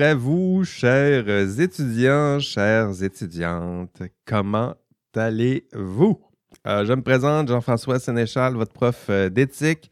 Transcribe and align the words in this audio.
À 0.00 0.14
vous, 0.14 0.64
chers 0.64 1.60
étudiants, 1.60 2.38
chères 2.38 3.02
étudiantes. 3.02 4.02
Comment 4.24 4.74
allez-vous? 5.14 6.18
Euh, 6.66 6.86
je 6.86 6.94
me 6.94 7.02
présente, 7.02 7.48
Jean-François 7.48 7.98
Sénéchal, 7.98 8.54
votre 8.54 8.72
prof 8.72 9.08
euh, 9.10 9.28
d'éthique. 9.28 9.90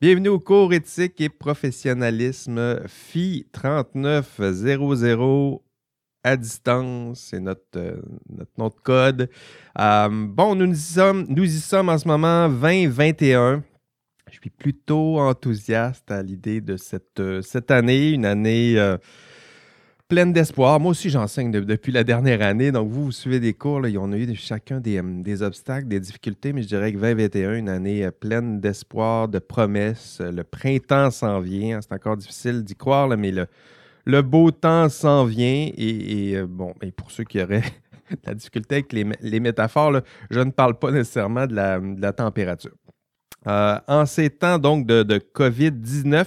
Bienvenue 0.00 0.28
au 0.28 0.38
cours 0.38 0.72
éthique 0.72 1.20
et 1.20 1.28
professionnalisme 1.28 2.86
FI 2.86 3.48
3900 3.50 5.62
à 6.22 6.36
distance, 6.36 7.20
c'est 7.30 7.40
notre, 7.40 7.62
euh, 7.74 8.00
notre 8.56 8.80
code. 8.82 9.28
bon, 9.76 10.54
nous 10.54 10.72
y, 10.72 10.76
sommes, 10.76 11.26
nous 11.28 11.56
y 11.56 11.58
sommes 11.58 11.88
en 11.88 11.98
ce 11.98 12.06
moment 12.06 12.48
2021. 12.48 13.64
Je 14.30 14.38
suis 14.40 14.50
plutôt 14.50 15.18
enthousiaste 15.18 16.08
à 16.08 16.22
l'idée 16.22 16.60
de 16.60 16.76
cette, 16.76 17.20
cette 17.42 17.72
année, 17.72 18.10
une 18.10 18.26
année 18.26 18.76
pleine 20.10 20.32
d'espoir. 20.32 20.80
Moi 20.80 20.90
aussi, 20.90 21.08
j'enseigne 21.08 21.52
depuis 21.52 21.92
la 21.92 22.02
dernière 22.02 22.42
année. 22.42 22.72
Donc, 22.72 22.90
vous, 22.90 23.04
vous 23.04 23.12
suivez 23.12 23.38
des 23.38 23.54
cours. 23.54 23.80
Là, 23.80 23.88
on 24.00 24.10
a 24.10 24.16
eu 24.16 24.34
chacun 24.34 24.80
des, 24.80 24.98
euh, 24.98 25.22
des, 25.22 25.40
obstacles, 25.40 25.86
des 25.86 26.00
difficultés, 26.00 26.52
mais 26.52 26.62
je 26.62 26.66
dirais 26.66 26.92
que 26.92 26.98
2021, 26.98 27.54
une 27.54 27.68
année 27.68 28.10
pleine 28.10 28.60
d'espoir, 28.60 29.28
de 29.28 29.38
promesses. 29.38 30.20
Le 30.20 30.42
printemps 30.42 31.12
s'en 31.12 31.38
vient. 31.38 31.80
C'est 31.80 31.92
encore 31.92 32.16
difficile 32.16 32.64
d'y 32.64 32.74
croire, 32.74 33.08
mais 33.16 33.30
le, 33.30 34.22
beau 34.22 34.50
temps 34.50 34.88
s'en 34.88 35.24
vient. 35.24 35.70
Et, 35.76 36.42
bon, 36.42 36.74
pour 36.96 37.12
ceux 37.12 37.24
qui 37.24 37.40
auraient 37.40 37.62
la 38.26 38.34
difficulté 38.34 38.74
avec 38.76 38.92
les, 38.92 39.40
métaphores, 39.40 40.00
je 40.28 40.40
ne 40.40 40.50
parle 40.50 40.76
pas 40.76 40.90
nécessairement 40.90 41.46
de 41.46 41.54
la, 41.54 42.12
température. 42.12 42.74
Euh, 43.46 43.78
en 43.86 44.06
ces 44.06 44.28
temps 44.28 44.58
donc 44.58 44.86
de, 44.86 45.18
COVID-19, 45.34 46.26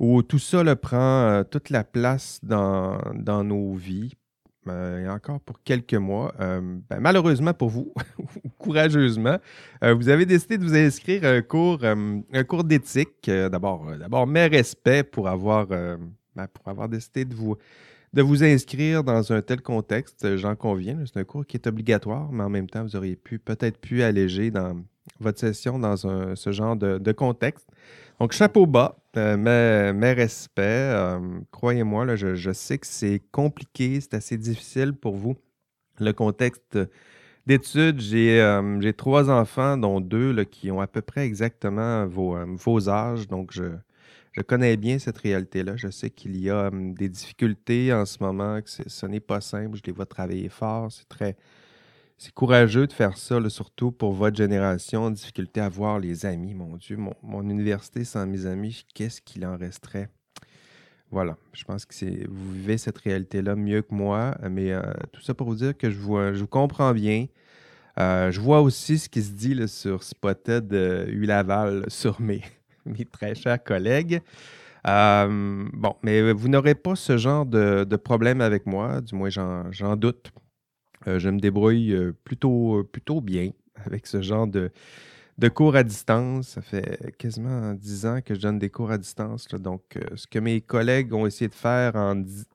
où 0.00 0.22
tout 0.22 0.38
ça 0.38 0.64
prend 0.74 0.96
euh, 0.98 1.44
toute 1.44 1.70
la 1.70 1.84
place 1.84 2.40
dans, 2.42 2.98
nos 3.44 3.74
vies, 3.74 4.14
euh, 4.66 5.04
et 5.04 5.08
encore 5.08 5.40
pour 5.40 5.62
quelques 5.62 5.94
mois, 5.94 6.34
ben, 6.38 7.00
malheureusement 7.00 7.54
pour 7.54 7.68
vous, 7.68 7.92
ou 8.18 8.48
courageusement, 8.58 9.38
vous 9.82 10.08
avez 10.08 10.26
décidé 10.26 10.58
de 10.58 10.64
vous 10.64 10.74
inscrire 10.74 11.24
à 11.24 11.28
un 11.28 11.42
cours, 11.42 11.84
un 11.84 12.44
cours 12.44 12.64
d'éthique. 12.64 13.30
d'abord, 13.30 13.86
d'abord, 13.98 14.26
mes 14.26 14.46
respects 14.46 15.04
pour 15.04 15.28
avoir, 15.28 15.66
ben, 15.66 16.46
pour 16.52 16.66
avoir 16.66 16.88
décidé 16.88 17.24
de 17.24 17.34
vous, 17.34 17.56
de 18.12 18.22
vous 18.22 18.42
inscrire 18.42 19.04
dans 19.04 19.32
un 19.32 19.42
tel 19.42 19.60
contexte, 19.60 20.36
j'en 20.36 20.56
conviens. 20.56 20.98
C'est 21.06 21.20
un 21.20 21.24
cours 21.24 21.46
qui 21.46 21.56
est 21.56 21.66
obligatoire, 21.66 22.32
mais 22.32 22.42
en 22.42 22.50
même 22.50 22.68
temps, 22.68 22.82
vous 22.82 22.96
auriez 22.96 23.16
pu 23.16 23.38
peut-être 23.38 23.78
pu 23.78 24.02
alléger 24.02 24.50
dans, 24.50 24.82
votre 25.20 25.38
session 25.38 25.78
dans 25.78 25.96
ce 25.96 26.52
genre 26.52 26.76
de, 26.76 27.12
contexte. 27.12 27.68
Donc, 28.20 28.32
chapeau 28.32 28.66
bas, 28.66 28.98
euh, 29.16 29.92
mes, 29.94 30.12
respects. 30.12 30.60
Euh, 30.60 31.40
croyez-moi, 31.52 32.16
je, 32.16 32.52
sais 32.52 32.76
que 32.76 32.86
c'est 32.86 33.22
compliqué, 33.32 33.98
c'est 34.00 34.12
assez 34.12 34.36
difficile 34.36 34.92
pour 34.92 35.16
vous. 35.16 35.36
Le 35.98 36.12
contexte 36.12 36.78
d'études, 37.46 38.00
j'ai 38.00 38.38
euh, 38.42 38.92
trois 38.92 39.30
enfants, 39.30 39.78
dont 39.78 40.02
deux 40.02 40.44
qui 40.44 40.70
ont 40.70 40.82
à 40.82 40.86
peu 40.86 41.00
près 41.00 41.24
exactement 41.24 42.06
vos, 42.06 42.36
vos 42.56 42.90
âges. 42.90 43.26
Donc, 43.26 43.52
je, 43.52 43.64
je 44.32 44.42
connais 44.42 44.76
bien 44.76 44.98
cette 44.98 45.16
réalité-là. 45.16 45.76
Je 45.76 45.88
sais 45.88 46.10
qu'il 46.10 46.36
y 46.36 46.50
a 46.50 46.70
des 46.70 47.08
difficultés 47.08 47.90
en 47.94 48.04
ce 48.04 48.18
moment, 48.22 48.60
que 48.60 48.68
ce 48.68 49.06
n'est 49.06 49.20
pas 49.20 49.40
simple. 49.40 49.78
Je 49.78 49.82
les 49.86 49.92
vois 49.92 50.04
travailler 50.04 50.50
fort. 50.50 50.92
C'est 50.92 51.08
très, 51.08 51.36
c'est 52.20 52.34
courageux 52.34 52.86
de 52.86 52.92
faire 52.92 53.16
ça, 53.16 53.40
surtout 53.48 53.92
pour 53.92 54.12
votre 54.12 54.36
génération. 54.36 55.10
Difficulté 55.10 55.58
à 55.58 55.70
voir 55.70 55.98
les 55.98 56.26
amis, 56.26 56.52
mon 56.52 56.76
Dieu. 56.76 56.98
Mon, 57.22 57.42
université 57.48 58.04
sans 58.04 58.26
mes 58.26 58.44
amis, 58.44 58.84
qu'est-ce 58.94 59.22
qu'il 59.22 59.46
en 59.46 59.56
resterait? 59.56 60.10
Voilà, 61.10 61.38
je 61.54 61.64
pense 61.64 61.86
que 61.86 61.94
c'est 61.94 62.26
vous 62.28 62.52
vivez 62.52 62.76
cette 62.76 62.98
réalité-là 62.98 63.56
mieux 63.56 63.80
que 63.80 63.94
moi, 63.94 64.36
mais 64.50 64.70
euh, 64.70 64.82
tout 65.12 65.22
ça 65.22 65.32
pour 65.32 65.46
vous 65.46 65.54
dire 65.54 65.74
que 65.74 65.90
je, 65.90 65.96
vous 65.98 66.46
comprends 66.46 66.92
bien. 66.92 67.24
Euh, 67.98 68.30
je 68.30 68.38
vois 68.38 68.60
aussi 68.60 68.98
ce 68.98 69.08
qui 69.08 69.22
se 69.22 69.32
dit 69.32 69.56
sur 69.66 70.02
Spotted 70.02 70.70
euh, 70.74 71.06
Laval 71.26 71.86
sur 71.88 72.20
mes, 72.20 72.42
très 73.10 73.34
chers 73.34 73.64
collègues. 73.64 74.20
Euh, 74.86 75.66
bon, 75.72 75.96
mais 76.02 76.32
vous 76.32 76.48
n'aurez 76.48 76.74
pas 76.74 76.96
ce 76.96 77.16
genre 77.16 77.46
de 77.46 77.96
problème 77.96 78.42
avec 78.42 78.66
moi, 78.66 79.00
du 79.00 79.14
moins 79.14 79.30
j'en 79.30 79.96
doute. 79.96 80.30
Euh, 81.06 81.18
je 81.18 81.28
me 81.30 81.38
débrouille 81.38 81.92
euh, 81.92 82.12
plutôt, 82.24 82.80
euh, 82.80 82.84
plutôt 82.84 83.20
bien 83.20 83.50
avec 83.74 84.06
ce 84.06 84.20
genre 84.20 84.46
de, 84.46 84.70
de 85.38 85.48
cours 85.48 85.76
à 85.76 85.82
distance. 85.82 86.48
Ça 86.48 86.62
fait 86.62 87.14
quasiment 87.18 87.72
dix 87.74 88.06
ans 88.06 88.20
que 88.24 88.34
je 88.34 88.40
donne 88.40 88.58
des 88.58 88.70
cours 88.70 88.90
à 88.90 88.98
distance. 88.98 89.48
Donc, 89.48 89.98
ce 90.14 90.26
que 90.26 90.38
mes 90.38 90.60
collègues 90.60 91.14
ont 91.14 91.26
essayé 91.26 91.48
de 91.48 91.54
faire 91.54 91.96
en 91.96 92.16
dix, 92.16 92.46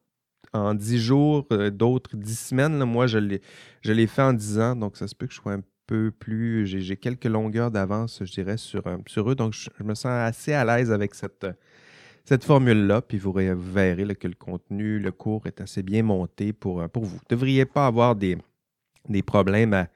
en 0.54 0.78
jours, 0.80 1.48
d'autres 1.72 2.16
dix 2.16 2.40
semaines, 2.40 2.78
moi, 2.86 3.08
je 3.08 3.18
l'ai 3.18 4.08
fait 4.08 4.22
en 4.22 4.34
dix 4.34 4.60
ans. 4.60 4.76
Donc, 4.76 4.98
ça 4.98 5.08
se 5.08 5.16
peut 5.16 5.26
que 5.26 5.34
je 5.34 5.40
sois 5.40 5.54
un 5.54 5.64
peu 5.88 6.12
plus. 6.12 6.68
J'ai 6.68 6.98
quelques 6.98 7.26
longueurs 7.26 7.72
d'avance, 7.72 8.22
je 8.24 8.32
dirais, 8.32 8.58
sur, 8.58 8.84
sur 9.08 9.32
eux. 9.32 9.36
Donc, 9.36 9.54
je, 9.54 9.70
me 9.84 9.96
sens 9.96 10.06
assez 10.06 10.54
à 10.54 10.64
l'aise 10.64 10.92
avec 10.92 11.16
cette, 11.16 11.48
cette 12.26 12.44
formule-là, 12.44 13.02
puis 13.02 13.20
vous, 13.20 13.32
verrez 13.32 14.16
que 14.16 14.28
le 14.28 14.34
contenu, 14.34 15.00
le 15.00 15.12
cours 15.12 15.46
est 15.46 15.62
assez 15.62 15.84
bien 15.84 16.02
monté 16.02 16.54
pour, 16.54 16.82
euh, 16.82 16.88
vous. 16.96 17.06
Vous 17.06 17.16
ne 17.16 17.30
devriez 17.30 17.66
pas 17.66 17.86
avoir 17.86 18.16
des, 18.16 18.38
des 19.08 19.22
problèmes 19.22 19.88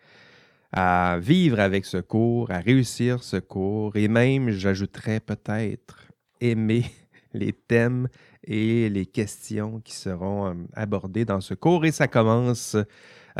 à, 0.71 1.17
vivre 1.19 1.59
avec 1.59 1.85
ce 1.85 1.97
cours, 1.97 2.51
à 2.51 2.59
réussir 2.59 3.23
ce 3.23 3.37
cours, 3.37 3.95
et 3.95 4.07
même, 4.07 4.51
j'ajouterais 4.51 5.19
peut-être, 5.19 6.07
aimer 6.39 6.85
les 7.33 7.51
thèmes 7.51 8.07
et 8.43 8.89
les 8.89 9.07
questions 9.07 9.79
qui 9.79 9.95
seront 9.95 10.47
euh, 10.47 10.53
abordées 10.73 11.25
dans 11.25 11.41
ce 11.41 11.55
cours. 11.55 11.83
Et 11.85 11.91
ça 11.91 12.07
commence 12.07 12.77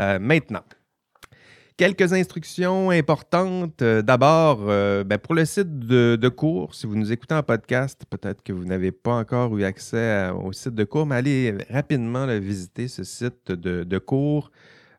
euh, 0.00 0.18
maintenant. 0.18 0.64
Quelques 1.80 2.12
instructions 2.12 2.90
importantes. 2.90 3.80
Euh, 3.80 4.02
d'abord, 4.02 4.58
euh, 4.68 5.02
ben, 5.02 5.16
pour 5.16 5.34
le 5.34 5.46
site 5.46 5.78
de, 5.78 6.28
cours, 6.28 6.74
si 6.74 6.86
vous 6.86 6.94
nous 6.94 7.10
écoutez 7.10 7.34
en 7.34 7.42
podcast, 7.42 8.04
peut-être 8.10 8.42
que 8.42 8.52
vous 8.52 8.66
n'avez 8.66 8.92
pas 8.92 9.14
encore 9.14 9.56
eu 9.56 9.64
accès 9.64 10.28
au 10.28 10.52
site 10.52 10.74
de 10.74 10.84
cours, 10.84 11.06
mais 11.06 11.16
allez 11.16 11.56
rapidement 11.70 12.26
visiter 12.38 12.86
ce 12.86 13.02
site 13.02 13.50
de, 13.50 13.98
cours 13.98 14.50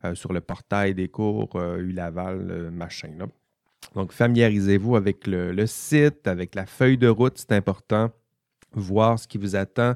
euh, 0.06 0.16
sur 0.16 0.34
le 0.34 0.42
portail 0.42 0.96
des 0.96 1.08
cours 1.08 1.56
ULaval, 1.56 2.72
machin. 2.72 3.12
Donc, 3.94 4.12
familiarisez-vous 4.12 4.96
avec 4.96 5.28
le, 5.28 5.68
site, 5.68 6.26
avec 6.26 6.56
la 6.56 6.66
feuille 6.66 6.98
de 6.98 7.10
route, 7.10 7.38
c'est 7.38 7.52
important. 7.52 8.10
Voir 8.74 9.20
ce 9.20 9.28
qui 9.28 9.38
vous 9.38 9.56
attend 9.56 9.94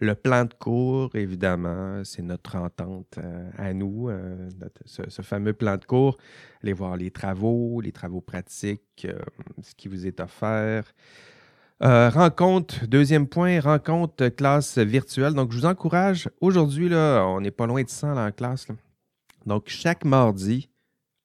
le 0.00 0.14
plan 0.14 0.44
de 0.44 0.52
cours, 0.54 1.14
évidemment, 1.14 2.02
c'est 2.04 2.22
notre 2.22 2.56
entente 2.56 3.18
euh, 3.18 3.50
à 3.56 3.72
nous, 3.72 4.08
euh, 4.08 4.48
ce, 4.84 5.22
fameux 5.22 5.52
plan 5.52 5.76
de 5.76 5.84
cours. 5.84 6.18
Allez 6.62 6.72
voir 6.72 6.96
les 6.96 7.10
travaux, 7.10 7.80
les 7.80 7.92
travaux 7.92 8.20
pratiques, 8.20 9.06
euh, 9.06 9.18
ce 9.62 9.74
qui 9.74 9.88
vous 9.88 10.06
est 10.06 10.20
offert. 10.20 10.92
rencontre, 11.80 12.86
deuxième 12.86 13.26
point, 13.26 13.60
rencontre 13.60 14.28
classe 14.28 14.78
virtuelle. 14.78 15.34
Donc, 15.34 15.52
je 15.52 15.58
vous 15.58 15.66
encourage, 15.66 16.28
aujourd'hui, 16.40 16.90
on 16.92 17.40
n'est 17.40 17.50
pas 17.50 17.66
loin 17.66 17.82
de 17.82 17.88
100 17.88 18.16
en 18.16 18.32
classe. 18.32 18.66
Donc, 19.46 19.64
chaque 19.68 20.04
mardi, 20.04 20.68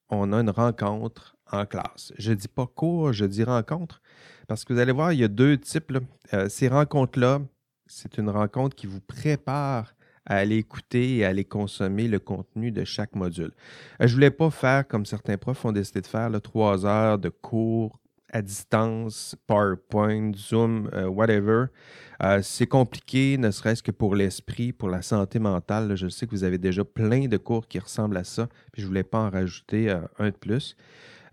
on 0.09 0.31
a 0.33 0.37
une 0.37 0.49
rencontre 0.49 1.35
en 1.51 1.65
classe. 1.65 2.13
Je 2.17 2.31
ne 2.31 2.35
dis 2.35 2.47
pas 2.47 2.67
cours, 2.67 3.11
je 3.11 3.25
dis 3.25 3.43
rencontre, 3.43 4.01
parce 4.47 4.63
que 4.63 4.73
vous 4.73 4.79
allez 4.79 4.91
voir, 4.93 5.11
il 5.11 5.19
y 5.19 5.23
a 5.23 5.27
deux 5.27 5.57
types. 5.57 5.97
ces 6.47 6.67
rencontres-là, 6.69 7.41
c'est 7.91 8.17
une 8.17 8.29
rencontre 8.29 8.75
qui 8.75 8.87
vous 8.87 9.01
prépare 9.01 9.93
à 10.25 10.37
aller 10.37 10.57
écouter 10.57 11.17
et 11.17 11.25
à 11.25 11.29
aller 11.29 11.43
consommer 11.43 12.07
le 12.07 12.19
contenu 12.19 12.71
de 12.71 12.83
chaque 12.85 13.15
module. 13.15 13.51
Euh, 13.99 14.07
je 14.07 14.11
ne 14.11 14.13
voulais 14.13 14.31
pas 14.31 14.49
faire 14.49 14.87
comme 14.87 15.05
certains 15.05 15.37
profs 15.37 15.65
ont 15.65 15.71
décidé 15.71 16.01
de 16.01 16.07
faire, 16.07 16.29
trois 16.41 16.85
heures 16.85 17.17
de 17.17 17.29
cours 17.29 17.99
à 18.33 18.41
distance, 18.41 19.35
PowerPoint, 19.45 20.31
Zoom, 20.35 20.89
euh, 20.93 21.07
whatever. 21.07 21.65
Euh, 22.23 22.39
c'est 22.41 22.67
compliqué, 22.67 23.37
ne 23.37 23.51
serait-ce 23.51 23.83
que 23.83 23.91
pour 23.91 24.15
l'esprit, 24.15 24.71
pour 24.71 24.87
la 24.87 25.01
santé 25.01 25.37
mentale. 25.39 25.95
Je 25.95 26.07
sais 26.07 26.27
que 26.27 26.31
vous 26.31 26.45
avez 26.45 26.57
déjà 26.57 26.85
plein 26.85 27.27
de 27.27 27.35
cours 27.35 27.67
qui 27.67 27.77
ressemblent 27.77 28.15
à 28.15 28.23
ça, 28.23 28.47
puis 28.71 28.81
je 28.81 28.83
ne 28.83 28.87
voulais 28.87 29.03
pas 29.03 29.19
en 29.19 29.29
rajouter 29.29 29.93
un 30.17 30.29
de 30.29 30.35
plus. 30.35 30.77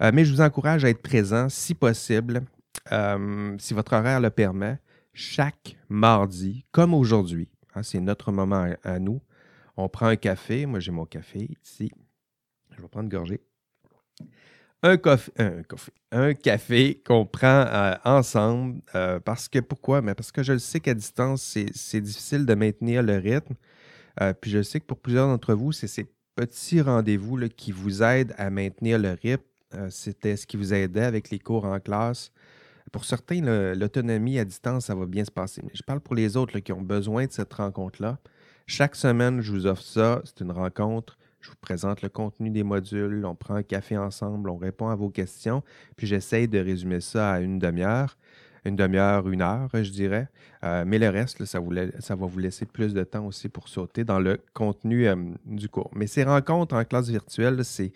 mais 0.00 0.24
je 0.24 0.32
vous 0.32 0.40
encourage 0.40 0.84
à 0.84 0.88
être 0.88 1.02
présent 1.02 1.48
si 1.48 1.74
possible, 1.74 2.42
si 3.58 3.74
votre 3.74 3.92
horaire 3.92 4.20
le 4.20 4.30
permet 4.30 4.80
chaque 5.18 5.76
mardi, 5.88 6.64
comme 6.70 6.94
aujourd'hui. 6.94 7.48
Hein, 7.74 7.82
c'est 7.82 7.98
notre 7.98 8.30
moment 8.30 8.72
à, 8.84 8.98
nous. 9.00 9.20
On 9.76 9.88
prend 9.88 10.06
un 10.06 10.16
café. 10.16 10.64
Moi, 10.64 10.78
j'ai 10.78 10.92
mon 10.92 11.06
café 11.06 11.48
ici. 11.60 11.90
Je 12.70 12.80
vais 12.80 12.88
prendre 12.88 13.06
une 13.06 13.10
gorgée. 13.10 13.40
Un, 14.84 14.96
café, 14.96 15.32
un, 15.38 15.62
café, 15.64 15.92
un 16.12 16.34
café 16.34 17.02
qu'on 17.04 17.26
prend 17.26 17.66
euh, 17.66 17.94
ensemble. 18.04 18.80
Euh, 18.94 19.18
parce 19.18 19.48
que 19.48 19.58
pourquoi? 19.58 20.02
Mais 20.02 20.14
parce 20.14 20.30
que 20.30 20.44
je 20.44 20.52
le 20.52 20.60
sais 20.60 20.78
qu'à 20.78 20.94
distance, 20.94 21.42
c'est 21.42 22.00
difficile 22.00 22.46
de 22.46 22.54
maintenir 22.54 23.02
le 23.02 23.18
rythme. 23.18 23.54
Euh, 24.20 24.32
puis 24.40 24.52
je 24.52 24.62
sais 24.62 24.78
que 24.78 24.86
pour 24.86 25.00
plusieurs 25.00 25.26
d'entre 25.26 25.52
vous, 25.52 25.72
c'est 25.72 25.88
ces 25.88 26.06
petits 26.36 26.80
rendez-vous 26.80 27.40
qui 27.48 27.72
vous 27.72 28.04
aident 28.04 28.36
à 28.38 28.50
maintenir 28.50 29.00
le 29.00 29.18
rythme. 29.20 29.42
C'était 29.90 30.36
ce 30.36 30.46
qui 30.46 30.56
vous 30.56 30.72
aidait 30.72 31.04
avec 31.04 31.28
les 31.30 31.40
cours 31.40 31.64
en 31.64 31.78
classe 31.80 32.32
Pour 32.92 33.04
certains, 33.04 33.40
l'autonomie 33.74 34.38
à 34.38 34.44
distance, 34.44 34.86
ça 34.86 34.94
va 34.94 35.06
bien 35.06 35.24
se 35.24 35.30
passer. 35.30 35.62
Mais 35.64 35.72
je 35.74 35.82
parle 35.82 36.00
pour 36.00 36.14
les 36.14 36.36
autres 36.36 36.58
qui 36.60 36.72
ont 36.72 36.82
besoin 36.82 37.26
de 37.26 37.32
cette 37.32 37.52
rencontre-là. 37.52 38.18
Chaque 38.66 38.96
semaine, 38.96 39.40
je 39.40 39.50
vous 39.52 39.66
offre 39.66 39.82
ça. 39.82 40.20
C'est 40.24 40.40
une 40.40 40.52
rencontre. 40.52 41.18
Je 41.40 41.50
vous 41.50 41.56
présente 41.60 42.02
le 42.02 42.08
contenu 42.08 42.50
des 42.50 42.62
modules. 42.62 43.24
On 43.24 43.34
prend 43.34 43.54
un 43.54 43.62
café 43.62 43.96
ensemble. 43.96 44.50
On 44.50 44.56
répond 44.56 44.88
à 44.88 44.94
vos 44.94 45.10
questions. 45.10 45.62
Puis 45.96 46.06
j'essaye 46.06 46.48
de 46.48 46.58
résumer 46.58 47.00
ça 47.00 47.32
à 47.32 47.40
une 47.40 47.58
demi-heure. 47.58 48.16
Une 48.64 48.76
demi-heure, 48.76 49.28
une 49.28 49.40
heure, 49.40 49.70
je 49.72 49.90
dirais. 49.90 50.28
Euh, 50.64 50.84
mais 50.86 50.98
le 50.98 51.08
reste, 51.08 51.44
ça, 51.44 51.60
va 51.60 52.26
vous 52.26 52.38
laisser 52.38 52.66
plus 52.66 52.92
de 52.92 53.04
temps 53.04 53.24
aussi 53.24 53.48
pour 53.48 53.68
sauter 53.68 54.04
dans 54.04 54.18
le 54.18 54.38
contenu 54.52 55.06
euh, 55.06 55.16
du 55.46 55.68
cours. 55.68 55.90
Mais 55.94 56.06
ces 56.06 56.24
rencontres 56.24 56.74
en 56.74 56.84
classe 56.84 57.08
virtuelle, 57.08 57.64
c'est 57.64 57.92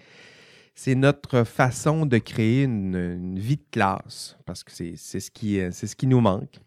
c'est 0.74 0.94
notre 0.94 1.44
façon 1.44 2.06
de 2.06 2.18
créer 2.18 2.64
une, 2.64 3.38
vie 3.38 3.56
de 3.56 3.64
classe, 3.70 4.36
parce 4.46 4.64
que 4.64 4.72
c'est 4.72 4.96
ce, 4.96 5.30
qui, 5.30 6.06
nous 6.06 6.20
manque. 6.20 6.60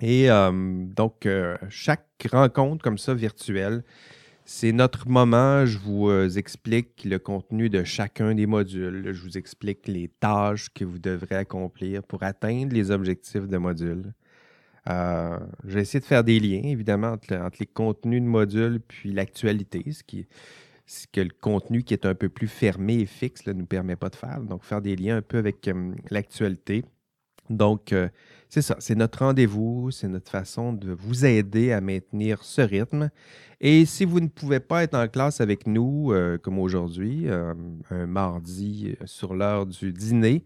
Et 0.00 0.30
euh, 0.30 0.50
donc, 0.52 1.26
euh, 1.26 1.56
chaque 1.68 2.06
rencontre 2.30 2.82
comme 2.82 2.98
ça 2.98 3.12
virtuelle, 3.12 3.82
c'est 4.44 4.72
notre 4.72 5.08
moment. 5.08 5.66
Je 5.66 5.78
vous 5.78 6.08
euh, 6.08 6.28
explique 6.30 7.04
le 7.04 7.18
contenu 7.18 7.68
de 7.68 7.84
chacun 7.84 8.34
des 8.34 8.46
modules. 8.46 9.12
Je 9.12 9.22
vous 9.22 9.36
explique 9.36 9.86
les 9.88 10.08
tâches 10.08 10.68
que 10.72 10.84
vous 10.84 10.98
devrez 10.98 11.36
accomplir 11.36 12.02
pour 12.02 12.22
atteindre 12.22 12.72
les 12.72 12.90
objectifs 12.90 13.46
de 13.46 13.58
module. 13.58 14.12
J'ai 15.66 15.80
essayé 15.80 16.00
de 16.00 16.04
faire 16.04 16.24
des 16.24 16.40
liens, 16.40 16.62
évidemment, 16.64 17.12
entre, 17.12 17.60
les 17.60 17.66
contenus 17.66 18.22
de 18.22 18.26
modules 18.26 18.80
puis 18.80 19.12
l'actualité, 19.12 19.84
ce 19.92 20.02
qui, 20.02 20.26
que 21.12 21.20
le 21.20 21.30
contenu 21.40 21.82
qui 21.82 21.94
est 21.94 22.06
un 22.06 22.14
peu 22.14 22.28
plus 22.28 22.48
fermé 22.48 23.00
et 23.00 23.06
fixe 23.06 23.46
ne 23.46 23.52
nous 23.52 23.66
permet 23.66 23.96
pas 23.96 24.08
de 24.08 24.16
faire. 24.16 24.40
Donc, 24.40 24.64
faire 24.64 24.82
des 24.82 24.96
liens 24.96 25.18
un 25.18 25.22
peu 25.22 25.38
avec 25.38 25.66
euh, 25.68 25.94
l'actualité. 26.10 26.84
Donc, 27.48 27.92
euh, 27.92 28.08
c'est 28.48 28.62
ça, 28.62 28.76
c'est 28.78 28.94
notre 28.94 29.20
rendez-vous, 29.20 29.90
c'est 29.90 30.08
notre 30.08 30.30
façon 30.30 30.72
de 30.72 30.92
vous 30.92 31.24
aider 31.24 31.72
à 31.72 31.80
maintenir 31.80 32.44
ce 32.44 32.60
rythme. 32.60 33.10
Et 33.60 33.84
si 33.86 34.04
vous 34.04 34.20
ne 34.20 34.28
pouvez 34.28 34.60
pas 34.60 34.82
être 34.82 34.94
en 34.94 35.08
classe 35.08 35.40
avec 35.40 35.66
nous, 35.66 36.12
euh, 36.12 36.38
comme 36.38 36.58
aujourd'hui, 36.58 37.26
un 37.28 38.06
mardi 38.06 38.96
sur 39.04 39.34
l'heure 39.34 39.66
du 39.66 39.92
dîner, 39.92 40.44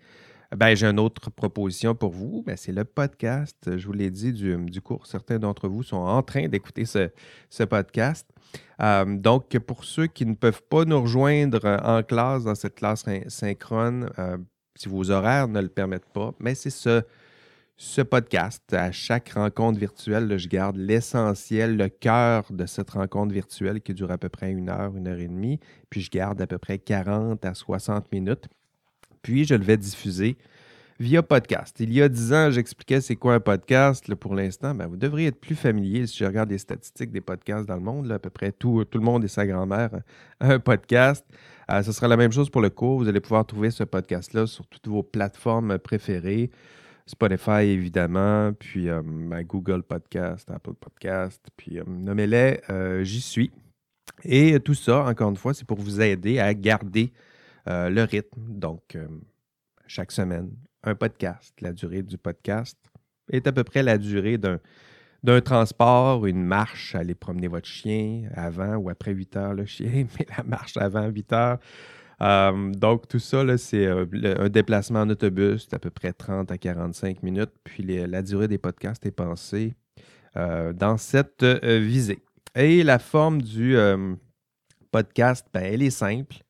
ben, 0.56 0.74
j'ai 0.74 0.86
une 0.86 1.00
autre 1.00 1.30
proposition 1.30 1.94
pour 1.94 2.10
vous. 2.12 2.42
Ben, 2.46 2.56
c'est 2.56 2.72
le 2.72 2.84
podcast, 2.84 3.76
je 3.76 3.86
vous 3.86 3.92
l'ai 3.92 4.10
dit, 4.10 4.32
du, 4.32 4.80
cours. 4.80 5.06
Certains 5.06 5.38
d'entre 5.38 5.68
vous 5.68 5.82
sont 5.82 5.96
en 5.96 6.22
train 6.22 6.48
d'écouter 6.48 6.84
ce, 6.84 7.64
podcast. 7.64 8.28
Euh, 8.80 9.04
donc, 9.16 9.58
pour 9.60 9.84
ceux 9.84 10.06
qui 10.06 10.26
ne 10.26 10.34
peuvent 10.34 10.62
pas 10.62 10.84
nous 10.84 11.00
rejoindre 11.00 11.80
en 11.82 12.02
classe, 12.02 12.44
dans 12.44 12.54
cette 12.54 12.76
classe 12.76 13.04
synchrone, 13.28 14.10
euh, 14.18 14.38
si 14.76 14.88
vos 14.88 15.10
horaires 15.10 15.48
ne 15.48 15.60
le 15.60 15.68
permettent 15.68 16.12
pas, 16.12 16.32
mais 16.38 16.54
c'est 16.54 16.70
ce, 16.70 17.02
ce 17.76 18.02
podcast. 18.02 18.62
À 18.72 18.92
chaque 18.92 19.30
rencontre 19.30 19.78
virtuelle, 19.78 20.36
je 20.38 20.48
garde 20.48 20.76
l'essentiel, 20.76 21.76
le 21.76 21.88
cœur 21.88 22.44
de 22.50 22.66
cette 22.66 22.90
rencontre 22.90 23.32
virtuelle 23.32 23.80
qui 23.80 23.94
dure 23.94 24.10
à 24.10 24.18
peu 24.18 24.28
près 24.28 24.52
une 24.52 24.68
heure, 24.68 24.96
une 24.96 25.08
heure 25.08 25.18
et 25.18 25.28
demie, 25.28 25.58
puis 25.90 26.00
je 26.00 26.10
garde 26.10 26.40
à 26.40 26.46
peu 26.46 26.58
près 26.58 26.78
40 26.78 27.44
à 27.44 27.54
60 27.54 28.12
minutes. 28.12 28.48
Puis, 29.24 29.46
je 29.46 29.54
le 29.54 29.64
vais 29.64 29.78
diffuser 29.78 30.36
via 31.00 31.22
podcast. 31.22 31.80
Il 31.80 31.94
y 31.94 32.02
a 32.02 32.10
dix 32.10 32.34
ans, 32.34 32.50
j'expliquais 32.50 33.00
c'est 33.00 33.16
quoi 33.16 33.32
un 33.32 33.40
podcast. 33.40 34.14
pour 34.14 34.34
l'instant, 34.34 34.74
ben, 34.74 34.86
vous 34.86 34.98
devriez 34.98 35.28
être 35.28 35.40
plus 35.40 35.54
familier. 35.54 36.06
Si 36.06 36.18
je 36.18 36.26
regarde 36.26 36.50
les 36.50 36.58
statistiques 36.58 37.10
des 37.10 37.22
podcasts 37.22 37.66
dans 37.66 37.76
le 37.76 37.80
monde, 37.80 38.12
à 38.12 38.18
peu 38.18 38.28
près 38.28 38.52
tout, 38.52 38.84
le 38.92 39.00
monde 39.00 39.24
et 39.24 39.28
sa 39.28 39.46
grand-mère 39.46 39.90
a 40.40 40.52
un 40.52 40.58
podcast. 40.58 41.24
Euh, 41.70 41.82
ce 41.82 41.90
sera 41.90 42.06
la 42.06 42.18
même 42.18 42.32
chose 42.32 42.50
pour 42.50 42.60
le 42.60 42.68
cours. 42.68 42.98
Vous 42.98 43.08
allez 43.08 43.20
pouvoir 43.20 43.46
trouver 43.46 43.70
ce 43.70 43.82
podcast-là 43.82 44.46
sur 44.46 44.66
toutes 44.66 44.88
vos 44.88 45.02
plateformes 45.02 45.78
préférées. 45.78 46.50
Spotify, 47.06 47.62
évidemment, 47.62 48.52
puis 48.52 48.90
euh, 48.90 49.00
ben, 49.02 49.42
Google 49.42 49.82
Podcast, 49.84 50.50
Apple 50.50 50.74
Podcast, 50.74 51.46
puis 51.56 51.78
euh, 51.78 51.84
nommez-les, 51.86 52.60
j'y 53.04 53.22
suis. 53.22 53.50
Et 54.22 54.60
tout 54.60 54.74
ça, 54.74 55.04
encore 55.04 55.30
une 55.30 55.36
fois, 55.36 55.54
c'est 55.54 55.66
pour 55.66 55.78
vous 55.78 56.02
aider 56.02 56.38
à 56.38 56.52
garder 56.52 57.10
euh, 57.68 57.88
le 57.88 58.02
rythme, 58.02 58.42
donc 58.48 58.94
euh, 58.94 59.06
chaque 59.86 60.12
semaine, 60.12 60.50
un 60.82 60.94
podcast. 60.94 61.54
La 61.60 61.72
durée 61.72 62.02
du 62.02 62.18
podcast 62.18 62.78
est 63.30 63.46
à 63.46 63.52
peu 63.52 63.64
près 63.64 63.82
la 63.82 63.96
durée 63.96 64.38
d'un 64.38 65.40
transport, 65.40 66.26
une 66.26 66.44
marche, 66.44 66.94
aller 66.94 67.14
promener 67.14 67.48
votre 67.48 67.66
chien 67.66 68.28
avant 68.34 68.76
ou 68.76 68.90
après 68.90 69.12
8 69.12 69.36
heures, 69.36 69.54
le 69.54 69.64
chien, 69.64 70.06
mais 70.18 70.26
la 70.36 70.44
marche 70.44 70.76
avant 70.76 71.06
8 71.08 71.32
heures. 71.32 71.58
Euh, 72.20 72.70
donc, 72.72 73.08
tout 73.08 73.18
ça, 73.18 73.56
c'est 73.56 73.86
un 73.86 74.48
déplacement 74.48 75.00
en 75.00 75.10
autobus, 75.10 75.66
c'est 75.68 75.74
à 75.74 75.78
peu 75.78 75.90
près 75.90 76.12
30 76.12 76.50
à 76.52 76.58
45 76.58 77.22
minutes. 77.22 77.52
Puis 77.64 77.82
la 77.82 78.22
durée 78.22 78.48
des 78.48 78.58
podcasts 78.58 79.04
est 79.06 79.10
pensée 79.10 79.74
dans 80.34 80.96
cette 80.98 81.44
visée. 81.44 82.22
Et 82.54 82.82
la 82.82 82.98
forme 82.98 83.40
du 83.40 83.76
podcast, 84.90 85.46
ben, 85.52 85.64
elle 85.64 85.82
est 85.82 85.90
simple 85.90 86.43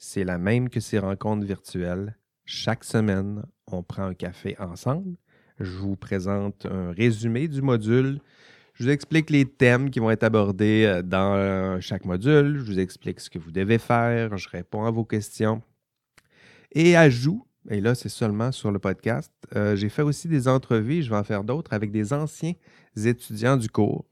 c'est 0.00 0.24
la 0.24 0.38
même 0.38 0.70
que 0.70 0.80
ces 0.80 0.98
rencontres 0.98 1.46
virtuelles. 1.46 2.16
Chaque 2.46 2.84
semaine, 2.84 3.44
on 3.66 3.82
prend 3.82 4.04
un 4.04 4.14
café 4.14 4.56
ensemble. 4.58 5.14
Je 5.60 5.76
vous 5.76 5.94
présente 5.94 6.64
un 6.64 6.90
résumé 6.90 7.48
du 7.48 7.60
module. 7.60 8.18
Je 8.72 8.84
vous 8.84 8.90
explique 8.90 9.28
les 9.28 9.44
thèmes 9.44 9.90
qui 9.90 9.98
vont 9.98 10.10
être 10.10 10.24
abordés 10.24 10.84
euh, 10.86 11.02
dans 11.02 11.34
euh, 11.34 11.80
chaque 11.80 12.06
module. 12.06 12.56
Je 12.56 12.64
vous 12.64 12.78
explique 12.80 13.20
ce 13.20 13.28
que 13.28 13.38
vous 13.38 13.52
devez 13.52 13.76
faire. 13.76 14.38
Je 14.38 14.48
réponds 14.48 14.86
à 14.86 14.90
vos 14.90 15.04
questions. 15.04 15.60
Et 16.72 16.96
ajout, 16.96 17.46
et 17.68 17.82
là, 17.82 17.94
c'est 17.94 18.08
seulement 18.08 18.52
sur 18.52 18.72
le 18.72 18.78
podcast, 18.78 19.30
euh, 19.54 19.76
j'ai 19.76 19.90
fait 19.90 20.02
aussi 20.02 20.28
des 20.28 20.48
entrevues, 20.48 21.02
je 21.02 21.10
vais 21.10 21.16
en 21.16 21.24
faire 21.24 21.44
d'autres, 21.44 21.74
avec 21.74 21.90
des 21.90 22.14
anciens 22.14 22.54
étudiants 22.96 23.58
du 23.58 23.68
cours 23.68 24.06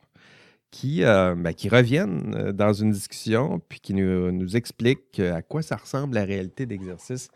qui, 0.71 1.05
euh, 1.05 1.35
ben, 1.35 1.53
qui 1.53 1.69
reviennent 1.69 2.35
euh, 2.37 2.53
dans 2.53 2.73
une 2.73 2.91
discussion 2.91 3.61
puis 3.69 3.81
qui 3.81 3.95
nous, 3.95 4.57
expliquent 4.57 5.21
à 5.21 5.43
quoi 5.43 5.63
ça 5.63 5.77
ressemble 5.77 6.15
la 6.15 6.25
réalité 6.25 6.67
d'exercice 6.67 7.29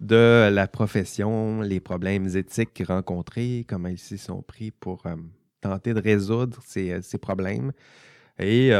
de 0.00 0.48
la 0.52 0.68
profession, 0.68 1.60
les 1.60 1.80
problèmes 1.80 2.28
éthiques 2.36 2.84
rencontrés, 2.86 3.64
comment 3.68 3.88
ils 3.88 3.98
s'y 3.98 4.16
sont 4.16 4.42
pris 4.42 4.70
pour 4.70 5.02
euh, 5.06 5.16
tenter 5.60 5.92
de 5.92 6.00
résoudre 6.00 6.60
ces, 6.64 7.00
problèmes 7.20 7.72
et 8.38 8.70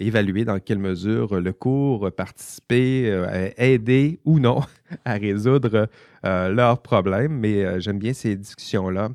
évaluer 0.00 0.44
dans 0.44 0.58
quelle 0.58 0.80
mesure 0.80 1.38
le 1.38 1.52
cours 1.52 2.10
participer, 2.10 3.52
aider 3.56 4.18
ou 4.24 4.40
non 4.40 4.62
à 5.04 5.12
résoudre 5.14 5.88
leurs 6.24 6.82
problèmes. 6.82 7.38
Mais 7.38 7.80
j'aime 7.80 8.00
bien 8.00 8.12
ces 8.12 8.34
discussions-là 8.34 9.10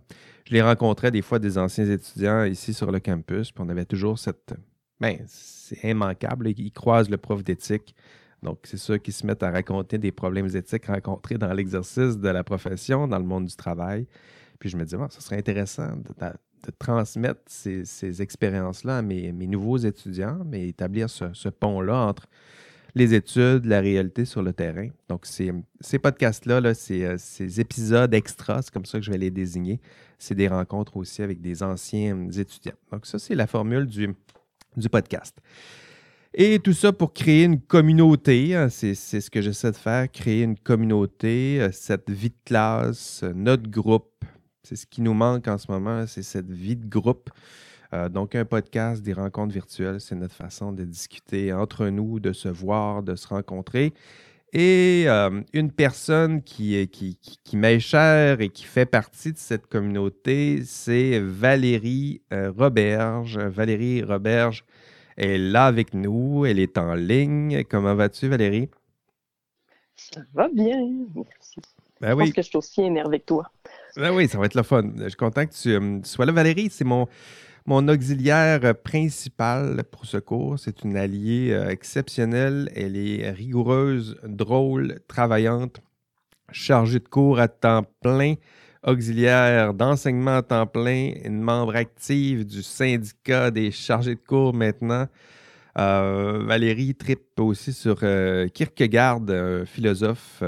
je 0.51 0.55
les 0.57 0.61
rencontrais 0.61 1.11
des 1.11 1.21
fois 1.21 1.39
des 1.39 1.57
anciens 1.57 1.89
étudiants 1.89 2.43
ici 2.43 2.73
sur 2.73 2.91
le 2.91 2.99
campus, 2.99 3.53
puis 3.53 3.63
on 3.65 3.69
avait 3.69 3.85
toujours 3.85 4.19
cette. 4.19 4.53
Ben, 4.99 5.17
c'est 5.25 5.89
immanquable. 5.89 6.49
Ils 6.49 6.73
croisent 6.73 7.09
le 7.09 7.15
prof 7.15 7.41
d'éthique. 7.41 7.95
Donc, 8.43 8.59
c'est 8.65 8.75
ceux 8.75 8.97
qui 8.97 9.13
se 9.13 9.25
mettent 9.25 9.43
à 9.43 9.49
raconter 9.49 9.97
des 9.97 10.11
problèmes 10.11 10.53
éthiques 10.53 10.87
rencontrés 10.87 11.37
dans 11.37 11.53
l'exercice 11.53 12.17
de 12.17 12.27
la 12.27 12.43
profession, 12.43 13.07
dans 13.07 13.17
le 13.17 13.23
monde 13.23 13.45
du 13.45 13.55
travail. 13.55 14.07
Puis 14.59 14.67
je 14.67 14.75
me 14.75 14.83
disais, 14.83 14.97
ce 15.09 15.21
serait 15.21 15.37
intéressant 15.37 15.95
de, 15.95 16.71
transmettre 16.77 17.39
ces, 17.47 18.21
expériences-là 18.21 18.97
à 18.97 19.01
mes, 19.01 19.31
nouveaux 19.31 19.77
étudiants, 19.77 20.39
mais 20.45 20.67
établir 20.67 21.09
ce 21.09 21.47
pont-là 21.47 21.95
entre 21.95 22.27
les 22.95 23.13
études, 23.13 23.65
la 23.65 23.79
réalité 23.79 24.25
sur 24.25 24.41
le 24.41 24.53
terrain. 24.53 24.87
Donc, 25.09 25.25
ces, 25.25 25.51
podcasts-là, 25.99 26.61
là, 26.61 26.69
euh, 26.91 27.15
ces, 27.17 27.59
épisodes 27.59 28.13
extras, 28.13 28.63
c'est 28.63 28.73
comme 28.73 28.85
ça 28.85 28.99
que 28.99 29.05
je 29.05 29.11
vais 29.11 29.17
les 29.17 29.31
désigner, 29.31 29.79
c'est 30.17 30.35
des 30.35 30.47
rencontres 30.47 30.97
aussi 30.97 31.21
avec 31.21 31.41
des 31.41 31.63
anciens 31.63 32.29
étudiants. 32.29 32.75
Donc, 32.91 33.05
ça, 33.05 33.19
c'est 33.19 33.35
la 33.35 33.47
formule 33.47 33.85
du, 33.85 34.13
du 34.75 34.89
podcast. 34.89 35.37
Et 36.33 36.59
tout 36.59 36.73
ça 36.73 36.93
pour 36.93 37.13
créer 37.13 37.43
une 37.43 37.59
communauté. 37.59 38.55
Hein, 38.55 38.69
c'est 38.69 38.95
ce 38.95 39.29
que 39.29 39.41
j'essaie 39.41 39.71
de 39.71 39.75
faire, 39.75 40.09
créer 40.09 40.43
une 40.43 40.57
communauté, 40.57 41.59
euh, 41.59 41.69
cette 41.73 42.09
vie 42.09 42.29
de 42.29 42.35
classe, 42.45 43.21
euh, 43.23 43.33
notre 43.33 43.69
groupe. 43.69 44.23
C'est 44.63 44.77
ce 44.77 44.85
qui 44.85 45.01
nous 45.01 45.13
manque 45.13 45.47
en 45.47 45.57
ce 45.57 45.69
moment, 45.69 46.05
c'est 46.07 46.23
cette 46.23 46.49
vie 46.49 46.77
de 46.77 46.87
groupe. 46.87 47.29
Euh, 47.93 48.09
donc, 48.09 48.35
un 48.35 48.45
podcast, 48.45 49.03
des 49.03 49.13
rencontres 49.13 49.53
virtuelles, 49.53 49.99
c'est 49.99 50.15
notre 50.15 50.35
façon 50.35 50.71
de 50.71 50.83
discuter 50.85 51.51
entre 51.51 51.87
nous, 51.87 52.19
de 52.19 52.31
se 52.31 52.47
voir, 52.47 53.03
de 53.03 53.15
se 53.15 53.27
rencontrer. 53.27 53.93
Et 54.53 55.05
euh, 55.07 55.41
une 55.53 55.71
personne 55.71 56.41
qui, 56.41 56.87
qui, 56.89 57.17
qui, 57.17 57.57
m'est 57.57 57.79
chère 57.79 58.41
et 58.41 58.49
qui 58.49 58.63
fait 58.65 58.85
partie 58.85 59.31
de 59.31 59.37
cette 59.37 59.67
communauté, 59.67 60.63
c'est 60.65 61.19
Valérie 61.19 62.21
euh, 62.33 62.51
Roberge. 62.57 63.37
Valérie 63.37 64.03
Roberge 64.03 64.65
est 65.17 65.37
là 65.37 65.67
avec 65.67 65.93
nous, 65.93 66.45
elle 66.45 66.59
est 66.59 66.77
en 66.77 66.95
ligne. 66.95 67.63
Comment 67.69 67.95
vas-tu, 67.95 68.27
Valérie? 68.27 68.69
Ça 69.95 70.21
va 70.33 70.49
bien, 70.49 70.79
merci. 71.15 71.61
Ben 72.01 72.11
je 72.11 72.15
pense 72.15 72.33
que 72.33 72.41
je 72.41 72.47
suis 72.47 72.57
aussi 72.57 72.81
énervé 72.81 73.19
que 73.19 73.25
toi. 73.25 73.51
Ben 73.95 74.11
oui, 74.13 74.27
ça 74.27 74.37
va 74.37 74.47
être 74.47 74.55
le 74.55 74.63
fun. 74.63 74.83
Je 74.97 75.07
suis 75.09 75.15
content 75.15 75.45
que 75.45 75.53
tu 75.53 76.09
sois 76.09 76.25
là. 76.25 76.31
Valérie, 76.31 76.69
c'est 76.71 76.83
mon, 76.83 77.07
mon 77.67 77.87
auxiliaire 77.87 78.75
principal 78.75 79.83
pour 79.91 80.05
ce 80.05 80.17
cours, 80.17 80.57
c'est 80.57 80.83
une 80.83 80.97
alliée 80.97 81.51
euh, 81.51 81.69
exceptionnelle. 81.69 82.71
Elle 82.75 82.97
est 82.97 83.29
rigoureuse, 83.29 84.17
drôle, 84.23 84.99
travaillante, 85.07 85.79
chargée 86.51 86.99
de 86.99 87.07
cours 87.07 87.39
à 87.39 87.47
temps 87.47 87.85
plein, 88.01 88.35
auxiliaire 88.83 89.75
d'enseignement 89.75 90.37
à 90.37 90.41
temps 90.41 90.65
plein, 90.65 91.13
une 91.23 91.41
membre 91.41 91.75
active 91.75 92.45
du 92.45 92.63
syndicat 92.63 93.51
des 93.51 93.69
chargés 93.69 94.15
de 94.15 94.21
cours 94.21 94.55
maintenant. 94.55 95.07
Euh, 95.77 96.43
Valérie 96.43 96.95
tripe 96.95 97.39
aussi 97.39 97.73
sur 97.73 97.99
euh, 98.01 98.47
Kierkegaard, 98.47 99.21
un 99.29 99.65
philosophe 99.65 100.43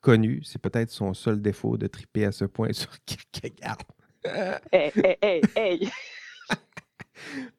connu. 0.00 0.40
C'est 0.44 0.62
peut-être 0.62 0.90
son 0.90 1.14
seul 1.14 1.42
défaut 1.42 1.76
de 1.76 1.88
triper 1.88 2.26
à 2.26 2.32
ce 2.32 2.44
point 2.44 2.72
sur 2.72 2.92
Kierkegaard. 3.04 3.78
hey, 4.24 4.92
hey, 4.94 5.16
hey, 5.20 5.42
hey! 5.56 5.90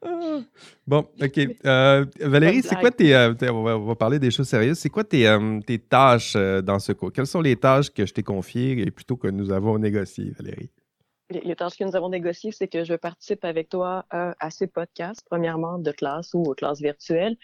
bon, 0.88 1.08
OK. 1.22 1.40
Valérie, 1.64 2.62
c'est 2.62 2.80
quoi 2.80 2.92
tes. 2.92 3.16
on, 3.50 3.64
va, 3.80 3.96
parler 3.96 4.20
des 4.20 4.32
choses 4.32 4.48
sérieuses. 4.48 4.80
C'est 4.80 4.90
quoi 4.90 5.04
tes, 5.04 5.38
tes 5.66 5.80
tâches 5.80 6.36
dans 6.36 6.80
ce 6.80 6.92
cours? 6.92 7.12
Quelles 7.12 7.28
sont 7.28 7.42
les 7.42 7.56
tâches 7.56 7.90
que 7.92 8.06
je 8.06 8.14
t'ai 8.14 8.24
confiées 8.24 8.80
et 8.80 8.92
plutôt 8.92 9.18
que 9.18 9.28
nous 9.28 9.52
avons 9.52 9.78
négociées, 9.78 10.34
Valérie? 10.38 10.70
les, 11.30 11.56
tâches 11.56 11.78
que 11.78 11.84
nous 11.84 11.96
avons 11.96 12.10
négociées, 12.10 12.52
c'est 12.52 12.68
que 12.68 12.84
je 12.84 12.94
participe 12.94 13.46
avec 13.46 13.70
toi 13.70 14.06
euh, 14.14 14.34
à 14.40 14.50
ces 14.50 14.68
podcasts, 14.68 15.24
premièrement 15.30 15.78
de 15.78 15.92
classe 15.92 16.34
ou 16.34 16.44
aux 16.44 16.56
classes 16.56 16.82
virtuelles. 16.82 17.38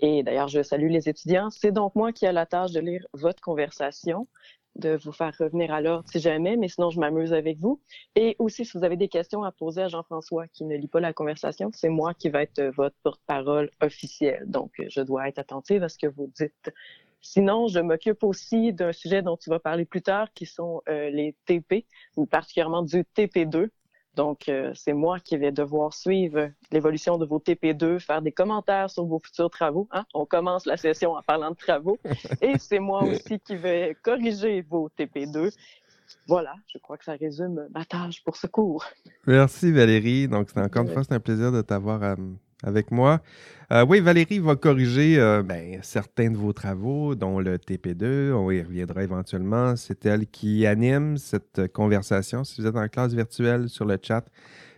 Et 0.00 0.22
d'ailleurs, 0.22 0.48
je 0.48 0.62
salue 0.62 0.90
les 0.90 1.08
étudiants. 1.08 1.50
C'est 1.50 1.72
donc 1.72 1.94
moi 1.94 2.12
qui 2.12 2.24
ai 2.24 2.32
la 2.32 2.46
tâche 2.46 2.72
de 2.72 2.80
lire 2.80 3.06
votre 3.12 3.40
conversation, 3.42 4.26
de 4.76 4.98
vous 5.02 5.12
faire 5.12 5.34
revenir 5.38 5.72
à 5.72 5.80
l'ordre 5.80 6.08
si 6.10 6.20
jamais, 6.20 6.56
mais 6.56 6.68
sinon, 6.68 6.90
je 6.90 6.98
m'amuse 6.98 7.32
avec 7.32 7.58
vous. 7.58 7.80
Et 8.16 8.36
aussi, 8.38 8.64
si 8.64 8.76
vous 8.76 8.84
avez 8.84 8.96
des 8.96 9.08
questions 9.08 9.42
à 9.42 9.52
poser 9.52 9.82
à 9.82 9.88
Jean-François 9.88 10.46
qui 10.48 10.64
ne 10.64 10.76
lit 10.76 10.88
pas 10.88 11.00
la 11.00 11.12
conversation, 11.12 11.70
c'est 11.74 11.88
moi 11.88 12.14
qui 12.14 12.28
vais 12.30 12.42
être 12.44 12.62
votre 12.76 12.96
porte-parole 13.02 13.70
officielle. 13.80 14.44
Donc, 14.46 14.72
je 14.88 15.00
dois 15.00 15.28
être 15.28 15.38
attentive 15.38 15.82
à 15.82 15.88
ce 15.88 15.98
que 15.98 16.06
vous 16.06 16.30
dites. 16.36 16.72
Sinon, 17.22 17.68
je 17.68 17.80
m'occupe 17.80 18.24
aussi 18.24 18.72
d'un 18.72 18.92
sujet 18.92 19.22
dont 19.22 19.36
tu 19.36 19.50
vas 19.50 19.58
parler 19.58 19.84
plus 19.84 20.02
tard, 20.02 20.32
qui 20.32 20.46
sont 20.46 20.82
euh, 20.88 21.10
les 21.10 21.36
TP, 21.44 21.84
particulièrement 22.30 22.82
du 22.82 23.04
TP2. 23.16 23.68
Donc, 24.20 24.50
euh, 24.50 24.70
c'est 24.74 24.92
moi 24.92 25.18
qui 25.18 25.38
vais 25.38 25.50
devoir 25.50 25.94
suivre 25.94 26.50
l'évolution 26.70 27.16
de 27.16 27.24
vos 27.24 27.38
TP2, 27.38 27.98
faire 28.00 28.20
des 28.20 28.32
commentaires 28.32 28.90
sur 28.90 29.06
vos 29.06 29.18
futurs 29.18 29.48
travaux. 29.48 29.88
Hein? 29.92 30.04
On 30.12 30.26
commence 30.26 30.66
la 30.66 30.76
session 30.76 31.14
en 31.14 31.22
parlant 31.22 31.52
de 31.52 31.56
travaux. 31.56 31.96
Et 32.42 32.58
c'est 32.58 32.80
moi 32.80 33.02
aussi 33.02 33.40
qui 33.40 33.56
vais 33.56 33.96
corriger 34.02 34.60
vos 34.60 34.90
TP2. 34.90 35.56
Voilà, 36.28 36.52
je 36.70 36.76
crois 36.76 36.98
que 36.98 37.04
ça 37.06 37.14
résume 37.14 37.66
ma 37.74 37.86
tâche 37.86 38.22
pour 38.22 38.36
ce 38.36 38.46
cours. 38.46 38.84
Merci 39.26 39.72
Valérie. 39.72 40.28
Donc, 40.28 40.50
c'est 40.52 40.60
encore 40.60 40.82
une 40.82 40.92
fois, 40.92 41.02
c'est 41.02 41.14
un 41.14 41.20
plaisir 41.20 41.50
de 41.50 41.62
t'avoir 41.62 42.02
euh, 42.02 42.16
avec 42.62 42.90
moi. 42.90 43.20
Euh, 43.72 43.84
oui, 43.88 44.00
Valérie 44.00 44.40
va 44.40 44.56
corriger 44.56 45.18
euh, 45.18 45.42
ben, 45.42 45.78
certains 45.82 46.30
de 46.30 46.36
vos 46.36 46.52
travaux, 46.52 47.14
dont 47.14 47.38
le 47.38 47.56
TP2. 47.58 48.32
On 48.32 48.50
y 48.50 48.62
reviendra 48.62 49.02
éventuellement. 49.02 49.76
C'est 49.76 50.04
elle 50.06 50.26
qui 50.26 50.66
anime 50.66 51.16
cette 51.16 51.72
conversation. 51.72 52.44
Si 52.44 52.60
vous 52.60 52.66
êtes 52.66 52.76
en 52.76 52.88
classe 52.88 53.14
virtuelle 53.14 53.68
sur 53.68 53.84
le 53.84 53.98
chat, 54.02 54.24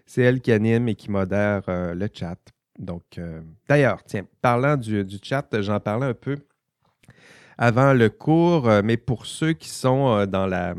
c'est 0.06 0.22
elle 0.22 0.40
qui 0.40 0.52
anime 0.52 0.88
et 0.88 0.94
qui 0.94 1.10
modère 1.10 1.62
euh, 1.68 1.94
le 1.94 2.08
chat. 2.12 2.38
Donc, 2.78 3.20
d'ailleurs, 3.68 4.02
tiens, 4.02 4.24
parlant 4.40 4.78
du, 4.78 5.04
du 5.04 5.18
chat, 5.22 5.46
j'en 5.60 5.78
parlais 5.78 6.06
un 6.06 6.14
peu 6.14 6.36
avant 7.58 7.92
le 7.92 8.08
cours, 8.08 8.68
mais 8.82 8.96
pour 8.96 9.26
ceux 9.26 9.52
qui 9.52 9.68
sont 9.68 10.24
dans 10.26 10.46
la 10.46 10.74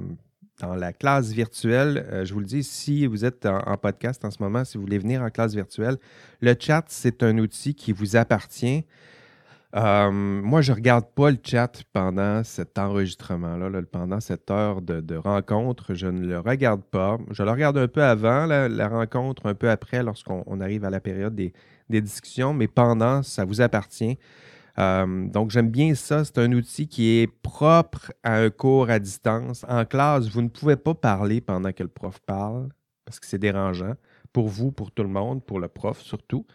dans 0.63 0.75
la 0.75 0.93
classe 0.93 1.31
virtuelle, 1.31 2.05
euh, 2.11 2.25
je 2.25 2.33
vous 2.33 2.39
le 2.39 2.45
dis, 2.45 2.63
si 2.63 3.05
vous 3.05 3.25
êtes 3.25 3.45
en, 3.45 3.77
podcast 3.77 4.23
en 4.23 4.31
ce 4.31 4.41
moment, 4.41 4.63
si 4.63 4.77
vous 4.77 4.83
voulez 4.83 4.97
venir 4.97 5.21
en 5.21 5.29
classe 5.29 5.53
virtuelle, 5.53 5.97
le 6.41 6.55
chat, 6.57 6.85
c'est 6.87 7.21
un 7.23 7.37
outil 7.37 7.75
qui 7.75 7.91
vous 7.91 8.15
appartient. 8.15 8.85
Euh, 9.75 10.11
moi, 10.11 10.61
je 10.61 10.71
ne 10.71 10.77
regarde 10.77 11.05
pas 11.15 11.31
le 11.31 11.37
chat 11.43 11.81
pendant 11.91 12.43
cet 12.43 12.77
enregistrement-là, 12.77 13.81
pendant 13.91 14.19
cette 14.19 14.49
heure 14.51 14.81
de, 14.81 15.15
rencontre. 15.15 15.95
Je 15.95 16.07
ne 16.07 16.25
le 16.25 16.39
regarde 16.39 16.83
pas. 16.83 17.17
Je 17.31 17.43
le 17.43 17.51
regarde 17.51 17.77
un 17.77 17.87
peu 17.87 18.03
avant 18.03 18.45
la, 18.45 18.87
rencontre, 18.87 19.47
un 19.47 19.55
peu 19.55 19.69
après, 19.69 20.01
lorsqu'on 20.03 20.61
arrive 20.61 20.85
à 20.85 20.89
la 20.89 20.99
période 20.99 21.35
des, 21.35 21.53
des 21.89 22.01
discussions, 22.01 22.53
mais 22.53 22.67
pendant, 22.67 23.23
ça 23.23 23.43
vous 23.45 23.61
appartient. 23.61 24.17
Euh, 24.79 25.27
donc, 25.27 25.51
j'aime 25.51 25.69
bien 25.69 25.95
ça. 25.95 26.25
C'est 26.25 26.37
un 26.39 26.51
outil 26.51 26.87
qui 26.87 27.19
est 27.19 27.27
propre 27.27 28.11
à 28.23 28.37
un 28.37 28.49
cours 28.49 28.89
à 28.89 28.99
distance. 28.99 29.65
En 29.67 29.85
classe, 29.85 30.27
vous 30.27 30.41
ne 30.41 30.49
pouvez 30.49 30.75
pas 30.75 30.93
parler 30.93 31.41
pendant 31.41 31.71
que 31.71 31.83
le 31.83 31.89
prof 31.89 32.19
parle 32.25 32.69
parce 33.05 33.19
que 33.19 33.27
c'est 33.27 33.37
dérangeant 33.37 33.93
pour 34.31 34.47
vous, 34.47 34.71
pour 34.71 34.91
tout 34.91 35.03
le 35.03 35.09
monde, 35.09 35.43
pour 35.43 35.59
le 35.59 35.67
prof 35.67 35.99
surtout. 36.01 36.45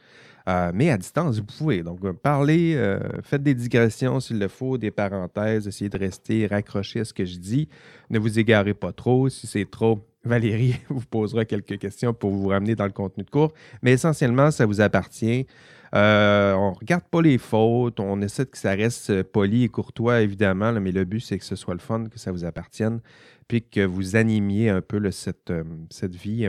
Euh, 0.49 0.73
mais 0.75 0.91
à 0.91 0.97
distance, 0.97 1.39
vous 1.39 1.45
pouvez. 1.45 1.83
Donc, 1.83 2.03
euh, 2.05 2.13
parlez, 2.13 2.99
faites 3.23 3.43
des 3.43 3.55
digressions 3.55 4.19
s'il 4.19 4.39
le 4.39 4.49
faut, 4.49 4.79
des 4.79 4.91
parenthèses, 4.91 5.69
essayez 5.69 5.91
de 5.91 5.99
rester 5.99 6.47
raccroché 6.47 7.01
à 7.01 7.05
ce 7.05 7.13
que 7.13 7.25
je 7.25 7.37
dis. 7.37 7.69
Ne 8.11 8.19
vous 8.19 8.39
égarez 8.39 8.75
pas 8.75 8.93
trop. 8.93 9.29
Si 9.29 9.47
c'est 9.47 9.71
trop, 9.71 10.09
Valérie 10.25 10.77
vous 10.89 11.05
posera 11.07 11.45
quelques 11.45 11.79
questions 11.79 12.15
pour 12.15 12.31
vous 12.31 12.49
ramener 12.49 12.75
dans 12.75 12.87
le 12.87 12.93
contenu 12.93 13.25
de 13.25 13.31
cours. 13.31 13.53
Mais 13.83 13.93
essentiellement, 13.93 14.51
ça 14.51 14.67
vous 14.67 14.81
appartient. 14.81 15.47
Euh, 15.95 16.54
on 16.54 16.73
ne 16.73 16.76
regarde 16.76 17.04
pas 17.04 17.23
les 17.23 17.38
fautes, 17.38 18.00
on 18.00 18.21
essaie 18.21 18.47
que 18.47 18.59
ça 18.59 18.73
reste 18.73 19.11
euh, 19.11 19.25
poli 19.25 19.64
et 19.64 19.68
courtois, 19.68 20.21
évidemment, 20.21 20.73
mais 20.73 20.92
le 20.92 21.04
but, 21.04 21.21
c'est 21.21 21.38
que 21.38 21.45
ce 21.45 21.57
soit 21.57 21.75
le 21.75 21.80
fun, 21.80 22.07
que 22.07 22.18
ça 22.18 22.30
vous 22.33 22.45
appartienne, 22.45 23.00
puis 23.49 23.62
que 23.62 23.85
vous 23.85 24.16
animiez 24.16 24.68
un 24.68 24.83
peu 24.83 25.11
cette, 25.11 25.50
euh, 25.50 25.64
cette 25.90 26.14
vie 26.14 26.49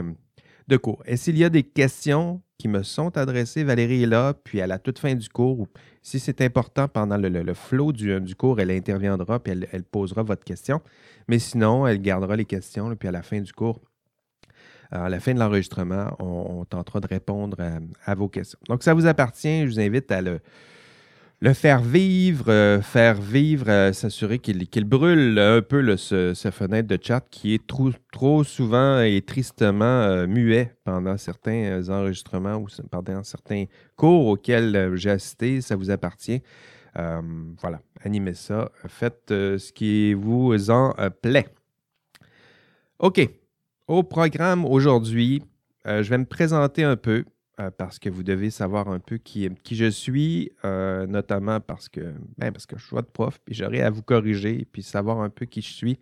de 0.68 0.76
cours. 0.76 1.02
Et 1.06 1.16
s'il 1.16 1.38
y 1.38 1.44
a 1.44 1.48
des 1.48 1.62
questions 1.62 2.42
qui 2.58 2.68
me 2.68 2.82
sont 2.82 3.16
adressées, 3.16 3.64
Valérie 3.64 4.02
est 4.02 4.06
là, 4.06 4.34
puis 4.34 4.60
à 4.60 4.66
la 4.66 4.78
toute 4.78 4.98
fin 4.98 5.14
du 5.14 5.28
cours, 5.30 5.66
si 6.02 6.20
c'est 6.20 6.42
important 6.42 6.88
pendant 6.88 7.16
le, 7.16 7.28
le, 7.28 8.20
du, 8.20 8.34
cours, 8.34 8.60
elle 8.60 8.70
interviendra, 8.70 9.42
puis 9.42 9.54
elle, 9.72 9.82
posera 9.84 10.22
votre 10.22 10.44
question. 10.44 10.80
Mais 11.28 11.38
sinon, 11.38 11.86
elle 11.86 12.00
gardera 12.02 12.36
les 12.36 12.44
questions, 12.44 12.94
puis 12.96 13.08
à 13.08 13.12
la 13.12 13.22
fin 13.22 13.40
du 13.40 13.52
cours, 13.52 13.80
à 14.90 15.08
la 15.08 15.20
fin 15.20 15.34
de 15.34 15.38
l'enregistrement, 15.38 16.16
on, 16.18 16.64
tentera 16.64 17.00
de 17.00 17.06
répondre 17.06 17.56
à, 18.04 18.14
vos 18.14 18.28
questions. 18.28 18.58
Donc, 18.68 18.82
ça 18.82 18.94
vous 18.94 19.06
appartient. 19.06 19.62
Je 19.62 19.66
vous 19.66 19.80
invite 19.80 20.10
à 20.10 20.20
le, 20.20 20.40
faire 21.54 21.80
vivre, 21.80 22.50
euh, 22.50 22.82
faire 22.82 23.14
vivre, 23.14 23.68
euh, 23.68 23.92
s'assurer 23.92 24.38
qu'il 24.38 24.84
brûle 24.84 25.38
un 25.38 25.62
peu 25.62 25.80
le, 25.80 25.96
ce, 25.96 26.34
fenêtre 26.52 26.88
de 26.88 26.98
chat 27.00 27.24
qui 27.30 27.54
est 27.54 27.66
trop, 27.66 28.44
souvent 28.44 29.00
et 29.00 29.22
tristement 29.22 29.84
euh, 29.84 30.26
muet 30.26 30.74
pendant 30.84 31.16
certains 31.16 31.88
enregistrements 31.88 32.56
ou 32.56 32.66
pendant 32.90 33.22
certains 33.22 33.64
cours 33.96 34.26
auxquels 34.26 34.92
j'ai 34.96 35.10
assisté. 35.10 35.60
Ça 35.60 35.76
vous 35.76 35.90
appartient. 35.90 36.42
voilà, 36.94 37.80
animez 38.02 38.34
ça. 38.34 38.70
Faites 38.88 39.26
ce 39.28 39.72
qui 39.72 40.14
vous 40.14 40.70
en 40.70 40.94
plaît. 41.22 41.46
OK. 42.98 43.39
Au 43.90 44.04
programme 44.04 44.64
aujourd'hui, 44.66 45.42
euh, 45.88 46.04
je 46.04 46.10
vais 46.10 46.18
me 46.18 46.24
présenter 46.24 46.84
un 46.84 46.94
peu 46.94 47.24
euh, 47.58 47.72
parce 47.76 47.98
que 47.98 48.08
vous 48.08 48.22
devez 48.22 48.50
savoir 48.50 48.86
un 48.86 49.00
peu 49.00 49.16
qui, 49.16 49.50
je 49.68 49.90
suis, 49.90 50.52
euh, 50.64 51.08
notamment 51.08 51.58
parce 51.58 51.88
que, 51.88 52.14
ben, 52.38 52.52
parce 52.52 52.66
que 52.66 52.78
je 52.78 52.86
suis 52.86 52.94
votre 52.94 53.10
prof, 53.10 53.40
puis 53.44 53.52
j'aurai 53.52 53.82
à 53.82 53.90
vous 53.90 54.02
corriger, 54.02 54.64
puis 54.70 54.84
savoir 54.84 55.20
un 55.20 55.28
peu 55.28 55.44
qui 55.44 55.60
je 55.60 55.72
suis. 55.72 55.98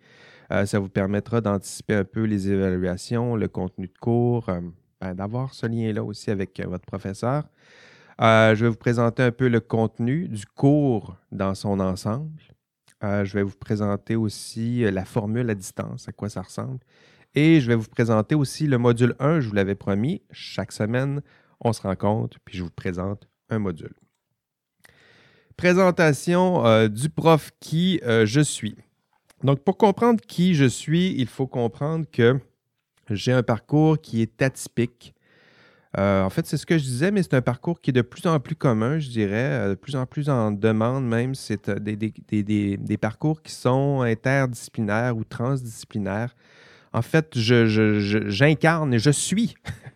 ça 0.51 0.77
vous 0.77 0.87
permettra 0.87 1.41
d'anticiper 1.41 1.95
un 1.95 2.03
peu 2.03 2.25
les 2.25 2.51
évaluations, 2.51 3.35
le 3.35 3.47
contenu 3.47 3.87
de 3.87 3.97
cours, 3.99 4.45
ben, 5.01 5.15
d'avoir 5.15 5.55
ce 5.55 5.65
lien-là 5.65 6.03
aussi 6.03 6.29
avec 6.29 6.61
votre 6.63 6.85
professeur. 6.85 7.45
je 8.19 8.53
vais 8.53 8.69
vous 8.69 8.77
présenter 8.77 9.23
un 9.23 9.31
peu 9.31 9.47
le 9.47 9.61
contenu 9.61 10.27
du 10.27 10.45
cours 10.45 11.15
dans 11.31 11.55
son 11.55 11.79
ensemble. 11.79 12.29
je 13.01 13.33
vais 13.33 13.41
vous 13.41 13.57
présenter 13.57 14.15
aussi 14.15 14.81
la 14.91 15.05
formule 15.05 15.49
à 15.49 15.55
distance, 15.55 16.07
à 16.07 16.11
quoi 16.11 16.29
ça 16.29 16.43
ressemble. 16.43 16.77
Et 17.35 17.61
je 17.61 17.67
vais 17.67 17.75
vous 17.75 17.87
présenter 17.87 18.35
aussi 18.35 18.65
le 18.65 18.77
module 18.77 19.15
1, 19.19 19.39
je 19.39 19.49
vous 19.49 19.55
l'avais 19.55 19.75
promis. 19.75 20.21
Chaque 20.31 20.71
semaine, 20.71 21.21
on 21.61 21.73
se 21.73 21.81
rencontre, 21.81 22.37
puis 22.43 22.57
je 22.57 22.63
vous 22.63 22.71
présente 22.71 23.27
un 23.49 23.59
module. 23.59 23.93
Présentation 25.57 26.65
euh, 26.65 26.87
du 26.87 27.09
prof 27.09 27.51
qui 27.59 27.99
euh, 28.03 28.25
je 28.25 28.41
suis. 28.41 28.75
Donc, 29.43 29.59
pour 29.59 29.77
comprendre 29.77 30.21
qui 30.25 30.55
je 30.55 30.65
suis, 30.65 31.13
il 31.17 31.27
faut 31.27 31.47
comprendre 31.47 32.05
que 32.11 32.39
j'ai 33.09 33.31
un 33.31 33.43
parcours 33.43 33.99
qui 33.99 34.21
est 34.21 34.41
atypique. 34.41 35.13
Euh, 35.97 36.23
en 36.23 36.29
fait, 36.29 36.45
c'est 36.45 36.57
ce 36.57 36.65
que 36.65 36.77
je 36.77 36.83
disais, 36.83 37.11
mais 37.11 37.23
c'est 37.23 37.33
un 37.33 37.41
parcours 37.41 37.81
qui 37.81 37.89
est 37.89 37.93
de 37.93 38.01
plus 38.01 38.25
en 38.27 38.39
plus 38.39 38.55
commun, 38.55 38.99
je 38.99 39.09
dirais, 39.09 39.69
de 39.69 39.75
plus 39.75 39.95
en 39.95 40.05
plus 40.05 40.29
en 40.29 40.51
demande 40.51 41.07
même. 41.07 41.35
C'est 41.35 41.69
des, 41.69 41.95
des, 41.97 42.97
parcours 42.97 43.41
qui 43.41 43.51
sont 43.51 44.01
interdisciplinaires 44.01 45.17
ou 45.17 45.23
transdisciplinaires. 45.23 46.35
En 46.91 47.01
fait, 47.01 47.37
j'incarne 47.37 48.93
et 48.93 48.99
je 48.99 49.11
suis 49.11 49.53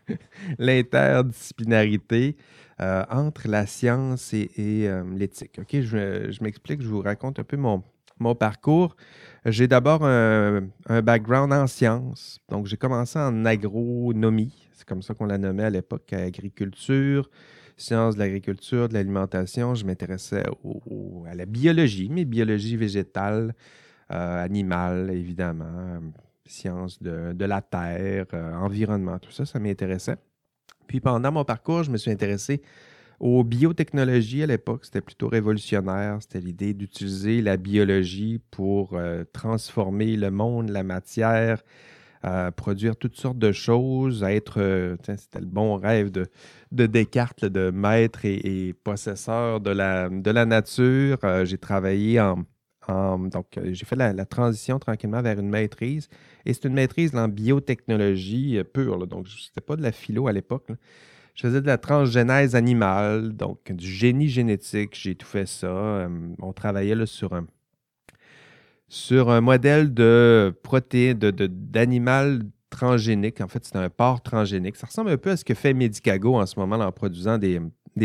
l'interdisciplinarité 0.59 2.37
euh, 2.81 3.03
entre 3.09 3.47
la 3.47 3.65
science 3.65 4.33
et, 4.33 4.49
euh, 4.57 5.03
l'éthique. 5.15 5.59
OK, 5.59 5.81
je, 5.81 6.43
m'explique, 6.43 6.81
je 6.81 6.87
vous 6.87 7.01
raconte 7.01 7.39
un 7.39 7.43
peu 7.43 7.57
mon, 7.57 7.83
parcours. 8.35 8.95
J'ai 9.45 9.67
d'abord 9.67 10.05
un, 10.05 10.61
background 11.03 11.51
en 11.51 11.67
sciences. 11.67 12.39
Donc, 12.49 12.67
j'ai 12.67 12.77
commencé 12.77 13.19
en 13.19 13.43
agronomie. 13.45 14.69
C'est 14.73 14.87
comme 14.87 15.01
ça 15.01 15.13
qu'on 15.13 15.25
la 15.25 15.37
nommait 15.37 15.65
à 15.65 15.69
l'époque, 15.69 16.13
agriculture, 16.13 17.29
sciences 17.75 18.15
de 18.15 18.19
l'agriculture, 18.19 18.87
de 18.87 18.93
l'alimentation. 18.93 19.75
Je 19.75 19.85
m'intéressais 19.85 20.43
à 21.27 21.35
la 21.35 21.45
biologie, 21.45 22.09
mais 22.09 22.23
biologie 22.23 22.77
végétale, 22.77 23.55
euh, 24.11 24.43
animale, 24.43 25.09
évidemment 25.11 25.99
sciences 26.45 27.01
de, 27.01 27.45
la 27.45 27.61
Terre, 27.61 28.25
environnement, 28.33 29.19
tout 29.19 29.31
ça, 29.31 29.45
ça 29.45 29.59
m'intéressait. 29.59 30.17
Puis 30.87 30.99
pendant 30.99 31.31
mon 31.31 31.45
parcours, 31.45 31.83
je 31.83 31.91
me 31.91 31.97
suis 31.97 32.11
intéressé 32.11 32.61
aux 33.19 33.43
biotechnologies 33.43 34.43
à 34.43 34.47
l'époque. 34.47 34.85
C'était 34.85 35.01
plutôt 35.01 35.29
révolutionnaire. 35.29 36.17
C'était 36.21 36.41
l'idée 36.41 36.73
d'utiliser 36.73 37.41
la 37.41 37.57
biologie 37.57 38.41
pour 38.51 38.99
transformer 39.31 40.17
le 40.17 40.31
monde, 40.31 40.69
la 40.69 40.83
matière, 40.83 41.63
à 42.23 42.51
produire 42.51 42.95
toutes 42.95 43.17
sortes 43.17 43.37
de 43.37 43.51
choses, 43.51 44.23
être, 44.23 44.61
euh, 44.61 44.95
c'était 45.03 45.41
le 45.41 45.45
bon 45.45 45.75
rêve 45.75 46.09
de, 46.09 46.25
de 46.71 46.85
Descartes, 46.85 47.43
de 47.43 47.69
maître 47.69 48.21
et, 48.23 48.73
possesseur 48.83 49.59
de 49.59 49.69
la, 49.69 50.09
de 50.09 50.31
nature. 50.31 51.17
Euh, 51.25 51.43
j'ai 51.43 51.57
travaillé 51.57 52.21
en, 52.21 52.45
donc, 52.87 53.57
euh, 53.57 53.73
j'ai 53.73 53.85
fait 53.85 53.95
la, 53.95 54.25
transition 54.25 54.79
tranquillement 54.79 55.21
vers 55.21 55.39
une 55.39 55.49
maîtrise. 55.49 56.09
Et 56.45 56.53
c'est 56.53 56.65
une 56.65 56.73
maîtrise 56.73 57.15
en 57.15 57.27
biotechnologie 57.27 58.61
pure. 58.73 59.07
donc, 59.07 59.27
ce 59.27 59.49
n'était 59.49 59.61
pas 59.61 59.75
de 59.75 59.81
la 59.81 59.91
philo 59.91 60.27
à 60.27 60.33
l'époque. 60.33 60.67
Je 61.35 61.47
faisais 61.47 61.61
de 61.61 61.67
la 61.67 61.77
transgénèse 61.77 62.55
animale, 62.55 63.33
donc 63.33 63.71
du 63.71 63.87
génie 63.87 64.29
génétique. 64.29 64.91
J'ai 64.93 65.15
tout 65.15 65.27
fait 65.27 65.47
ça. 65.47 66.07
on 66.39 66.53
travaillait 66.53 67.05
sur 67.05 67.33
un, 67.33 67.47
sur 68.87 69.31
un 69.31 69.41
modèle 69.41 69.93
de 69.93 70.53
protéines, 70.61 71.17
d'animal 71.17 72.39
de, 72.39 72.45
transgénique. 72.73 73.39
En 73.41 73.47
fait, 73.47 73.63
c'est 73.63 73.75
un 73.75 73.89
porc 73.89 74.21
transgénique. 74.21 74.75
Ça 74.75 74.87
ressemble 74.87 75.11
un 75.11 75.17
peu 75.17 75.31
à 75.31 75.37
ce 75.37 75.45
que 75.45 75.53
fait 75.53 75.73
Medicago 75.73 76.35
en 76.35 76.45
ce 76.45 76.59
moment 76.59 76.75
en 76.75 76.91
produisant 76.91 77.37
des, 77.37 77.59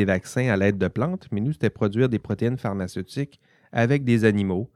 vaccins 0.05 0.49
à 0.49 0.57
l'aide 0.57 0.79
de 0.79 0.89
plantes. 0.89 1.27
Mais 1.33 1.41
nous, 1.41 1.53
c'était 1.53 1.71
produire 1.71 2.09
des 2.09 2.19
protéines 2.19 2.59
pharmaceutiques 2.59 3.41
avec 3.73 4.05
des 4.05 4.25
animaux. 4.25 4.71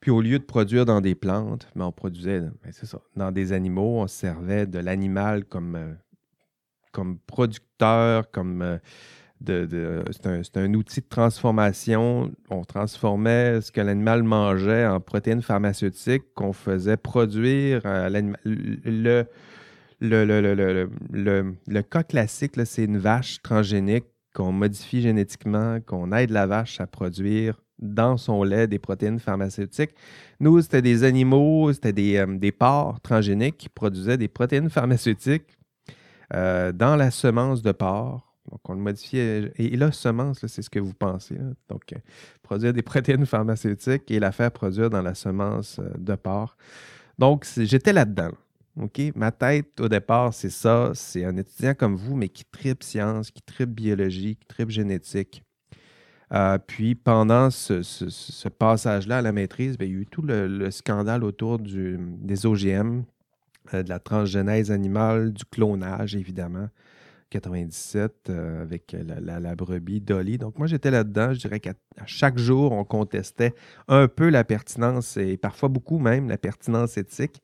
Puis 0.00 0.10
au 0.10 0.20
lieu 0.20 0.38
de 0.38 0.44
produire 0.44 0.84
dans 0.84 1.00
des 1.00 1.14
plantes, 1.14 1.68
mais 1.74 1.80
ben, 1.80 1.86
on 1.86 1.92
produisait, 1.92 2.40
ben, 2.40 2.72
dans 3.14 3.30
des 3.30 3.52
animaux, 3.52 4.00
on 4.00 4.08
servait 4.08 4.66
de 4.66 4.80
l'animal 4.80 5.44
comme, 5.44 5.76
euh, 5.76 5.92
comme 6.90 7.18
producteur, 7.18 8.30
comme 8.32 8.62
euh, 8.62 8.78
c'est 9.46 10.56
un, 10.56 10.74
outil 10.74 11.00
de 11.00 11.06
transformation. 11.08 12.32
On 12.50 12.64
transformait 12.64 13.60
ce 13.60 13.72
que 13.72 13.80
l'animal 13.80 14.22
mangeait 14.22 14.86
en 14.86 15.00
protéines 15.00 15.42
pharmaceutiques 15.42 16.24
qu'on 16.34 16.52
faisait 16.52 16.96
produire 16.96 17.84
à 17.86 18.08
l'animal. 18.08 18.40
Le, 18.44 20.26
le, 21.12 21.82
cas 21.82 22.02
classique, 22.02 22.54
c'est 22.64 22.84
une 22.84 22.98
vache 22.98 23.40
transgénique 23.40 24.06
qu'on 24.34 24.50
modifie 24.50 25.00
génétiquement, 25.00 25.78
qu'on 25.80 26.10
aide 26.10 26.30
la 26.30 26.46
vache 26.46 26.80
à 26.80 26.88
produire 26.88 27.62
dans 27.82 28.16
son 28.16 28.42
lait 28.44 28.66
des 28.66 28.78
protéines 28.78 29.18
pharmaceutiques. 29.18 29.90
Nous, 30.40 30.60
c'était 30.62 30.82
des 30.82 31.04
animaux, 31.04 31.72
c'était 31.72 31.92
des, 31.92 32.16
euh, 32.16 32.38
des 32.38 32.52
porcs 32.52 33.00
transgéniques 33.00 33.58
qui 33.58 33.68
produisaient 33.68 34.16
des 34.16 34.28
protéines 34.28 34.70
pharmaceutiques 34.70 35.58
euh, 36.32 36.72
dans 36.72 36.96
la 36.96 37.10
semence 37.10 37.62
de 37.62 37.72
porc 37.72 38.32
donc, 38.50 38.60
on 38.68 38.74
le 38.74 38.80
modifie. 38.80 39.18
Et, 39.18 39.76
là, 39.76 39.92
semence, 39.92 40.44
c'est 40.46 40.62
ce 40.62 40.68
que 40.68 40.80
vous 40.80 40.94
pensez. 40.94 41.38
Donc, 41.68 41.92
euh, 41.92 41.96
produire 42.42 42.72
des 42.72 42.82
protéines 42.82 43.24
pharmaceutiques 43.24 44.10
et 44.10 44.18
la 44.18 44.32
faire 44.32 44.50
produire 44.50 44.90
dans 44.90 45.02
la 45.02 45.14
semence 45.14 45.80
de 45.96 46.14
porc. 46.16 46.56
Donc, 47.18 47.46
j'étais 47.56 47.92
là-dedans. 47.92 48.32
OK? 48.80 49.00
Ma 49.14 49.30
tête, 49.30 49.80
au 49.80 49.88
départ, 49.88 50.34
c'est 50.34 50.50
ça. 50.50 50.90
C'est 50.94 51.24
un 51.24 51.36
étudiant 51.36 51.74
comme 51.74 51.94
vous, 51.94 52.16
mais 52.16 52.28
qui 52.28 52.44
tripe 52.44 52.82
science, 52.82 53.30
qui 53.30 53.42
tripe 53.42 53.70
biologie, 53.70 54.36
qui 54.36 54.46
tripe 54.46 54.70
génétique. 54.70 55.44
Euh, 56.32 56.58
puis, 56.58 56.94
pendant 56.94 57.50
ce, 57.50 58.48
passage-là 58.48 59.18
à 59.18 59.22
la 59.22 59.32
maîtrise, 59.32 59.76
ben, 59.76 59.88
il 59.88 59.94
y 59.94 59.98
a 59.98 60.00
eu 60.00 60.06
tout 60.06 60.22
le, 60.22 60.70
scandale 60.70 61.24
autour 61.24 61.58
des 61.58 62.46
OGM, 62.46 63.02
de 63.72 63.88
la 63.88 63.98
transgénèse 63.98 64.70
animale, 64.70 65.32
du 65.32 65.44
clonage, 65.44 66.16
évidemment. 66.16 66.68
97 67.32 68.28
euh, 68.28 68.62
avec 68.62 68.94
la, 68.94 69.54
brebis 69.54 70.00
Dolly. 70.00 70.38
Donc 70.38 70.58
moi, 70.58 70.66
j'étais 70.66 70.90
là-dedans. 70.90 71.32
Je 71.32 71.38
dirais 71.40 71.60
qu'à 71.60 71.74
chaque 72.06 72.38
jour, 72.38 72.72
on 72.72 72.84
contestait 72.84 73.54
un 73.88 74.06
peu 74.06 74.28
la 74.28 74.44
pertinence 74.44 75.16
et 75.16 75.36
parfois 75.36 75.68
beaucoup 75.68 75.98
même 75.98 76.28
la 76.28 76.36
pertinence 76.36 76.98
éthique 76.98 77.42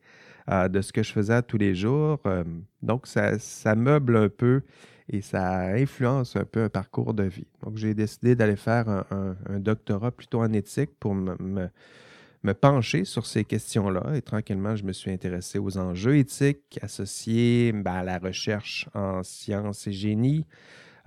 euh, 0.51 0.67
de 0.67 0.81
ce 0.81 0.93
que 0.93 1.01
je 1.01 1.11
faisais 1.11 1.41
tous 1.41 1.57
les 1.57 1.73
jours. 1.73 2.19
Euh, 2.25 2.43
donc 2.83 3.07
ça, 3.07 3.75
meuble 3.75 4.15
un 4.17 4.29
peu 4.29 4.61
et 5.09 5.21
ça 5.21 5.61
influence 5.73 6.35
un 6.35 6.45
peu 6.45 6.63
un 6.63 6.69
parcours 6.69 7.13
de 7.13 7.23
vie. 7.23 7.47
Donc 7.63 7.77
j'ai 7.77 7.93
décidé 7.93 8.35
d'aller 8.35 8.55
faire 8.55 8.87
un, 9.11 9.59
doctorat 9.59 10.11
plutôt 10.11 10.41
en 10.41 10.53
éthique 10.53 10.91
pour 10.99 11.13
me 11.13 12.53
pencher 12.53 13.05
sur 13.05 13.25
ces 13.25 13.43
questions-là 13.43 14.15
et 14.15 14.21
tranquillement, 14.21 14.75
je 14.75 14.83
me 14.83 14.93
suis 14.93 15.11
intéressé 15.11 15.59
aux 15.59 15.77
enjeux 15.77 16.17
éthiques 16.17 16.79
associés 16.81 17.71
ben, 17.73 17.93
à 17.93 18.03
la 18.03 18.17
recherche 18.17 18.87
en 18.93 19.23
sciences 19.23 19.87
et 19.87 19.93
génie. 19.93 20.45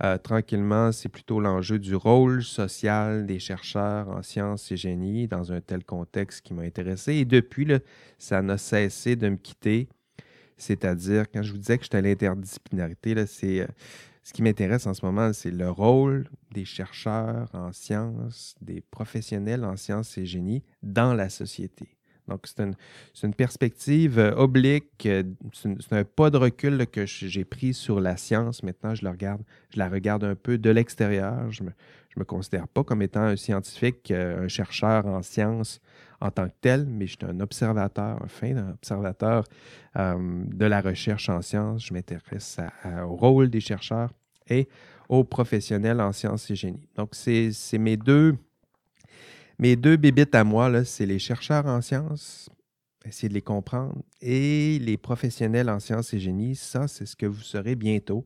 Euh, 0.03 0.17
tranquillement, 0.17 0.91
c'est 0.91 1.09
plutôt 1.09 1.39
l'enjeu 1.39 1.79
du 1.79 1.95
rôle 1.95 2.43
social 2.43 3.25
des 3.25 3.39
chercheurs 3.39 4.09
en 4.09 4.21
sciences 4.21 4.71
et 4.71 4.77
génie 4.77 5.27
dans 5.27 5.51
un 5.53 5.61
tel 5.61 5.83
contexte 5.85 6.41
qui 6.41 6.53
m'a 6.53 6.63
intéressé. 6.63 7.13
Et 7.13 7.25
depuis, 7.25 7.65
là, 7.65 7.79
ça 8.17 8.41
n'a 8.41 8.57
cessé 8.57 9.15
de 9.15 9.29
me 9.29 9.37
quitter. 9.37 9.87
C'est-à-dire, 10.57 11.25
quand 11.31 11.41
je 11.41 11.51
vous 11.51 11.57
disais 11.57 11.77
que 11.77 11.83
j'étais 11.83 11.97
à 11.97 12.01
l'interdisciplinarité, 12.01 13.25
c'est 13.25 13.61
euh, 13.61 13.67
ce 14.23 14.33
qui 14.33 14.41
m'intéresse 14.41 14.87
en 14.87 14.93
ce 14.93 15.05
moment, 15.05 15.33
c'est 15.33 15.51
le 15.51 15.69
rôle 15.69 16.27
des 16.51 16.65
chercheurs 16.65 17.49
en 17.53 17.71
sciences, 17.71 18.55
des 18.61 18.81
professionnels 18.81 19.65
en 19.65 19.75
sciences 19.75 20.17
et 20.17 20.25
génie 20.25 20.63
dans 20.81 21.13
la 21.13 21.29
société. 21.29 21.97
Donc, 22.29 22.47
c'est 22.47 23.25
une, 23.25 23.33
perspective 23.33 24.17
euh, 24.17 24.33
oblique, 24.35 25.05
euh, 25.05 25.23
c'est 25.51 25.91
un 25.91 26.05
pas 26.05 26.29
de 26.29 26.37
recul 26.37 26.87
que 26.87 27.05
j'ai 27.05 27.43
pris 27.43 27.73
sur 27.73 27.99
la 27.99 28.15
science. 28.15 28.63
Maintenant, 28.63 28.95
je 28.95 29.03
la 29.03 29.11
regarde, 29.11 29.41
je 29.71 29.79
la 29.79 29.89
regarde 29.89 30.23
un 30.23 30.35
peu 30.35 30.57
de 30.57 30.69
l'extérieur. 30.69 31.51
Je 31.51 31.63
ne 31.63 31.69
me, 32.15 32.23
considère 32.23 32.69
pas 32.69 32.85
comme 32.85 33.01
étant 33.01 33.23
un 33.23 33.35
scientifique, 33.35 34.11
un 34.11 34.47
chercheur 34.47 35.05
en 35.05 35.21
sciences 35.21 35.81
en 36.23 36.31
tant 36.31 36.47
que 36.47 36.53
tel, 36.61 36.85
mais 36.85 37.05
je 37.05 37.17
suis 37.17 37.25
un 37.25 37.39
observateur, 37.41 38.23
un 38.23 38.27
fin 38.27 38.69
observateur 38.69 39.43
de 39.95 40.65
la 40.65 40.79
recherche 40.79 41.27
en 41.29 41.41
sciences. 41.41 41.85
Je 41.85 41.93
m'intéresse 41.93 42.59
au 43.05 43.15
rôle 43.15 43.49
des 43.49 43.59
chercheurs 43.59 44.11
et 44.47 44.69
aux 45.09 45.25
professionnels 45.25 45.99
en 45.99 46.13
sciences 46.13 46.49
et 46.49 46.55
génie. 46.55 46.87
Donc, 46.95 47.09
c'est 47.13 47.77
mes 47.77 47.97
deux 47.97 48.37
mes 49.59 49.75
deux 49.75 49.97
bébites 49.97 50.33
à 50.33 50.43
moi, 50.43 50.83
c'est 50.83 51.05
les 51.05 51.19
chercheurs 51.19 51.67
en 51.67 51.81
sciences, 51.81 52.49
essayer 53.05 53.29
de 53.29 53.35
les 53.35 53.41
comprendre, 53.41 54.01
et 54.19 54.79
les 54.79 54.97
professionnels 54.97 55.69
en 55.69 55.79
sciences 55.79 56.13
et 56.13 56.19
génie. 56.19 56.55
Ça, 56.55 56.87
c'est 56.87 57.05
ce 57.05 57.15
que 57.15 57.27
vous 57.27 57.41
serez 57.41 57.75
bientôt. 57.75 58.25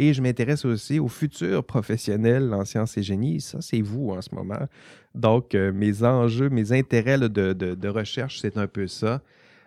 Et 0.00 0.14
je 0.14 0.22
m'intéresse 0.22 0.64
aussi 0.64 1.00
aux 1.00 1.08
futurs 1.08 1.64
professionnels 1.64 2.54
en 2.54 2.64
sciences 2.64 2.96
et 2.96 3.02
génie. 3.02 3.40
Ça, 3.40 3.60
c'est 3.60 3.80
vous 3.80 4.10
en 4.10 4.22
ce 4.22 4.32
moment. 4.32 4.68
Donc, 5.16 5.56
euh, 5.56 5.72
mes 5.72 6.04
enjeux, 6.04 6.48
mes 6.50 6.70
intérêts 6.70 7.18
de, 7.18 7.88
recherche, 7.88 8.38
c'est 8.40 8.56
un 8.58 8.68
peu 8.68 8.86
ça. 8.86 9.22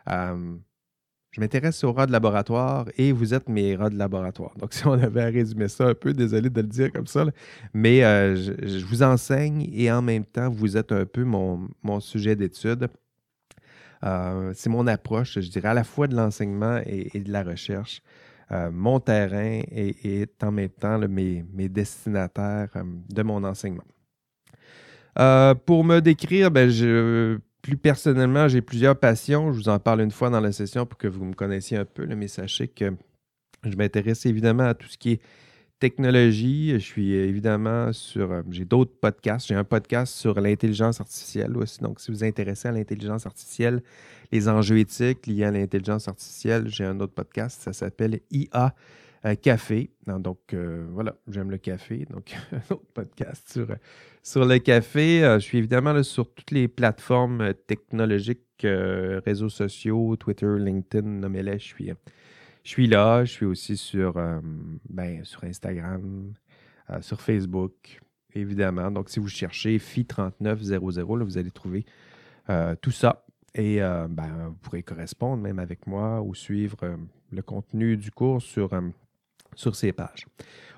Euh, 0.10 0.56
je 1.32 1.42
m'intéresse 1.42 1.84
aux 1.84 1.92
rats 1.92 2.06
de 2.06 2.14
laboratoire 2.14 2.86
et 2.98 3.12
vous 3.12 3.34
êtes 3.34 3.50
mes 3.50 3.76
rats 3.76 3.90
de 3.90 3.98
laboratoire. 3.98 4.56
Donc, 4.58 4.74
si 4.74 4.88
on 4.88 4.94
avait 4.94 5.22
à 5.22 5.26
résumer 5.26 5.68
ça 5.68 5.88
un 5.88 5.96
peu, 5.96 6.14
désolé 6.14 6.50
de 6.50 6.62
le 6.62 6.68
dire 6.68 6.94
comme 6.94 7.08
ça, 7.08 7.26
mais 7.74 8.06
euh, 8.06 8.38
je, 8.38 8.86
vous 8.86 9.04
enseigne 9.04 9.70
et 9.74 9.92
en 9.92 10.02
même 10.02 10.24
temps, 10.24 10.50
vous 10.50 10.78
êtes 10.78 10.94
un 10.94 11.06
peu 11.06 11.26
mon, 11.26 11.68
sujet 12.00 12.38
d'étude. 12.38 12.88
C'est 14.02 14.70
mon 14.70 14.88
approche, 14.88 15.42
je 15.42 15.50
dirais, 15.50 15.68
à 15.68 15.74
la 15.74 15.84
fois 15.84 16.08
de 16.08 16.16
l'enseignement 16.16 16.80
et, 16.86 17.20
de 17.20 17.32
la 17.34 17.44
recherche. 17.44 18.02
Euh, 18.52 18.70
mon 18.72 19.00
terrain 19.00 19.62
est, 19.72 20.44
en 20.44 20.52
même 20.52 20.70
temps 20.70 21.00
mes, 21.08 21.44
destinataires 21.70 22.70
de 23.10 23.24
mon 23.24 23.44
enseignement. 23.44 23.84
pour 25.66 25.84
me 25.84 26.00
décrire, 26.00 26.52
ben, 26.52 26.70
plus 27.62 27.78
personnellement, 27.78 28.48
j'ai 28.48 28.62
plusieurs 28.62 28.98
passions. 28.98 29.52
Je 29.54 29.58
vous 29.58 29.70
en 29.70 29.80
parle 29.80 30.02
une 30.02 30.12
fois 30.12 30.30
dans 30.30 30.40
la 30.40 30.52
session 30.52 30.86
pour 30.86 30.98
que 30.98 31.08
vous 31.08 31.26
me 31.26 31.34
connaissiez 31.34 31.78
un 31.78 31.86
peu, 31.86 32.06
mais 32.08 32.28
sachez 32.28 32.68
que 32.68 32.94
je 33.64 33.76
m'intéresse 33.76 34.26
évidemment 34.26 34.64
à 34.64 34.74
tout 34.74 34.88
ce 34.88 34.98
qui 34.98 35.14
est 35.14 35.22
technologie. 35.82 36.72
Je 36.74 36.86
suis 36.86 37.12
évidemment 37.14 37.92
sur. 37.92 38.32
Euh, 38.32 38.42
j'ai 38.50 38.64
d'autres 38.64 38.94
podcasts. 39.02 39.48
J'ai 39.48 39.56
un 39.56 39.66
podcast 39.66 40.14
sur 40.14 40.40
l'intelligence 40.40 41.02
artificielle 41.02 41.58
aussi. 41.58 41.80
Donc, 41.82 42.00
si 42.00 42.12
vous 42.12 42.24
intéressez 42.24 42.70
à 42.70 42.72
l'intelligence 42.72 43.26
artificielle, 43.26 43.82
les 44.32 44.48
enjeux 44.48 44.78
éthiques 44.78 45.28
liés 45.28 45.44
à 45.44 45.52
l'intelligence 45.52 46.08
artificielle, 46.08 46.68
j'ai 46.70 46.86
un 46.86 47.00
autre 47.02 47.14
podcast. 47.14 47.62
Ça 47.62 47.74
s'appelle 47.74 48.22
IA 48.32 48.74
café. 49.42 49.92
donc, 50.08 50.54
euh, 50.54 50.86
voilà, 50.92 51.16
j'aime 51.28 51.52
le 51.52 51.58
café. 51.58 52.06
Donc, 52.10 52.36
un 52.52 52.74
autre 52.74 52.88
podcast 52.94 53.52
sur, 53.52 53.68
sur 54.24 54.46
le 54.46 54.58
café. 54.60 55.24
Euh, 55.24 55.40
je 55.40 55.46
suis 55.46 55.58
évidemment 55.60 56.02
sur 56.04 56.34
toutes 56.34 56.52
les 56.52 56.68
plateformes 56.68 57.42
euh, 57.42 57.54
technologiques, 57.54 58.42
réseaux 58.64 59.50
sociaux, 59.50 60.16
Twitter, 60.18 60.48
LinkedIn, 60.58 61.08
nommez-les. 61.08 61.58
Je 61.58 61.66
suis, 61.66 61.92
je 62.64 62.70
suis 62.70 62.88
là. 62.88 63.26
Je 63.26 63.32
suis 63.32 63.46
aussi 63.46 63.78
sur, 63.78 64.14
ben, 64.90 65.24
sur 65.24 65.44
Instagram, 65.44 66.34
sur 67.02 67.22
Facebook, 67.22 68.02
évidemment. 68.34 68.92
Donc, 68.92 69.10
si 69.10 69.20
vous 69.20 69.28
cherchez 69.28 69.78
FI3900, 69.78 71.24
vous 71.24 71.38
allez 71.38 71.52
trouver 71.52 71.86
tout 72.82 72.92
ça. 72.92 73.26
et 73.56 73.80
ben, 73.80 74.48
vous 74.48 74.56
pourrez 74.62 74.84
correspondre 74.84 75.42
même 75.42 75.60
avec 75.60 75.88
moi 75.88 76.22
ou 76.22 76.36
suivre 76.36 76.78
le 77.32 77.42
contenu 77.42 77.98
du 77.98 78.12
cours 78.12 78.42
sur, 78.42 78.70
ces 79.74 79.92
pages. 79.92 80.28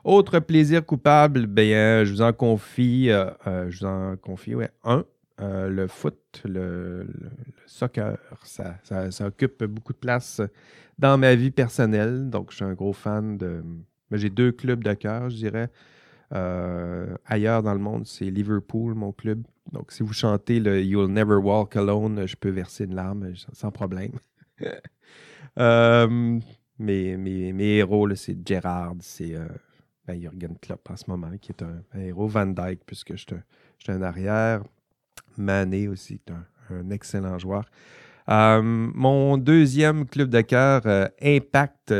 Autre 0.03 0.39
plaisir 0.39 0.85
coupable, 0.85 1.47
bien, 1.47 2.03
je 2.03 2.11
vous 2.11 2.21
en 2.21 2.33
confie, 2.33 3.07
je 3.09 3.77
vous 3.79 3.85
en 3.85 4.15
confie 4.17 4.55
ouais, 4.55 4.71
un. 4.83 5.05
Le 5.39 5.87
foot, 5.87 6.41
le, 6.45 7.07
soccer, 7.65 8.17
ça, 8.43 8.75
ça, 8.83 9.27
occupe 9.27 9.63
beaucoup 9.63 9.93
de 9.93 9.97
place 9.97 10.41
dans 10.99 11.17
ma 11.17 11.35
vie 11.35 11.51
personnelle. 11.51 12.29
Donc, 12.29 12.51
je 12.51 12.57
suis 12.57 12.65
un 12.65 12.73
gros 12.73 12.93
fan 12.93 13.37
de. 13.37 13.63
Ben, 14.11 14.17
j'ai 14.17 14.29
deux 14.29 14.51
clubs 14.51 14.83
de 14.83 14.93
cœur, 14.93 15.29
je 15.29 15.35
dirais. 15.37 15.69
Euh, 16.33 17.15
ailleurs 17.25 17.61
dans 17.61 17.73
le 17.73 17.79
monde, 17.79 18.07
c'est 18.07 18.25
Liverpool, 18.25 18.95
mon 18.95 19.11
club. 19.11 19.43
Donc, 19.71 19.91
si 19.91 20.03
vous 20.03 20.13
chantez 20.13 20.59
le 20.59 20.81
You'll 20.81 21.11
Never 21.11 21.35
Walk 21.35 21.75
Alone, 21.75 22.25
je 22.25 22.35
peux 22.35 22.49
verser 22.49 22.85
une 22.85 22.95
larme 22.95 23.33
sans 23.53 23.71
problème. 23.71 24.13
euh, 25.59 26.39
mes, 26.79 27.17
mes, 27.17 27.75
héros, 27.77 28.13
c'est 28.15 28.47
Gerrard, 28.47 28.95
c'est 29.01 29.35
euh, 29.35 29.47
ben, 30.07 30.19
Jürgen 30.19 30.57
Klopp 30.59 30.89
en 30.89 30.95
ce 30.95 31.05
moment, 31.07 31.31
qui 31.39 31.51
est 31.51 31.63
un, 31.63 31.83
héros. 31.99 32.27
Van 32.27 32.47
Dyke, 32.47 32.81
puisque 32.85 33.15
je 33.15 33.25
suis 33.25 33.91
un, 33.91 34.01
arrière. 34.01 34.63
Mané 35.37 35.87
aussi, 35.87 36.19
un, 36.29 36.75
un 36.75 36.89
excellent 36.89 37.37
joueur. 37.37 37.65
Euh, 38.29 38.61
mon 38.63 39.37
deuxième 39.37 40.05
club 40.05 40.29
de 40.29 40.41
cœur, 40.41 40.81
Impact 41.21 41.93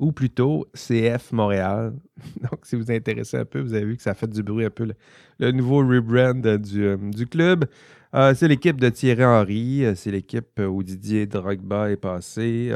ou 0.00 0.12
plutôt 0.12 0.66
CF 0.74 1.30
Montréal. 1.30 1.92
Donc, 2.40 2.64
si 2.64 2.74
vous 2.74 2.90
intéressez 2.90 3.36
un 3.36 3.44
peu, 3.44 3.60
vous 3.60 3.74
avez 3.74 3.84
vu 3.84 3.96
que 3.96 4.02
ça 4.02 4.14
fait 4.14 4.26
du 4.26 4.42
bruit 4.42 4.64
un 4.64 4.70
peu 4.70 4.88
le, 5.38 5.52
nouveau 5.52 5.86
rebrand 5.86 6.56
du, 6.56 6.84
euh, 6.84 6.96
du 6.96 7.26
club. 7.26 7.66
Euh, 8.14 8.34
c'est 8.34 8.48
l'équipe 8.48 8.80
de 8.80 8.88
Thierry 8.88 9.24
Henry, 9.24 9.84
euh, 9.84 9.94
c'est 9.94 10.10
l'équipe 10.10 10.58
où 10.58 10.82
Didier 10.82 11.26
Drogba 11.26 11.90
est 11.90 11.96
passé. 11.96 12.74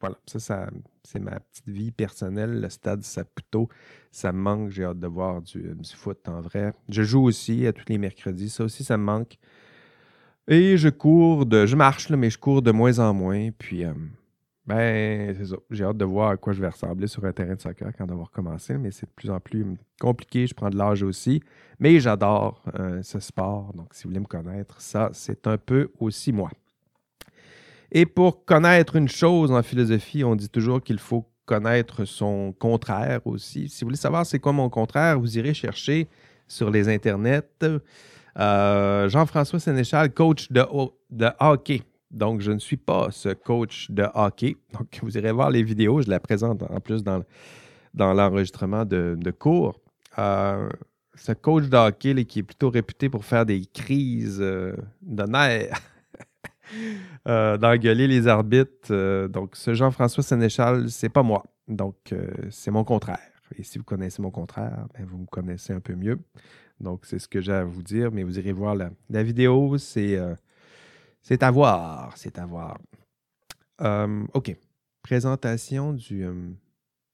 voilà, 0.00 0.16
ça, 0.26 0.40
ça 0.40 0.68
c'est 1.04 1.18
ma 1.18 1.40
petite 1.40 1.68
vie 1.68 1.90
personnelle. 1.90 2.60
Le 2.60 2.68
stade 2.68 3.02
Saputo, 3.02 3.68
ça 4.10 4.32
me 4.32 4.38
manque. 4.38 4.70
J'ai 4.70 4.84
hâte 4.84 5.00
de 5.00 5.06
voir 5.06 5.42
du, 5.42 5.74
du, 5.74 5.90
foot 5.94 6.28
en 6.28 6.40
vrai. 6.40 6.72
Je 6.88 7.02
joue 7.02 7.22
aussi 7.22 7.66
à 7.66 7.72
tous 7.72 7.84
les 7.88 7.98
mercredis. 7.98 8.50
Ça 8.50 8.64
aussi, 8.64 8.84
ça 8.84 8.96
me 8.96 9.04
manque. 9.04 9.38
Et 10.48 10.76
je 10.76 10.88
cours 10.88 11.46
de. 11.46 11.66
Je 11.66 11.76
marche, 11.76 12.10
mais 12.10 12.30
je 12.30 12.38
cours 12.38 12.62
de 12.62 12.72
moins 12.72 12.98
en 12.98 13.14
moins. 13.14 13.50
Puis 13.56 13.84
ben, 14.66 15.34
c'est. 15.34 15.56
J'ai 15.70 15.84
hâte 15.84 15.96
de 15.96 16.04
voir 16.04 16.30
à 16.30 16.36
quoi 16.36 16.52
je 16.52 16.60
vais 16.60 16.68
ressembler 16.68 17.06
sur 17.08 17.24
un 17.24 17.32
terrain 17.32 17.54
de 17.54 17.60
soccer 17.60 17.92
quand 17.96 18.10
on 18.10 18.16
va 18.16 18.24
recommencer, 18.24 18.78
mais 18.78 18.90
c'est 18.90 19.06
de 19.06 19.12
plus 19.12 19.30
en 19.30 19.40
plus 19.40 19.66
compliqué. 20.00 20.46
Je 20.46 20.54
prends 20.54 20.70
de 20.70 20.76
l'âge 20.76 21.02
aussi. 21.02 21.42
Mais 21.78 21.98
j'adore 21.98 22.62
euh, 22.78 23.02
ce 23.02 23.18
sport. 23.18 23.72
Donc, 23.74 23.92
si 23.92 24.04
vous 24.04 24.10
voulez 24.10 24.20
me 24.20 24.26
connaître, 24.26 24.80
ça, 24.80 25.10
c'est 25.12 25.46
un 25.48 25.58
peu 25.58 25.90
aussi 25.98 26.32
moi. 26.32 26.50
Et 27.94 28.06
pour 28.06 28.46
connaître 28.46 28.96
une 28.96 29.08
chose 29.08 29.52
en 29.52 29.62
philosophie, 29.62 30.24
on 30.24 30.34
dit 30.34 30.48
toujours 30.48 30.82
qu'il 30.82 30.98
faut 30.98 31.28
connaître 31.44 32.06
son 32.06 32.54
contraire 32.58 33.20
aussi. 33.26 33.68
Si 33.68 33.84
vous 33.84 33.88
voulez 33.88 33.98
savoir 33.98 34.24
c'est 34.24 34.38
quoi 34.38 34.52
mon 34.52 34.70
contraire, 34.70 35.20
vous 35.20 35.36
irez 35.38 35.52
chercher 35.52 36.08
sur 36.48 36.70
les 36.70 36.88
internets 36.88 37.42
euh, 38.38 39.08
Jean-François 39.10 39.60
Sénéchal, 39.60 40.12
coach 40.14 40.50
de, 40.50 40.64
de 41.10 41.28
hockey. 41.38 41.82
Donc, 42.10 42.40
je 42.40 42.52
ne 42.52 42.58
suis 42.58 42.78
pas 42.78 43.08
ce 43.10 43.30
coach 43.30 43.90
de 43.90 44.06
hockey. 44.14 44.56
Donc, 44.72 44.98
vous 45.02 45.16
irez 45.18 45.32
voir 45.32 45.50
les 45.50 45.62
vidéos. 45.62 46.00
Je 46.00 46.08
la 46.08 46.18
présente 46.18 46.62
en 46.62 46.80
plus 46.80 47.02
dans, 47.02 47.22
dans 47.92 48.14
l'enregistrement 48.14 48.86
de, 48.86 49.30
cours. 49.38 49.78
Euh, 50.18 50.68
ce 51.14 51.32
coach 51.32 51.64
de 51.64 51.76
hockey 51.76 52.24
qui 52.24 52.38
est 52.38 52.42
plutôt 52.42 52.70
réputé 52.70 53.10
pour 53.10 53.24
faire 53.24 53.44
des 53.44 53.64
crises 53.66 54.40
euh, 54.40 54.74
de 55.02 55.24
nerfs, 55.24 55.78
euh, 57.28 57.56
d'engueuler 57.56 58.06
les 58.06 58.28
arbitres. 58.28 59.26
donc, 59.28 59.56
ce 59.56 59.74
Jean-François 59.74 60.22
Sénéchal, 60.22 60.90
c'est 60.90 61.08
pas 61.08 61.22
moi. 61.22 61.44
Donc, 61.68 62.14
c'est 62.50 62.70
mon 62.70 62.84
contraire. 62.84 63.20
Et 63.56 63.62
si 63.62 63.78
vous 63.78 63.84
connaissez 63.84 64.22
mon 64.22 64.30
contraire, 64.30 64.86
ben, 64.94 65.04
vous 65.04 65.18
me 65.18 65.26
connaissez 65.26 65.72
un 65.72 65.80
peu 65.80 65.94
mieux. 65.94 66.18
Donc, 66.80 67.04
c'est 67.04 67.18
ce 67.18 67.28
que 67.28 67.40
j'ai 67.40 67.52
à 67.52 67.64
vous 67.64 67.82
dire. 67.82 68.10
Mais 68.12 68.22
vous 68.22 68.38
irez 68.38 68.52
voir 68.52 68.74
la, 68.74 69.22
vidéo. 69.22 69.78
C'est 69.78 70.18
à 71.40 71.50
voir, 71.50 72.16
c'est 72.16 72.38
à 72.38 72.46
voir. 72.46 72.78
Euh, 73.80 74.24
OK. 74.34 74.54
Présentation 75.02 75.92
du, 75.92 76.24
euh, 76.24 76.50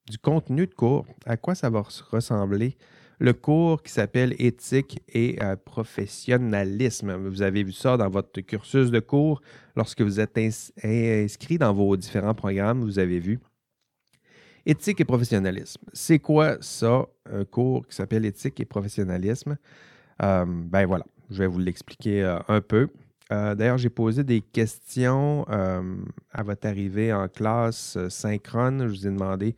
du 0.08 0.18
contenu 0.18 0.66
de 0.66 0.74
cours. 0.74 1.06
À 1.24 1.36
quoi 1.36 1.54
ça 1.54 1.70
va 1.70 1.82
ressembler? 2.10 2.76
Le 3.18 3.32
cours 3.32 3.82
qui 3.82 3.92
s'appelle 3.92 4.34
Éthique 4.38 5.00
et 5.08 5.36
euh, 5.42 5.56
professionnalisme. 5.56 7.12
Vous 7.28 7.42
avez 7.42 7.64
vu 7.64 7.72
ça 7.72 7.96
dans 7.96 8.08
votre 8.08 8.40
cursus 8.40 8.90
de 8.90 9.00
cours. 9.00 9.40
Lorsque 9.74 10.02
vous 10.02 10.20
êtes 10.20 10.38
inscrit 10.38 11.58
dans 11.58 11.72
vos 11.72 11.96
différents 11.96 12.34
programmes, 12.34 12.82
vous 12.82 12.98
avez 12.98 13.18
vu. 13.18 13.40
Éthique 14.66 15.00
et 15.00 15.04
professionnalisme. 15.04 15.80
C'est 15.92 16.18
quoi 16.18 16.58
ça, 16.60 17.06
un 17.30 17.44
cours 17.44 17.86
qui 17.86 17.96
s'appelle 17.96 18.24
Éthique 18.24 18.60
et 18.60 18.64
professionnalisme? 18.64 19.56
ben 20.20 20.84
voilà, 20.86 21.06
je 21.30 21.38
vais 21.38 21.46
vous 21.46 21.60
l'expliquer 21.60 22.22
un 22.48 22.60
peu. 22.60 22.88
Euh, 23.30 23.54
d'ailleurs, 23.54 23.78
j'ai 23.78 23.90
posé 23.90 24.24
des 24.24 24.40
questions 24.40 25.44
euh, 25.50 25.96
à 26.32 26.42
votre 26.42 26.66
arrivée 26.66 27.12
en 27.12 27.28
classe 27.28 27.96
euh, 27.96 28.08
synchrone. 28.08 28.88
Je 28.88 28.92
vous 28.92 29.06
ai 29.06 29.10
demandé 29.10 29.54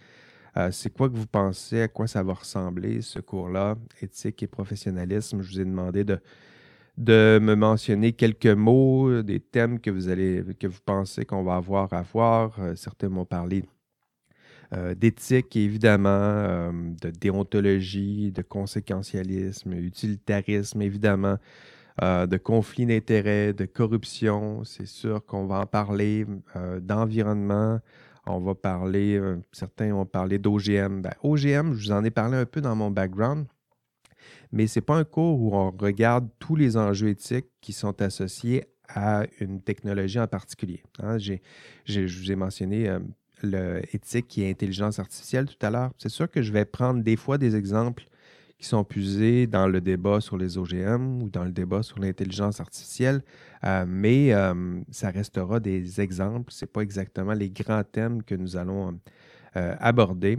c'est 0.71 0.93
quoi 0.93 1.09
que 1.09 1.17
vous 1.17 1.27
pensez, 1.27 1.83
à 1.83 1.89
quoi 1.89 2.07
ça 2.07 2.23
va 2.23 2.35
ressembler 2.35 3.03
ce 3.03 3.21
cours-là, 3.21 3.77
éthique 4.03 4.43
et 4.43 4.47
professionnalisme? 4.47 5.43
Je 5.43 5.53
vous 5.53 5.61
ai 5.61 5.65
demandé 5.65 6.05
de, 6.05 6.19
me 7.41 7.55
mentionner 7.55 8.13
quelques 8.13 8.47
mots, 8.47 9.23
des 9.23 9.41
thèmes 9.41 9.79
que 9.81 9.91
vous 9.91 10.81
pensez 10.85 11.25
qu'on 11.25 11.43
va 11.43 11.57
avoir 11.57 11.93
à 11.93 12.03
voir. 12.03 12.59
certains 12.75 13.09
m'ont 13.09 13.25
parlé 13.25 13.65
d'éthique, 14.97 15.57
évidemment, 15.57 16.73
de 16.73 17.11
déontologie, 17.11 18.33
de 18.33 18.43
conséquentialisme, 18.43 19.73
utilitarisme, 19.73 20.83
évidemment, 20.83 21.39
euh, 22.03 22.27
de 22.27 22.39
conflits 22.39 22.87
d'intérêts, 22.87 23.53
de 23.53 23.67
corruption. 23.67 24.65
C'est 24.65 24.87
sûr 24.87 25.25
qu'on 25.27 25.47
va 25.47 25.61
en 25.61 25.67
parler 25.67 26.25
euh, 26.57 26.81
d'environnement. 26.81 27.81
On 28.31 28.41
va 28.41 28.55
parler, 28.55 29.17
euh, 29.17 29.37
certains 29.53 29.93
ont 29.93 30.07
parlé 30.07 30.39
d'OGM. 30.39 31.03
Ben, 31.03 31.13
OGM, 31.23 31.73
je 31.75 31.87
vous 31.87 31.93
en 31.93 32.05
ai 32.05 32.11
parlé 32.11 32.37
un 32.37 32.47
peu 32.47 32.61
dans 32.61 32.77
mon 32.77 32.91
background, 32.91 33.47
mais 34.53 34.67
ce 34.67 34.79
n'est 34.79 34.85
pas 34.85 34.97
un 34.97 35.05
cours 35.05 35.41
où 35.41 35.55
on 35.55 35.71
regarde 35.71 36.29
tous 36.39 36.57
les 36.57 36.77
enjeux 36.77 37.09
éthiques 37.09 37.51
qui 37.61 37.73
sont 37.73 38.01
associés 38.03 38.65
à 38.89 39.25
une 39.41 39.61
technologie 39.61 40.19
en 40.19 40.27
particulier. 40.27 40.83
Hein. 40.99 41.19
je 41.19 42.01
vous 42.01 42.33
ai 42.33 42.37
mentionné 42.37 42.91
l'éthique 43.43 44.37
et 44.39 44.51
intelligence 44.51 44.99
artificielle 44.99 45.47
tout 45.47 45.65
à 45.65 45.71
l'heure. 45.71 45.93
C'est 45.99 46.09
sûr 46.09 46.31
que 46.31 46.43
je 46.43 46.53
vais 46.53 46.65
prendre 46.65 47.03
des 47.03 47.17
fois 47.17 47.39
des 47.39 47.57
exemples 47.57 48.05
qui 48.61 48.67
sont 48.67 48.85
puisés 48.85 49.47
dans 49.47 49.67
le 49.67 49.81
débat 49.81 50.21
sur 50.21 50.37
les 50.37 50.59
OGM 50.59 51.23
ou 51.23 51.31
dans 51.31 51.45
le 51.45 51.51
débat 51.51 51.83
sur 51.83 51.99
l'intelligence 51.99 52.61
artificielle, 52.61 53.23
euh, 53.65 53.87
mais 53.89 54.35
euh, 54.35 54.81
ça 54.91 55.11
restera 55.11 55.61
des 55.61 56.01
exemples. 56.01 56.53
Ce 56.53 56.65
n'est 56.65 56.71
pas 56.71 56.83
exactement 56.83 57.33
les 57.33 57.49
grands 57.49 57.83
thèmes 57.83 58.23
que 58.23 58.35
nous 58.35 58.59
allons 58.59 59.01
euh, 59.57 59.75
aborder. 59.81 60.39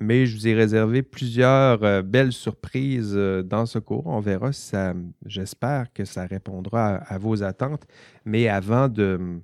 mais 0.00 0.26
je 0.26 0.34
vous 0.36 0.48
ai 0.48 0.54
réservé 0.54 1.02
plusieurs 1.02 2.02
belles 2.02 2.32
surprises 2.32 3.14
dans 3.44 3.66
ce 3.66 3.78
cours. 3.78 4.06
On 4.08 4.18
verra 4.18 4.52
si 4.52 4.62
ça, 4.70 4.94
j'espère 5.24 5.92
que 5.92 6.04
ça 6.04 6.26
répondra 6.26 6.96
à, 6.96 7.18
vos 7.18 7.44
attentes. 7.44 7.86
Mais 8.24 8.48
avant 8.48 8.88
de, 8.88 9.38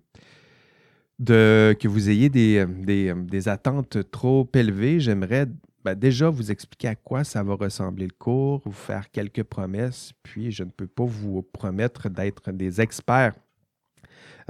que 1.24 1.86
vous 1.86 2.10
ayez 2.10 2.28
des, 2.28 2.66
des 3.14 3.48
attentes 3.48 4.10
trop 4.10 4.50
élevées, 4.52 4.98
j'aimerais 4.98 5.46
ben, 5.84 5.94
déjà 5.94 6.30
vous 6.30 6.50
expliquer 6.50 6.88
à 6.88 6.94
quoi 6.94 7.24
ça 7.24 7.42
va 7.42 7.54
ressembler 7.54 8.06
le 8.06 8.14
cours, 8.18 8.62
vous 8.64 8.72
faire 8.72 9.10
quelques 9.10 9.42
promesses, 9.42 10.12
puis 10.22 10.50
je 10.50 10.64
ne 10.64 10.70
peux 10.70 10.86
pas 10.86 11.04
vous 11.04 11.42
promettre 11.42 12.08
d'être 12.08 12.50
des 12.52 12.80
experts 12.80 13.34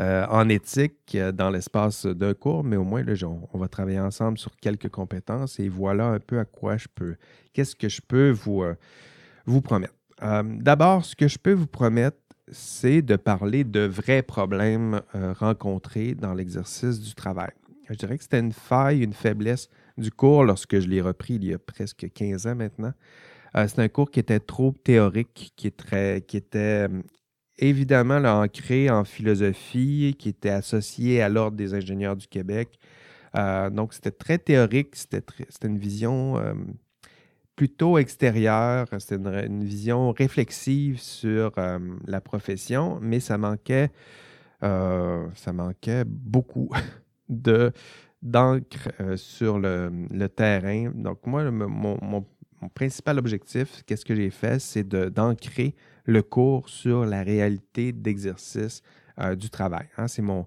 euh, 0.00 0.26
en 0.28 0.48
éthique 0.48 1.14
euh, 1.14 1.32
dans 1.32 1.50
l'espace 1.50 2.06
d'un 2.06 2.34
cours, 2.34 2.64
mais 2.64 2.76
au 2.76 2.84
moins, 2.84 3.02
là, 3.02 3.14
on, 3.52 3.58
va 3.58 3.68
travailler 3.68 4.00
ensemble 4.00 4.38
sur 4.38 4.56
quelques 4.56 4.88
compétences 4.88 5.60
et 5.60 5.68
voilà 5.68 6.06
un 6.06 6.18
peu 6.18 6.38
à 6.38 6.44
quoi 6.44 6.76
je 6.76 6.88
peux, 6.92 7.14
qu'est-ce 7.52 7.76
que 7.76 7.88
je 7.88 8.00
peux 8.00 8.30
vous, 8.30 8.62
euh, 8.62 8.74
vous 9.46 9.60
promettre. 9.60 9.94
D'abord, 10.20 11.04
ce 11.04 11.14
que 11.14 11.28
je 11.28 11.38
peux 11.38 11.52
vous 11.52 11.66
promettre, 11.66 12.16
c'est 12.50 13.02
de 13.02 13.16
parler 13.16 13.62
de 13.62 13.80
vrais 13.80 14.22
problèmes 14.22 15.02
rencontrés 15.12 16.14
dans 16.14 16.32
l'exercice 16.32 17.00
du 17.00 17.14
travail. 17.14 17.50
Je 17.90 17.94
dirais 17.94 18.16
que 18.16 18.22
c'était 18.22 18.40
une 18.40 18.52
faille, 18.52 19.02
une 19.02 19.12
faiblesse 19.12 19.68
du 19.96 20.10
cours 20.10 20.44
lorsque 20.44 20.80
je 20.80 20.88
l'ai 20.88 21.00
repris 21.00 21.34
il 21.34 21.44
y 21.44 21.54
a 21.54 21.58
presque 21.58 22.10
15 22.12 22.46
ans 22.46 22.54
maintenant. 22.54 22.92
Euh, 23.56 23.68
c'est 23.68 23.80
un 23.80 23.88
cours 23.88 24.10
qui 24.10 24.20
était 24.20 24.40
trop 24.40 24.72
théorique, 24.72 25.52
qui, 25.56 25.68
était 25.68 26.58
euh, 26.58 27.02
évidemment 27.58 28.16
ancré 28.16 28.90
en 28.90 29.04
philosophie, 29.04 30.16
qui 30.18 30.30
était 30.30 30.50
associé 30.50 31.22
à 31.22 31.28
l'Ordre 31.28 31.56
des 31.56 31.74
ingénieurs 31.74 32.16
du 32.16 32.26
Québec. 32.26 32.78
Euh, 33.36 33.70
donc, 33.70 33.94
c'était 33.94 34.10
très 34.10 34.38
théorique, 34.38 34.96
c'était 34.96 35.22
une 35.64 35.78
vision 35.78 36.40
plutôt 37.56 37.98
extérieure, 37.98 38.86
c'était 38.98 39.16
une, 39.16 39.64
vision 39.64 40.10
réflexive 40.10 41.00
sur 41.00 41.52
la 42.06 42.20
profession, 42.20 42.98
mais 43.00 43.20
ça 43.20 43.38
manquait 43.38 43.90
ça 44.60 45.52
manquait 45.52 46.04
beaucoup 46.06 46.70
de 47.28 47.72
d'encre 48.24 48.88
sur 49.16 49.58
le, 49.58 50.26
terrain. 50.28 50.90
Donc, 50.94 51.26
moi, 51.26 51.48
mon, 51.50 52.26
principal 52.74 53.18
objectif, 53.18 53.82
qu'est-ce 53.86 54.04
que 54.04 54.14
j'ai 54.14 54.30
fait, 54.30 54.58
c'est 54.58 54.88
d'ancrer 54.88 55.74
le 56.06 56.22
cours 56.22 56.68
sur 56.68 57.04
la 57.04 57.22
réalité 57.22 57.92
d'exercice 57.92 58.82
du 59.36 59.50
travail. 59.50 59.86
Hein. 59.98 60.08
C'est 60.08 60.22
mon 60.22 60.46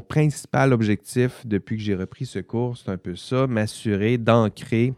principal 0.00 0.72
objectif 0.72 1.46
depuis 1.46 1.76
que 1.76 1.82
j'ai 1.82 1.94
repris 1.94 2.26
ce 2.26 2.40
cours, 2.40 2.76
c'est 2.76 2.90
un 2.90 2.98
peu 2.98 3.14
ça, 3.14 3.46
m'assurer 3.46 4.18
d'ancrer 4.18 4.92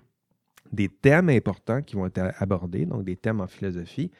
des 0.72 0.88
thèmes 0.88 1.28
importants 1.28 1.82
qui 1.82 1.96
vont 1.96 2.06
être 2.06 2.32
abordés, 2.38 2.86
donc 2.86 3.04
des 3.04 3.16
thèmes 3.16 3.40
en 3.40 3.46
philosophie, 3.46 4.10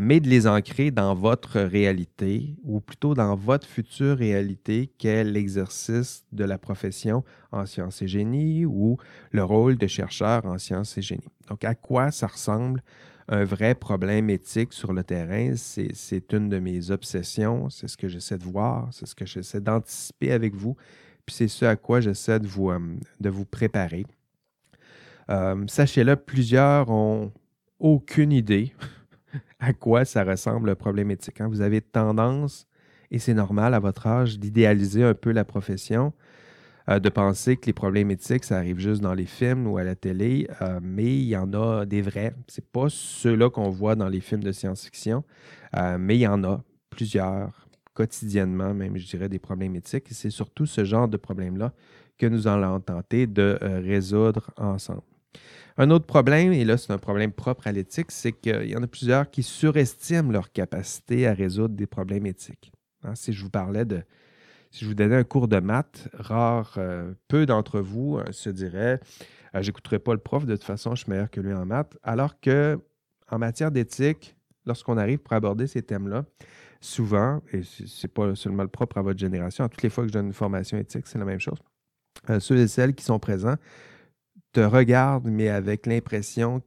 mais 0.00 0.20
de 0.20 0.28
les 0.28 0.46
ancrer 0.46 0.90
dans 0.90 1.14
votre 1.14 1.60
réalité 1.60 2.56
ou 2.64 2.80
plutôt 2.80 3.14
dans 3.14 3.36
votre 3.36 3.66
future 3.66 4.16
réalité 4.16 4.92
qu'est 4.98 5.24
l'exercice 5.24 6.24
de 6.32 6.44
la 6.44 6.58
profession 6.58 7.24
en 7.52 7.66
sciences 7.66 8.02
et 8.02 8.08
génie 8.08 8.64
ou 8.64 8.98
le 9.30 9.44
rôle 9.44 9.76
de 9.76 9.86
chercheur 9.86 10.44
en 10.46 10.58
sciences 10.58 10.98
et 10.98 11.02
génie. 11.02 11.28
Donc, 11.48 11.64
à 11.64 11.74
quoi 11.74 12.10
ça 12.10 12.26
ressemble 12.26 12.82
un 13.28 13.44
vrai 13.44 13.74
problème 13.74 14.30
éthique 14.30 14.72
sur 14.72 14.92
le 14.92 15.04
terrain? 15.04 15.54
C'est 15.56 16.32
une 16.32 16.48
de 16.48 16.58
mes 16.58 16.90
obsessions, 16.90 17.70
c'est 17.70 17.88
ce 17.88 17.96
que 17.96 18.08
j'essaie 18.08 18.38
de 18.38 18.44
voir, 18.44 18.88
c'est 18.92 19.06
ce 19.06 19.14
que 19.14 19.26
j'essaie 19.26 19.60
d'anticiper 19.60 20.32
avec 20.32 20.54
vous, 20.54 20.76
puis 21.24 21.34
c'est 21.34 21.48
ce 21.48 21.64
à 21.64 21.76
quoi 21.76 22.00
j'essaie 22.00 22.40
de 22.40 22.46
vous, 22.46 22.70
euh, 22.70 22.78
de 23.20 23.28
vous 23.28 23.44
préparer. 23.44 24.06
Euh, 25.30 25.64
sachez-le, 25.66 26.16
plusieurs 26.16 26.90
ont 26.90 27.32
aucune 27.78 28.32
idée 28.32 28.72
à 29.60 29.72
quoi 29.72 30.04
ça 30.04 30.24
ressemble 30.24 30.68
le 30.68 30.74
problème 30.74 31.10
éthique. 31.10 31.40
Hein? 31.40 31.48
Vous 31.48 31.60
avez 31.60 31.80
tendance, 31.80 32.66
et 33.10 33.18
c'est 33.18 33.34
normal 33.34 33.74
à 33.74 33.78
votre 33.78 34.06
âge, 34.06 34.38
d'idéaliser 34.38 35.04
un 35.04 35.14
peu 35.14 35.32
la 35.32 35.44
profession. 35.44 36.12
Euh, 36.88 37.00
de 37.00 37.10
penser 37.10 37.56
que 37.56 37.66
les 37.66 37.74
problèmes 37.74 38.10
éthiques, 38.10 38.44
ça 38.44 38.56
arrive 38.56 38.78
juste 38.78 39.02
dans 39.02 39.12
les 39.12 39.26
films 39.26 39.66
ou 39.66 39.76
à 39.76 39.84
la 39.84 39.94
télé, 39.94 40.48
euh, 40.62 40.80
mais 40.82 41.04
il 41.04 41.24
y 41.24 41.36
en 41.36 41.52
a 41.52 41.84
des 41.84 42.00
vrais. 42.00 42.34
Ce 42.46 42.62
pas 42.62 42.86
ceux-là 42.88 43.50
qu'on 43.50 43.68
voit 43.68 43.94
dans 43.94 44.08
les 44.08 44.20
films 44.20 44.42
de 44.42 44.52
science-fiction, 44.52 45.22
euh, 45.76 45.98
mais 45.98 46.16
il 46.16 46.20
y 46.20 46.26
en 46.26 46.42
a 46.44 46.62
plusieurs, 46.88 47.68
quotidiennement 47.92 48.72
même, 48.72 48.96
je 48.96 49.06
dirais, 49.06 49.28
des 49.28 49.38
problèmes 49.38 49.76
éthiques. 49.76 50.06
C'est 50.12 50.30
surtout 50.30 50.64
ce 50.64 50.84
genre 50.84 51.08
de 51.08 51.18
problème-là 51.18 51.74
que 52.16 52.26
nous 52.26 52.46
allons 52.46 52.80
tenter 52.80 53.26
de 53.26 53.58
résoudre 53.60 54.50
ensemble. 54.56 55.02
Un 55.80 55.90
autre 55.90 56.06
problème, 56.06 56.52
et 56.52 56.64
là 56.64 56.76
c'est 56.76 56.92
un 56.92 56.98
problème 56.98 57.30
propre 57.30 57.68
à 57.68 57.72
l'éthique, 57.72 58.10
c'est 58.10 58.32
qu'il 58.32 58.68
y 58.68 58.76
en 58.76 58.82
a 58.82 58.88
plusieurs 58.88 59.30
qui 59.30 59.44
surestiment 59.44 60.32
leur 60.32 60.50
capacité 60.50 61.28
à 61.28 61.32
résoudre 61.32 61.76
des 61.76 61.86
problèmes 61.86 62.26
éthiques. 62.26 62.72
Hein, 63.04 63.14
si 63.14 63.32
je 63.32 63.44
vous 63.44 63.50
parlais 63.50 63.84
de 63.84 64.02
si 64.72 64.84
je 64.84 64.88
vous 64.88 64.94
donnais 64.94 65.14
un 65.14 65.24
cours 65.24 65.46
de 65.46 65.60
maths, 65.60 66.08
rare, 66.14 66.74
euh, 66.78 67.12
peu 67.28 67.46
d'entre 67.46 67.80
vous 67.80 68.18
euh, 68.18 68.24
se 68.32 68.50
diraient 68.50 69.00
euh, 69.54 69.62
j'écouterai 69.62 70.00
pas 70.00 70.12
le 70.12 70.18
prof, 70.18 70.44
de 70.44 70.56
toute 70.56 70.64
façon, 70.64 70.94
je 70.94 71.04
suis 71.04 71.10
meilleur 71.10 71.30
que 71.30 71.40
lui 71.40 71.54
en 71.54 71.64
maths. 71.64 71.96
Alors 72.02 72.38
que 72.38 72.78
en 73.30 73.38
matière 73.38 73.70
d'éthique, 73.70 74.36
lorsqu'on 74.66 74.98
arrive 74.98 75.20
pour 75.20 75.32
aborder 75.32 75.66
ces 75.68 75.80
thèmes-là, 75.80 76.24
souvent, 76.80 77.40
et 77.52 77.62
c'est 77.62 78.12
pas 78.12 78.34
seulement 78.34 78.64
le 78.64 78.68
propre 78.68 78.98
à 78.98 79.02
votre 79.02 79.18
génération, 79.18 79.64
à 79.64 79.68
toutes 79.68 79.82
les 79.82 79.90
fois 79.90 80.04
que 80.04 80.08
je 80.08 80.12
donne 80.12 80.26
une 80.26 80.32
formation 80.34 80.76
éthique, 80.76 81.06
c'est 81.06 81.18
la 81.18 81.24
même 81.24 81.40
chose. 81.40 81.58
ceux 82.40 82.58
et 82.58 82.68
celles 82.68 82.94
qui 82.94 83.04
sont 83.04 83.18
présents 83.18 83.56
te 84.52 84.60
regardent, 84.60 85.28
mais 85.28 85.48
avec 85.48 85.86
l'impression 85.86 86.62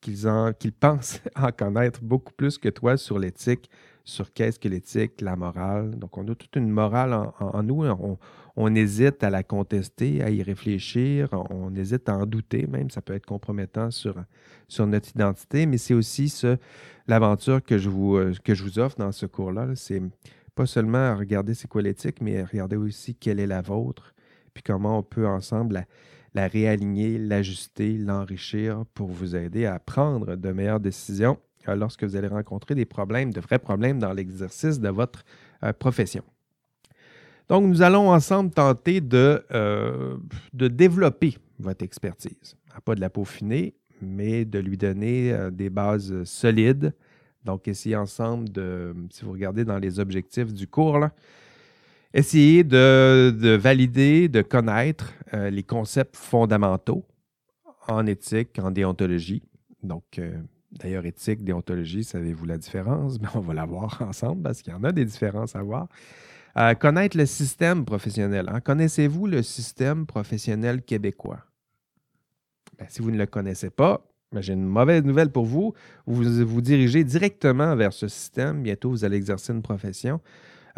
qu'ils 0.00 0.72
pensent 0.80 1.20
en 1.34 1.50
connaître 1.52 2.00
beaucoup 2.02 2.32
plus 2.32 2.58
que 2.58 2.68
toi 2.68 2.96
sur 2.96 3.18
l'éthique, 3.18 3.70
sur 4.04 4.32
qu'est-ce 4.32 4.58
que 4.58 4.68
l'éthique, 4.68 5.20
la 5.20 5.34
morale. 5.34 5.98
Donc, 5.98 6.16
on 6.16 6.26
a 6.28 6.34
toute 6.34 6.54
une 6.54 6.70
morale 6.70 7.12
en, 7.40 7.62
nous. 7.62 7.84
On, 8.56 8.74
hésite 8.74 9.24
à 9.24 9.30
la 9.30 9.42
contester, 9.42 10.22
à 10.22 10.30
y 10.30 10.42
réfléchir. 10.44 11.28
On, 11.50 11.74
hésite 11.74 12.08
à 12.08 12.16
en 12.16 12.24
douter 12.24 12.68
même. 12.68 12.88
Ça 12.88 13.02
peut 13.02 13.14
être 13.14 13.26
compromettant 13.26 13.90
sur, 13.90 14.14
sur 14.68 14.86
notre 14.86 15.10
identité. 15.10 15.66
Mais 15.66 15.76
c'est 15.76 15.94
aussi 15.94 16.28
ce, 16.28 16.56
l'aventure 17.08 17.62
que, 17.62 17.78
je 17.78 17.88
vous, 17.88 18.16
euh, 18.16 18.32
que 18.44 18.54
je 18.54 18.62
vous 18.62 18.78
offre 18.78 18.96
dans 18.96 19.10
ce 19.10 19.26
cours-là. 19.26 19.70
C'est 19.74 20.02
pas 20.54 20.66
seulement 20.66 21.16
regarder 21.16 21.54
c'est 21.54 21.68
quoi 21.68 21.82
l'éthique, 21.82 22.20
mais 22.20 22.44
regarder 22.44 22.76
aussi 22.76 23.16
quelle 23.16 23.40
est 23.40 23.46
la 23.46 23.60
vôtre. 23.60 24.14
Puis 24.54 24.62
comment 24.62 25.00
on 25.00 25.02
peut 25.02 25.26
ensemble 25.26 25.74
la, 25.74 25.84
la 26.36 26.48
réaligner, 26.48 27.16
l'ajuster, 27.16 27.96
l'enrichir 27.96 28.84
pour 28.92 29.08
vous 29.08 29.34
aider 29.34 29.64
à 29.64 29.78
prendre 29.78 30.36
de 30.36 30.52
meilleures 30.52 30.80
décisions 30.80 31.38
euh, 31.66 31.74
lorsque 31.74 32.04
vous 32.04 32.14
allez 32.14 32.28
rencontrer 32.28 32.74
des 32.74 32.84
problèmes, 32.84 33.32
de 33.32 33.40
vrais 33.40 33.58
problèmes 33.58 33.98
dans 33.98 34.12
l'exercice 34.12 34.78
de 34.78 34.90
votre 34.90 35.24
euh, 35.64 35.72
profession. 35.72 36.22
Donc, 37.48 37.64
nous 37.64 37.80
allons 37.80 38.10
ensemble 38.10 38.50
tenter 38.50 39.00
de, 39.00 39.42
euh, 39.52 40.18
développer 40.52 41.38
votre 41.58 41.82
expertise. 41.82 42.54
Pas 42.84 42.94
de 42.94 43.00
la 43.00 43.08
peaufiner, 43.08 43.74
mais 44.02 44.44
de 44.44 44.58
lui 44.58 44.76
donner 44.76 45.34
des 45.52 45.70
bases 45.70 46.24
solides. 46.24 46.92
Donc, 47.44 47.66
essayez 47.66 47.96
ensemble 47.96 48.50
de, 48.50 48.94
si 49.10 49.24
vous 49.24 49.32
regardez 49.32 49.64
dans 49.64 49.78
les 49.78 49.98
objectifs 49.98 50.52
du 50.52 50.66
cours, 50.66 51.08
essayez 52.18 52.64
de, 52.64 53.30
de, 53.30 53.50
valider, 53.50 54.28
de 54.28 54.42
connaître 54.42 55.12
les 55.32 55.62
concepts 55.62 56.16
fondamentaux 56.16 57.04
en 57.88 58.06
éthique, 58.06 58.58
en 58.58 58.70
déontologie. 58.70 59.42
Donc, 59.82 60.20
D'ailleurs, 60.72 61.06
éthique, 61.06 61.44
déontologie, 61.44 62.04
savez-vous 62.04 62.44
la 62.44 62.58
différence? 62.58 63.20
Mais 63.20 63.28
on 63.34 63.40
va 63.40 63.54
la 63.54 63.64
voir 63.64 64.00
ensemble 64.02 64.42
parce 64.42 64.62
qu'il 64.62 64.72
y 64.72 64.76
en 64.76 64.84
a 64.84 64.92
des 64.92 65.04
différences 65.04 65.56
à 65.56 65.62
voir. 65.62 65.88
Euh, 66.56 66.74
connaître 66.74 67.16
le 67.16 67.26
système 67.26 67.84
professionnel. 67.84 68.48
Hein. 68.50 68.60
Connaissez-vous 68.60 69.26
le 69.26 69.42
système 69.42 70.06
professionnel 70.06 70.82
québécois? 70.82 71.44
Ben, 72.78 72.86
si 72.88 73.02
vous 73.02 73.10
ne 73.10 73.18
le 73.18 73.26
connaissez 73.26 73.70
pas, 73.70 74.06
ben, 74.32 74.40
j'ai 74.40 74.54
une 74.54 74.64
mauvaise 74.64 75.04
nouvelle 75.04 75.30
pour 75.30 75.44
vous. 75.44 75.74
Vous 76.06 76.46
vous 76.46 76.60
dirigez 76.60 77.04
directement 77.04 77.76
vers 77.76 77.92
ce 77.92 78.08
système. 78.08 78.62
Bientôt, 78.62 78.90
vous 78.90 79.04
allez 79.04 79.16
exercer 79.16 79.52
une 79.52 79.62
profession. 79.62 80.20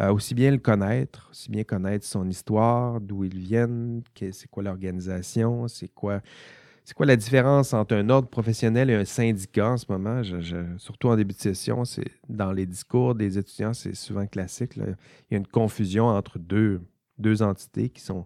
Euh, 0.01 0.13
aussi 0.13 0.33
bien 0.33 0.51
le 0.51 0.57
connaître, 0.57 1.27
aussi 1.29 1.49
bien 1.51 1.63
connaître 1.63 2.05
son 2.05 2.27
histoire, 2.29 3.01
d'où 3.01 3.25
ils 3.25 3.37
viennent, 3.37 4.01
c'est 4.15 4.47
quoi 4.49 4.63
l'organisation, 4.63 5.67
c'est 5.67 5.89
quoi 5.89 6.21
c'est 6.89 6.95
quoi 6.95 7.05
la 7.05 7.17
différence 7.17 7.73
entre 7.75 7.93
un 7.93 8.09
ordre 8.09 8.29
professionnel 8.29 8.89
et 8.89 8.95
un 8.95 9.05
syndicat 9.05 9.73
en 9.73 9.77
ce 9.77 9.85
moment? 9.89 10.23
surtout 10.77 11.09
en 11.09 11.15
début 11.15 11.35
de 11.35 11.39
session, 11.39 11.85
c'est 11.85 12.11
dans 12.27 12.51
les 12.51 12.65
discours 12.65 13.13
des 13.13 13.37
étudiants, 13.37 13.75
c'est 13.75 13.93
souvent 13.93 14.25
classique. 14.25 14.71
Il 14.75 14.95
y 15.29 15.35
a 15.35 15.37
une 15.37 15.45
confusion 15.45 16.07
entre 16.07 16.39
deux, 16.39 16.81
deux 17.19 17.43
entités 17.43 17.89
qui 17.89 18.01
sont 18.01 18.25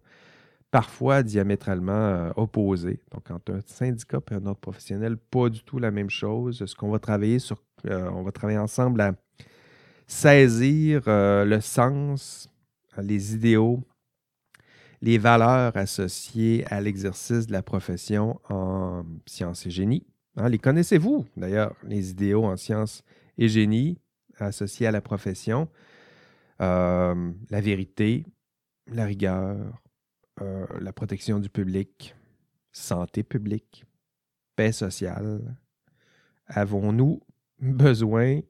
parfois 0.71 1.23
diamétralement 1.23 1.91
euh, 1.91 2.31
opposées. 2.37 3.01
Donc, 3.11 3.29
entre 3.31 3.51
un 3.51 3.59
syndicat 3.65 4.21
et 4.31 4.35
un 4.35 4.45
ordre 4.45 4.61
professionnel, 4.61 5.17
pas 5.17 5.49
du 5.49 5.61
tout 5.63 5.77
la 5.77 5.91
même 5.91 6.09
chose. 6.09 6.65
Ce 6.65 6.73
qu'on 6.73 6.89
va 6.89 6.99
travailler 6.99 7.39
sur, 7.39 7.61
euh, 7.87 8.09
on 8.11 8.23
va 8.23 8.31
travailler 8.31 8.59
ensemble 8.59 9.01
à 9.01 9.13
saisir 10.13 11.03
euh, 11.07 11.43
le 11.43 11.59
sens, 11.59 12.49
les 12.97 13.33
idéaux, 13.33 13.83
les 15.01 15.17
valeurs 15.17 15.75
associées 15.75 16.65
à 16.67 16.79
l'exercice 16.79 17.47
de 17.47 17.51
la 17.51 17.63
profession 17.63 18.39
en 18.47 19.03
sciences 19.25 19.65
et 19.65 19.71
génie. 19.71 20.05
Hein, 20.37 20.49
les 20.49 20.59
connaissez-vous 20.59 21.25
d'ailleurs, 21.35 21.75
les 21.83 22.11
idéaux 22.11 22.45
en 22.45 22.55
sciences 22.57 23.03
et 23.37 23.49
génie 23.49 23.99
associés 24.37 24.87
à 24.87 24.91
la 24.91 25.01
profession? 25.01 25.67
Euh, 26.61 27.31
la 27.49 27.61
vérité, 27.61 28.23
la 28.87 29.05
rigueur, 29.05 29.57
euh, 30.41 30.67
la 30.79 30.93
protection 30.93 31.39
du 31.39 31.49
public, 31.49 32.15
santé 32.71 33.23
publique, 33.23 33.83
paix 34.55 34.71
sociale. 34.71 35.57
Avons-nous 36.45 37.19
besoin? 37.59 38.41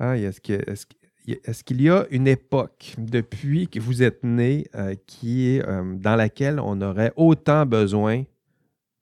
Est-ce 0.00 1.64
qu'il 1.64 1.82
y 1.82 1.90
a 1.90 2.06
une 2.10 2.28
époque 2.28 2.94
depuis 2.98 3.68
que 3.68 3.80
vous 3.80 4.02
êtes 4.02 4.22
né 4.22 4.66
euh, 4.74 4.94
qui 5.06 5.48
est, 5.48 5.66
euh, 5.66 5.94
dans 5.96 6.16
laquelle 6.16 6.60
on 6.60 6.80
aurait 6.80 7.12
autant 7.16 7.66
besoin 7.66 8.24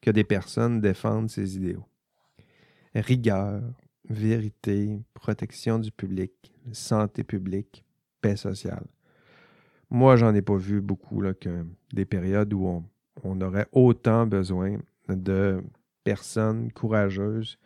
que 0.00 0.10
des 0.10 0.24
personnes 0.24 0.80
défendent 0.80 1.30
ces 1.30 1.56
idéaux? 1.56 1.86
Rigueur, 2.94 3.62
vérité, 4.08 4.98
protection 5.12 5.78
du 5.78 5.90
public, 5.90 6.32
santé 6.72 7.24
publique, 7.24 7.84
paix 8.22 8.36
sociale. 8.36 8.86
Moi, 9.90 10.16
j'en 10.16 10.34
ai 10.34 10.42
pas 10.42 10.56
vu 10.56 10.80
beaucoup 10.80 11.20
là, 11.20 11.34
que 11.34 11.66
des 11.92 12.06
périodes 12.06 12.52
où 12.54 12.82
on 13.22 13.40
aurait 13.40 13.68
autant 13.72 14.26
besoin 14.26 14.78
de 15.08 15.62
personnes 16.02 16.72
courageuses 16.72 17.58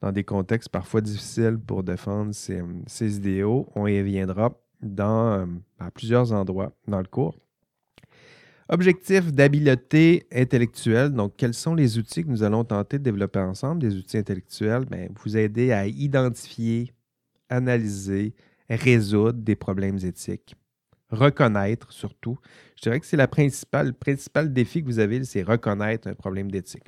dans 0.00 0.12
des 0.12 0.24
contextes 0.24 0.68
parfois 0.68 1.00
difficiles 1.00 1.58
pour 1.58 1.82
défendre 1.82 2.32
ces, 2.34 3.16
idéaux. 3.16 3.68
On 3.74 3.86
y 3.86 3.98
reviendra 3.98 4.58
dans, 4.80 5.32
euh, 5.32 5.46
à 5.78 5.90
plusieurs 5.90 6.32
endroits 6.32 6.72
dans 6.86 6.98
le 7.00 7.06
cours. 7.06 7.36
Objectif 8.70 9.32
d'habileté 9.32 10.26
intellectuelle. 10.30 11.10
Donc, 11.10 11.34
quels 11.36 11.54
sont 11.54 11.74
les 11.74 11.96
outils 11.96 12.22
que 12.22 12.28
nous 12.28 12.42
allons 12.42 12.64
tenter 12.64 12.98
de 12.98 13.04
développer 13.04 13.38
ensemble? 13.38 13.80
Des 13.80 13.96
outils 13.96 14.18
intellectuels, 14.18 14.84
bien, 14.84 15.08
vous 15.24 15.36
aider 15.38 15.72
à 15.72 15.86
identifier, 15.86 16.92
analyser, 17.48 18.34
résoudre 18.68 19.38
des 19.38 19.56
problèmes 19.56 19.98
éthiques, 20.04 20.54
reconnaître 21.08 21.90
surtout. 21.92 22.38
Je 22.76 22.82
dirais 22.82 23.00
que 23.00 23.06
c'est 23.06 23.16
le 23.16 23.26
principal 23.92 24.52
défi 24.52 24.82
que 24.82 24.86
vous 24.86 24.98
avez, 24.98 25.24
c'est 25.24 25.42
reconnaître 25.42 26.06
un 26.06 26.14
problème 26.14 26.50
d'éthique. 26.50 26.84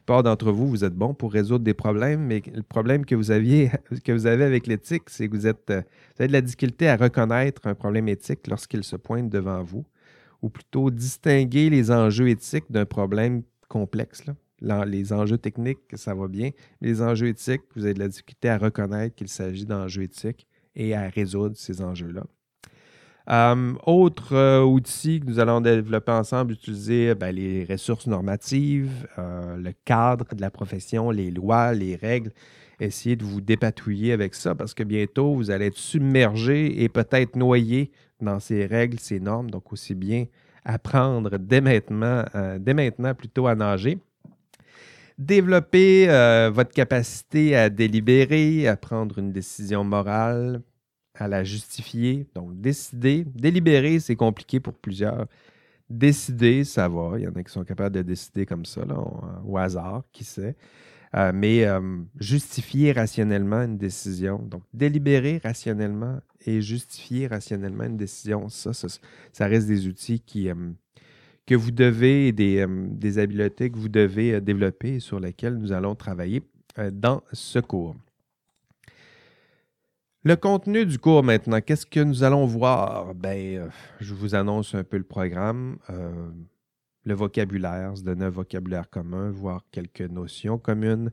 Plupart 0.00 0.22
d'entre 0.22 0.50
vous, 0.50 0.66
vous 0.66 0.82
êtes 0.82 0.94
bons 0.94 1.12
pour 1.12 1.30
résoudre 1.30 1.62
des 1.62 1.74
problèmes, 1.74 2.22
mais 2.22 2.42
le 2.54 2.62
problème 2.62 3.04
que 3.04 3.14
vous, 3.14 3.30
aviez, 3.30 3.70
que 4.04 4.12
vous 4.12 4.24
avez 4.24 4.44
avec 4.44 4.66
l'éthique, 4.66 5.02
c'est 5.08 5.28
que 5.28 5.36
vous, 5.36 5.46
êtes, 5.46 5.68
euh, 5.68 5.82
vous 6.16 6.22
avez 6.22 6.28
de 6.28 6.32
la 6.32 6.40
difficulté 6.40 6.88
à 6.88 6.96
reconnaître 6.96 7.66
un 7.66 7.74
problème 7.74 8.08
éthique 8.08 8.46
lorsqu'il 8.48 8.82
se 8.82 8.96
pointe 8.96 9.28
devant 9.28 9.62
vous, 9.62 9.84
ou 10.40 10.48
plutôt 10.48 10.90
distinguer 10.90 11.68
les 11.68 11.90
enjeux 11.90 12.30
éthiques 12.30 12.70
d'un 12.70 12.86
problème 12.86 13.42
complexe. 13.68 14.24
les 14.62 15.12
enjeux 15.12 15.38
techniques, 15.38 15.80
ça 15.92 16.14
va 16.14 16.28
bien, 16.28 16.50
mais 16.80 16.88
les 16.88 17.02
enjeux 17.02 17.28
éthiques, 17.28 17.64
vous 17.76 17.84
avez 17.84 17.92
de 17.92 17.98
la 17.98 18.08
difficulté 18.08 18.48
à 18.48 18.56
reconnaître 18.56 19.14
qu'il 19.14 19.28
s'agit 19.28 19.66
d'enjeux 19.66 20.04
éthiques 20.04 20.46
et 20.74 20.94
à 20.94 21.10
résoudre 21.10 21.56
ces 21.58 21.82
enjeux-là. 21.82 22.24
Euh, 23.30 23.74
autre 23.86 24.34
euh, 24.34 24.62
outil 24.62 25.20
que 25.20 25.26
nous 25.26 25.38
allons 25.38 25.60
développer 25.60 26.10
ensemble, 26.10 26.52
utiliser 26.52 27.14
ben, 27.14 27.32
les 27.32 27.64
ressources 27.64 28.08
normatives, 28.08 29.06
euh, 29.18 29.56
le 29.56 29.72
cadre 29.84 30.34
de 30.34 30.40
la 30.40 30.50
profession, 30.50 31.12
les 31.12 31.30
lois, 31.30 31.72
les 31.72 31.94
règles. 31.94 32.32
Essayez 32.80 33.14
de 33.14 33.24
vous 33.24 33.40
dépatouiller 33.40 34.12
avec 34.12 34.34
ça 34.34 34.56
parce 34.56 34.74
que 34.74 34.82
bientôt, 34.82 35.34
vous 35.34 35.52
allez 35.52 35.66
être 35.66 35.78
submergé 35.78 36.82
et 36.82 36.88
peut-être 36.88 37.36
noyé 37.36 37.92
dans 38.20 38.40
ces 38.40 38.66
règles, 38.66 38.98
ces 38.98 39.20
normes. 39.20 39.50
Donc, 39.50 39.72
aussi 39.72 39.94
bien 39.94 40.24
apprendre 40.64 41.38
dès 41.38 41.60
maintenant, 41.60 42.24
dès 42.58 42.74
maintenant 42.74 43.14
plutôt 43.14 43.46
à 43.46 43.54
nager. 43.54 43.98
Développer 45.18 46.06
votre 46.52 46.70
capacité 46.70 47.54
à 47.54 47.68
délibérer, 47.68 48.66
à 48.66 48.76
prendre 48.76 49.18
une 49.18 49.32
décision 49.32 49.84
morale, 49.84 50.62
à 51.20 51.28
la 51.28 51.44
justifier. 51.44 52.26
Donc, 52.34 52.60
décider, 52.60 53.24
délibérer, 53.24 54.00
c'est 54.00 54.16
compliqué 54.16 54.60
pour 54.60 54.74
plusieurs. 54.74 55.26
Décider, 55.88 56.64
ça 56.64 56.88
va. 56.88 57.18
Il 57.18 57.24
y 57.24 57.28
en 57.28 57.32
a 57.32 57.42
qui 57.42 57.52
sont 57.52 57.64
capables 57.64 57.94
de 57.94 58.02
décider 58.02 58.46
comme 58.46 58.64
ça, 58.64 58.82
au 59.44 59.58
hasard, 59.58 60.04
qui 60.12 60.24
sait. 60.24 60.56
Euh, 61.16 61.32
mais 61.34 61.64
euh, 61.64 61.80
justifier 62.20 62.92
rationnellement 62.92 63.62
une 63.62 63.76
décision. 63.76 64.38
Donc, 64.38 64.62
délibérer 64.72 65.40
rationnellement 65.42 66.20
et 66.46 66.60
justifier 66.62 67.26
rationnellement 67.26 67.84
une 67.84 67.96
décision, 67.96 68.48
ça, 68.48 68.72
ça, 68.72 69.46
reste 69.46 69.66
des 69.66 69.88
outils 69.88 70.22
euh, 70.46 70.54
que 71.46 71.56
vous 71.56 71.72
devez, 71.72 72.30
des, 72.30 72.64
des 72.68 73.18
habiletés 73.18 73.70
que 73.70 73.76
vous 73.76 73.88
devez 73.88 74.40
développer 74.40 74.94
et 74.94 75.00
sur 75.00 75.18
lesquelles 75.18 75.56
nous 75.56 75.72
allons 75.72 75.96
travailler 75.96 76.42
dans 76.92 77.22
ce 77.32 77.58
cours. 77.58 77.96
Le 80.22 80.36
contenu 80.36 80.84
du 80.84 80.98
cours 80.98 81.22
maintenant, 81.22 81.62
qu'est-ce 81.62 81.86
que 81.86 82.00
nous 82.00 82.24
allons 82.24 82.44
voir? 82.44 83.14
Ben, 83.14 83.56
euh, 83.56 83.68
je 84.00 84.12
vous 84.12 84.34
annonce 84.34 84.74
un 84.74 84.84
peu 84.84 84.98
le 84.98 85.04
programme. 85.04 85.78
Euh, 85.88 86.28
le 87.06 87.14
vocabulaire, 87.14 87.96
se 87.96 88.02
donner 88.02 88.26
un 88.26 88.30
vocabulaire 88.30 88.90
commun, 88.90 89.30
voir 89.30 89.64
quelques 89.70 90.02
notions 90.02 90.58
communes. 90.58 91.10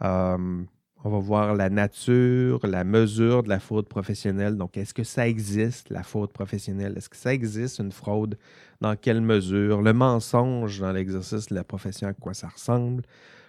Euh, 0.00 0.62
on 1.04 1.10
va 1.10 1.18
voir 1.18 1.54
la 1.54 1.68
nature, 1.68 2.60
la 2.66 2.82
mesure 2.82 3.42
de 3.42 3.50
la 3.50 3.60
faute 3.60 3.90
professionnelle. 3.90 4.56
Donc, 4.56 4.78
est-ce 4.78 4.94
que 4.94 5.04
ça 5.04 5.28
existe, 5.28 5.90
la 5.90 6.02
faute 6.02 6.32
professionnelle? 6.32 6.94
Est-ce 6.96 7.10
que 7.10 7.18
ça 7.18 7.34
existe, 7.34 7.78
une 7.78 7.92
fraude? 7.92 8.38
Dans 8.80 8.96
quelle 8.96 9.20
mesure? 9.20 9.82
Le 9.82 9.92
mensonge 9.92 10.80
dans 10.80 10.92
l'exercice 10.92 11.48
de 11.48 11.54
la 11.54 11.64
profession, 11.64 12.08
à 12.08 12.14
quoi 12.14 12.32
ça 12.32 12.48
ressemble? 12.48 13.02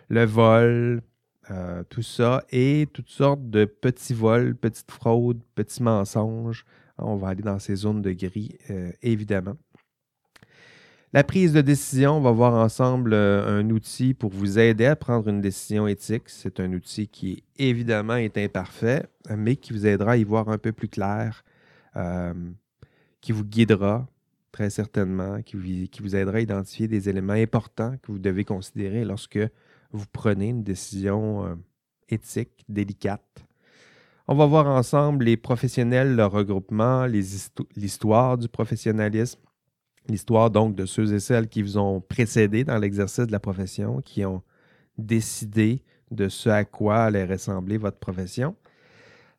Le 0.09 0.25
vol, 0.25 1.01
euh, 1.49 1.83
tout 1.89 2.03
ça, 2.03 2.43
et 2.51 2.87
toutes 2.93 3.09
sortes 3.09 3.49
de 3.49 3.65
petits 3.65 4.13
vols, 4.13 4.55
petites 4.55 4.91
fraudes, 4.91 5.41
petits 5.55 5.81
mensonges. 5.81 6.65
On 6.99 7.15
va 7.15 7.29
aller 7.29 7.41
dans 7.41 7.57
ces 7.57 7.75
zones 7.75 8.01
de 8.01 8.11
gris, 8.11 8.57
euh, 8.69 8.91
évidemment. 9.01 9.57
La 11.13 11.23
prise 11.23 11.51
de 11.51 11.61
décision, 11.61 12.17
on 12.17 12.21
va 12.21 12.31
voir 12.31 12.53
ensemble 12.53 13.13
euh, 13.13 13.59
un 13.59 13.69
outil 13.71 14.13
pour 14.13 14.29
vous 14.29 14.59
aider 14.59 14.85
à 14.85 14.95
prendre 14.95 15.27
une 15.29 15.41
décision 15.41 15.87
éthique. 15.87 16.23
C'est 16.27 16.59
un 16.59 16.71
outil 16.73 17.07
qui, 17.07 17.43
évidemment, 17.57 18.15
est 18.15 18.37
imparfait, 18.37 19.07
mais 19.35 19.55
qui 19.55 19.73
vous 19.73 19.87
aidera 19.87 20.11
à 20.11 20.17
y 20.17 20.23
voir 20.23 20.47
un 20.49 20.59
peu 20.59 20.71
plus 20.71 20.89
clair, 20.89 21.43
qui 23.19 23.31
vous 23.31 23.43
guidera 23.43 24.07
très 24.51 24.69
certainement, 24.69 25.41
qui 25.41 25.55
vous, 25.55 25.87
qui 25.87 26.01
vous 26.01 26.15
aidera 26.15 26.37
à 26.37 26.41
identifier 26.41 26.87
des 26.87 27.09
éléments 27.09 27.33
importants 27.33 27.95
que 28.01 28.11
vous 28.11 28.19
devez 28.19 28.43
considérer 28.45 29.03
lorsque 29.05 29.39
vous 29.91 30.05
prenez 30.11 30.49
une 30.49 30.63
décision 30.63 31.45
euh, 31.45 31.55
éthique, 32.09 32.63
délicate. 32.69 33.45
On 34.27 34.35
va 34.35 34.45
voir 34.45 34.67
ensemble 34.67 35.25
les 35.25 35.37
professionnels, 35.37 36.15
leur 36.15 36.31
regroupement, 36.31 37.05
l'histoire 37.05 38.37
du 38.37 38.47
professionnalisme, 38.47 39.39
l'histoire 40.07 40.49
donc 40.49 40.75
de 40.75 40.85
ceux 40.85 41.13
et 41.13 41.19
celles 41.19 41.49
qui 41.49 41.61
vous 41.61 41.77
ont 41.77 42.01
précédé 42.01 42.63
dans 42.63 42.77
l'exercice 42.77 43.27
de 43.27 43.31
la 43.31 43.39
profession, 43.39 44.01
qui 44.01 44.23
ont 44.25 44.41
décidé 44.97 45.83
de 46.11 46.29
ce 46.29 46.49
à 46.49 46.65
quoi 46.65 47.03
allait 47.03 47.25
ressembler 47.25 47.77
votre 47.77 47.97
profession. 47.97 48.55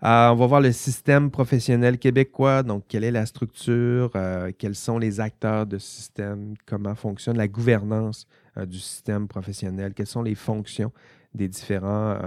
Euh, 0.03 0.31
on 0.31 0.35
va 0.35 0.47
voir 0.47 0.61
le 0.61 0.73
système 0.73 1.31
professionnel 1.31 1.97
québécois, 1.97 2.65
donc 2.65 2.85
quelle 2.89 3.05
est 3.05 3.13
la 3.13 3.25
structure, 3.25 4.11
euh, 4.17 4.51
quels 4.59 4.75
sont 4.75 4.99
les 4.99 5.21
acteurs 5.21 5.65
de 5.65 5.79
ce 5.79 5.87
système, 5.87 6.55
comment 6.67 6.97
fonctionne 6.97 7.37
la 7.37 7.47
gouvernance 7.47 8.27
du 8.67 8.79
système 8.79 9.29
professionnel, 9.29 9.95
quelles 9.95 10.07
sont 10.07 10.23
les 10.23 10.35
fonctions 10.35 10.93
des 11.35 11.49
différents 11.49 12.19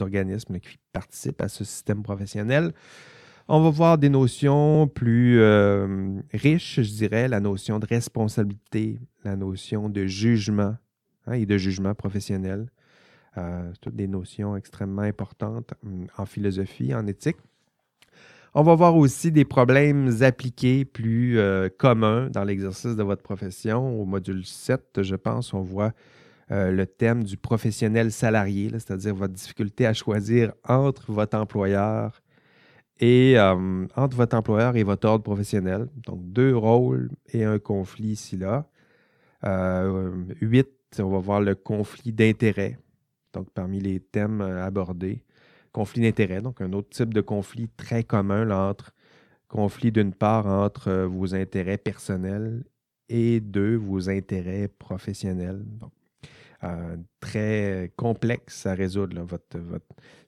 organismes 0.00 0.58
qui 0.60 0.78
participent 0.92 1.40
à 1.40 1.48
ce 1.48 1.64
système 1.64 2.02
professionnel? 2.02 2.72
On 3.48 3.62
va 3.62 3.70
voir 3.70 3.98
des 3.98 4.10
notions 4.10 4.86
plus 4.86 5.40
riches, 6.32 6.82
je 6.82 6.90
dirais, 6.90 7.28
la 7.28 7.40
notion 7.40 7.78
de 7.78 7.86
responsabilité, 7.86 9.00
la 9.24 9.36
notion 9.36 9.88
de 9.88 10.06
jugement 10.06 10.76
hein, 11.26 11.32
et 11.32 11.46
de 11.46 11.56
jugement 11.56 11.94
professionnel. 11.94 12.70
Euh, 13.38 13.72
toutes 13.80 13.94
des 13.94 14.08
notions 14.08 14.56
extrêmement 14.56 15.02
importantes 15.02 15.72
hum, 15.84 16.06
en 16.18 16.26
philosophie, 16.26 16.92
en 16.92 17.06
éthique. 17.06 17.36
On 18.54 18.62
va 18.62 18.74
voir 18.74 18.96
aussi 18.96 19.30
des 19.30 19.44
problèmes 19.44 20.22
appliqués 20.22 20.84
plus 20.84 21.38
euh, 21.38 21.68
communs 21.68 22.28
dans 22.30 22.42
l'exercice 22.42 22.96
de 22.96 23.02
votre 23.02 23.22
profession. 23.22 24.00
Au 24.00 24.04
module 24.04 24.44
7, 24.44 25.02
je 25.02 25.14
pense, 25.14 25.54
on 25.54 25.62
voit 25.62 25.92
euh, 26.50 26.72
le 26.72 26.86
thème 26.86 27.22
du 27.22 27.36
professionnel 27.36 28.10
salarié, 28.10 28.70
c'est-à-dire 28.72 29.14
votre 29.14 29.34
difficulté 29.34 29.86
à 29.86 29.94
choisir 29.94 30.52
entre 30.68 31.12
votre 31.12 31.36
employeur 31.36 32.20
et 32.98 33.38
hum, 33.38 33.88
entre 33.96 34.16
votre 34.16 34.36
employeur 34.36 34.76
et 34.76 34.82
votre 34.82 35.08
ordre 35.08 35.22
professionnel. 35.22 35.88
Donc, 36.06 36.20
deux 36.32 36.56
rôles 36.56 37.10
et 37.32 37.44
un 37.44 37.58
conflit 37.58 38.08
ici-là. 38.08 38.66
8, 39.42 40.68
on 40.98 41.08
va 41.08 41.18
voir 41.18 41.40
le 41.40 41.54
conflit 41.54 42.12
d'intérêts 42.12 42.78
donc 43.32 43.50
parmi 43.50 43.80
les 43.80 44.00
thèmes 44.00 44.40
euh, 44.40 44.64
abordés. 44.64 45.22
Conflit 45.72 46.02
d'intérêts, 46.02 46.40
donc 46.40 46.60
un 46.60 46.72
autre 46.72 46.90
type 46.90 47.14
de 47.14 47.20
conflit 47.20 47.68
très 47.76 48.02
commun 48.02 48.50
entre 48.50 48.92
conflit 49.50 49.92
d'une 49.92 50.14
part 50.14 50.46
entre 50.46 50.88
euh, 50.88 51.06
vos 51.06 51.34
intérêts 51.34 51.78
personnels 51.78 52.64
et 53.08 53.40
deux, 53.40 53.76
vos 53.76 54.08
intérêts 54.08 54.68
professionnels. 54.68 55.64
Euh, 56.62 56.96
très 57.20 57.90
complexe 57.96 58.66
à 58.66 58.74
résoudre, 58.74 59.22
votre, 59.22 59.56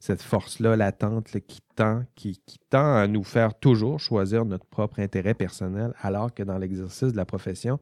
cette 0.01 0.23
force-là 0.23 0.77
latente 0.77 1.31
qui, 1.47 1.61
tend, 1.77 2.05
qui, 2.15 2.41
tend 2.71 2.95
à 2.95 3.07
nous 3.07 3.23
faire 3.23 3.55
toujours 3.55 4.01
choisir 4.01 4.47
notre 4.47 4.65
propre 4.65 5.01
intérêt 5.01 5.35
personnel, 5.35 5.93
alors 6.01 6.33
que 6.33 6.43
dans 6.43 6.57
l'exercice 6.57 7.13
de 7.13 7.17
la 7.19 7.27
profession, 7.27 7.79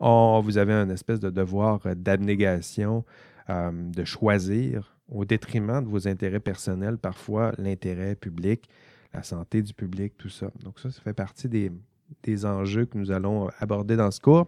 on, 0.00 0.40
vous 0.44 0.58
avez 0.58 0.72
un 0.72 0.90
espèce 0.90 1.20
de 1.20 1.30
devoir 1.30 1.80
d'abnégation, 1.94 3.04
euh, 3.50 3.70
de 3.72 4.04
choisir 4.04 4.91
au 5.08 5.24
détriment 5.24 5.82
de 5.82 5.88
vos 5.88 6.08
intérêts 6.08 6.40
personnels, 6.40 6.98
parfois 6.98 7.52
l'intérêt 7.58 8.14
public, 8.14 8.68
la 9.12 9.22
santé 9.22 9.62
du 9.62 9.74
public, 9.74 10.14
tout 10.16 10.28
ça. 10.28 10.50
Donc 10.62 10.78
ça, 10.78 10.90
ça 10.90 11.00
fait 11.00 11.12
partie 11.12 11.48
des, 11.48 12.46
enjeux 12.46 12.86
que 12.86 12.96
nous 12.96 13.10
allons 13.10 13.48
aborder 13.58 13.96
dans 13.96 14.10
ce 14.10 14.20
cours. 14.20 14.46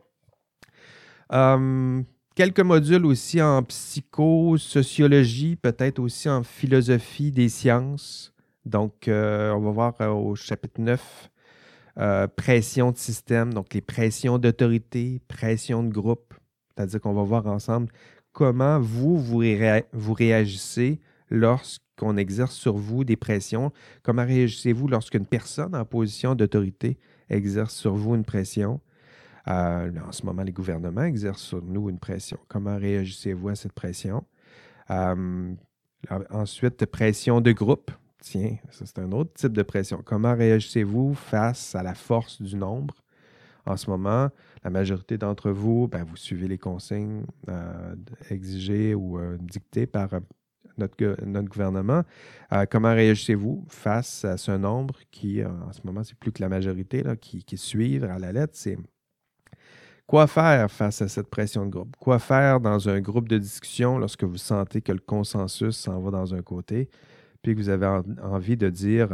Euh, 1.32 2.02
quelques 2.34 2.61
modules 2.61 3.07
aussi 3.07 3.40
en 3.42 3.62
psychosociologie, 3.62 5.57
peut-être 5.57 5.98
aussi 5.98 6.28
en 6.28 6.42
philosophie 6.42 7.30
des 7.30 7.48
sciences. 7.48 8.32
Donc, 8.64 9.09
euh, 9.09 9.52
on 9.52 9.61
va 9.61 9.70
voir 9.70 10.16
au 10.16 10.34
chapitre 10.34 10.80
9, 10.80 11.30
pression 12.36 12.90
de 12.90 12.96
système, 12.96 13.52
donc 13.52 13.74
les 13.74 13.82
pressions 13.82 14.38
d'autorité, 14.38 15.20
pression 15.28 15.82
de 15.82 15.92
groupe. 15.92 16.34
C'est-à-dire 16.74 17.00
qu'on 17.00 17.12
va 17.12 17.22
voir 17.22 17.46
ensemble 17.46 17.88
comment 18.35 18.80
vous, 18.80 19.16
vous, 19.16 20.12
réagissez 20.12 21.01
lorsqu'on 21.30 22.18
exerce 22.18 22.55
sur 22.55 22.76
vous 22.76 23.05
des 23.05 23.16
pressions? 23.16 23.72
Comment 24.03 24.26
réagissez-vous 24.26 24.89
lorsqu'une 24.89 25.24
personne 25.24 25.74
en 25.74 25.87
position 25.87 26.35
d'autorité 26.35 26.99
exerce 27.30 27.74
sur 27.74 27.95
vous 27.95 28.14
une 28.14 28.24
pression? 28.24 28.80
Euh, 29.49 29.91
en 30.07 30.12
ce 30.12 30.26
moment, 30.26 30.43
les 30.43 30.53
gouvernements 30.53 31.05
exercent 31.05 31.43
sur 31.43 31.62
nous 31.62 31.89
une 31.89 31.99
pression. 31.99 32.39
Comment 32.49 32.76
réagissez-vous 32.76 33.49
à 33.49 33.55
cette 33.55 33.72
pression? 33.72 34.24
Euh, 34.91 35.55
ensuite, 36.30 36.85
pression 36.87 37.41
de 37.41 37.53
groupe. 37.53 37.91
Tiens, 38.20 38.57
c'est 38.70 38.99
un 38.99 39.12
autre 39.12 39.32
type 39.35 39.53
de 39.53 39.62
pression. 39.62 40.03
Comment 40.05 40.35
réagissez-vous 40.35 41.14
face 41.14 41.74
à 41.74 41.82
la 41.82 41.95
force 41.95 42.43
du 42.43 42.57
nombre? 42.57 43.03
En 43.67 43.77
ce 43.77 43.89
moment, 43.89 44.29
la 44.62 44.71
majorité 44.71 45.17
d'entre 45.17 45.51
vous, 45.51 45.89
ben, 45.89 46.05
vous 46.05 46.17
suivez 46.17 46.49
les 46.49 46.59
consignes 46.59 47.25
euh, 47.49 47.95
exigées 48.31 48.95
ou 48.95 49.19
euh, 49.19 49.39
dictées 49.41 49.87
par 49.87 50.12
euh, 50.12 50.21
notre, 50.77 51.25
notre, 51.25 51.49
gouvernement. 51.49 52.03
comment 52.71 52.93
réagissez-vous 52.93 53.65
face 53.69 54.25
à 54.25 54.37
ce 54.37 54.51
nombre 54.51 54.97
qui, 55.12 55.45
en 55.45 55.73
ce 55.73 55.81
moment, 55.85 56.03
c'est 56.03 56.19
plus 56.19 56.33
que 56.33 56.43
la 56.43 56.49
majorité 56.49 57.05
là, 57.05 57.15
qui, 57.15 57.45
qui 57.45 57.57
suivent 57.57 58.05
à 58.05 58.19
la 58.19 58.33
lettre? 58.33 58.55
C'est 58.57 58.77
Quoi 60.07 60.27
faire 60.27 60.71
face 60.71 61.01
à 61.01 61.09
cette 61.09 61.29
pression 61.29 61.65
de 61.65 61.71
groupe? 61.71 61.97
Quoi 61.99 62.19
faire 62.19 62.61
dans 62.61 62.89
un 62.89 63.01
groupe 63.01 63.29
de 63.29 63.39
discussion 63.39 63.99
lorsque 63.99 64.25
vous 64.25 64.37
sentez 64.37 64.83
que 64.83 64.93
le 64.93 64.99
consensus 64.99 65.77
s'en 65.77 66.01
va 66.01 66.11
dans 66.11 66.35
un 66.35 66.43
côté, 66.43 66.91
puis 67.41 67.55
que 67.55 67.61
vous 67.61 67.69
avez 67.69 67.87
envie 68.21 68.57
de 68.57 68.69
dire 68.69 69.09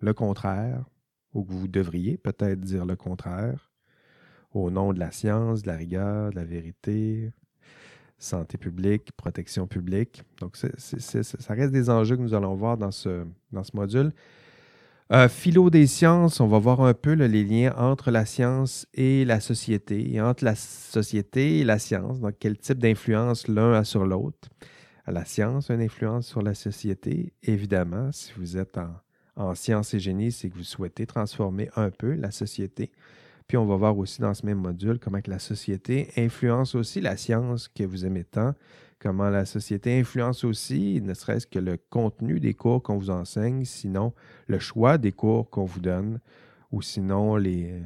le 0.00 0.12
contraire, 0.12 0.84
ou 1.34 1.44
que 1.44 1.52
vous 1.52 1.68
devriez 1.68 2.16
peut-être 2.16 2.60
dire 2.60 2.84
le 2.84 2.96
contraire, 2.96 3.70
au 4.52 4.70
nom 4.70 4.92
de 4.92 4.98
la 4.98 5.10
science, 5.10 5.62
de 5.62 5.68
la 5.68 5.76
rigueur, 5.76 6.30
de 6.30 6.36
la 6.36 6.44
vérité, 6.44 7.32
santé 8.18 8.58
publique, 8.58 9.12
protection 9.16 9.66
publique. 9.66 10.22
Donc, 10.40 10.56
ça 10.56 11.54
reste 11.54 11.72
des 11.72 11.90
enjeux 11.90 12.16
que 12.16 12.22
nous 12.22 12.34
allons 12.34 12.54
voir 12.54 12.76
dans 12.76 12.90
ce, 12.90 13.24
dans 13.50 13.64
ce 13.64 13.76
module. 13.76 14.12
Euh, 15.12 15.28
philo 15.28 15.68
des 15.68 15.86
sciences, 15.86 16.40
on 16.40 16.46
va 16.46 16.58
voir 16.58 16.80
un 16.80 16.94
peu 16.94 17.12
les 17.12 17.44
liens 17.44 17.74
entre 17.76 18.10
la 18.10 18.24
science 18.24 18.86
et 18.94 19.24
la 19.26 19.40
société, 19.40 20.14
et 20.14 20.20
entre 20.22 20.44
la 20.44 20.54
société 20.54 21.58
et 21.58 21.64
la 21.64 21.78
science, 21.78 22.20
donc 22.20 22.34
quel 22.38 22.56
type 22.56 22.78
d'influence 22.78 23.46
l'un 23.48 23.74
a 23.74 23.84
sur 23.84 24.06
l'autre. 24.06 24.48
La 25.06 25.24
science 25.24 25.68
a 25.68 25.74
une 25.74 25.82
influence 25.82 26.28
sur 26.28 26.40
la 26.40 26.54
société, 26.54 27.34
évidemment. 27.42 28.10
Si 28.12 28.32
vous 28.36 28.56
êtes 28.56 28.78
en, 28.78 28.94
en 29.36 29.54
sciences 29.54 29.94
et 29.94 30.00
génie, 30.00 30.32
c'est 30.32 30.50
que 30.50 30.56
vous 30.56 30.64
souhaitez 30.64 31.06
transformer 31.06 31.70
un 31.76 31.90
peu 31.90 32.14
la 32.14 32.30
société. 32.30 32.90
Puis 33.48 33.56
on 33.56 33.66
va 33.66 33.76
voir 33.76 33.96
aussi 33.98 34.20
dans 34.20 34.34
ce 34.34 34.46
même 34.46 34.58
module 34.58 34.98
comment 34.98 35.18
la 35.26 35.38
société 35.38 36.10
influence 36.16 36.74
aussi 36.74 37.00
la 37.00 37.16
science 37.16 37.68
que 37.68 37.84
vous 37.84 38.06
aimez 38.06 38.24
tant, 38.24 38.54
comment 38.98 39.28
la 39.30 39.44
société 39.44 39.98
influence 39.98 40.44
aussi, 40.44 41.00
ne 41.02 41.12
serait-ce 41.12 41.46
que 41.46 41.58
le 41.58 41.76
contenu 41.90 42.40
des 42.40 42.54
cours 42.54 42.82
qu'on 42.82 42.96
vous 42.96 43.10
enseigne, 43.10 43.64
sinon 43.64 44.12
le 44.46 44.58
choix 44.58 44.96
des 44.96 45.12
cours 45.12 45.50
qu'on 45.50 45.64
vous 45.64 45.80
donne, 45.80 46.20
ou 46.70 46.82
sinon 46.82 47.36
les, 47.36 47.82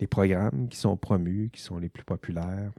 les 0.00 0.06
programmes 0.06 0.68
qui 0.68 0.76
sont 0.76 0.96
promus, 0.96 1.50
qui 1.52 1.62
sont 1.62 1.78
les 1.78 1.88
plus 1.88 2.04
populaires. 2.04 2.72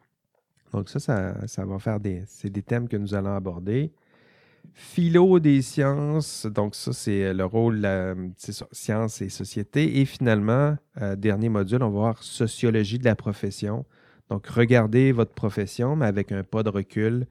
Donc 0.71 0.89
ça, 0.89 0.99
ça, 0.99 1.47
ça 1.47 1.65
va 1.65 1.79
faire 1.79 1.99
des... 1.99 2.23
C'est 2.27 2.49
des 2.49 2.61
thèmes 2.61 2.87
que 2.87 2.97
nous 2.97 3.15
allons 3.15 3.35
aborder. 3.35 3.91
Philo 4.73 5.39
des 5.39 5.61
sciences, 5.61 6.45
donc 6.45 6.73
ça, 6.73 6.93
c'est 6.93 7.33
le 7.33 7.43
rôle, 7.43 7.87
c'est 8.37 8.53
ça, 8.53 8.65
sciences 8.71 9.21
et 9.21 9.27
société. 9.27 9.99
Et 9.99 10.05
finalement, 10.05 10.77
euh, 11.01 11.15
dernier 11.17 11.49
module, 11.49 11.83
on 11.83 11.89
va 11.89 11.99
voir 11.99 12.23
sociologie 12.23 12.97
de 12.97 13.03
la 13.03 13.15
profession. 13.15 13.85
Donc, 14.29 14.47
regardez 14.47 15.11
votre 15.11 15.33
profession, 15.33 15.97
mais 15.97 16.05
avec 16.05 16.31
un 16.31 16.43
pas 16.43 16.63
de 16.63 16.69
recul. 16.69 17.27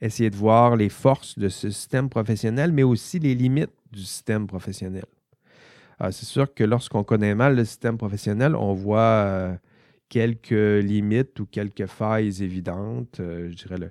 Essayez 0.00 0.30
de 0.30 0.36
voir 0.36 0.76
les 0.76 0.88
forces 0.88 1.38
de 1.38 1.48
ce 1.48 1.70
système 1.70 2.08
professionnel, 2.08 2.72
mais 2.72 2.82
aussi 2.82 3.18
les 3.18 3.34
limites 3.34 3.74
du 3.92 4.00
système 4.00 4.46
professionnel. 4.46 5.04
Euh, 6.00 6.10
c'est 6.10 6.26
sûr 6.26 6.52
que 6.54 6.64
lorsqu'on 6.64 7.04
connaît 7.04 7.34
mal 7.34 7.56
le 7.56 7.64
système 7.66 7.98
professionnel, 7.98 8.54
on 8.56 8.72
voit 8.72 9.00
euh, 9.00 9.54
quelques 10.08 10.50
limites 10.50 11.38
ou 11.40 11.46
quelques 11.46 11.86
failles 11.86 12.42
évidentes. 12.42 13.16
je 13.18 13.54
dirais 13.54 13.78
le, 13.78 13.90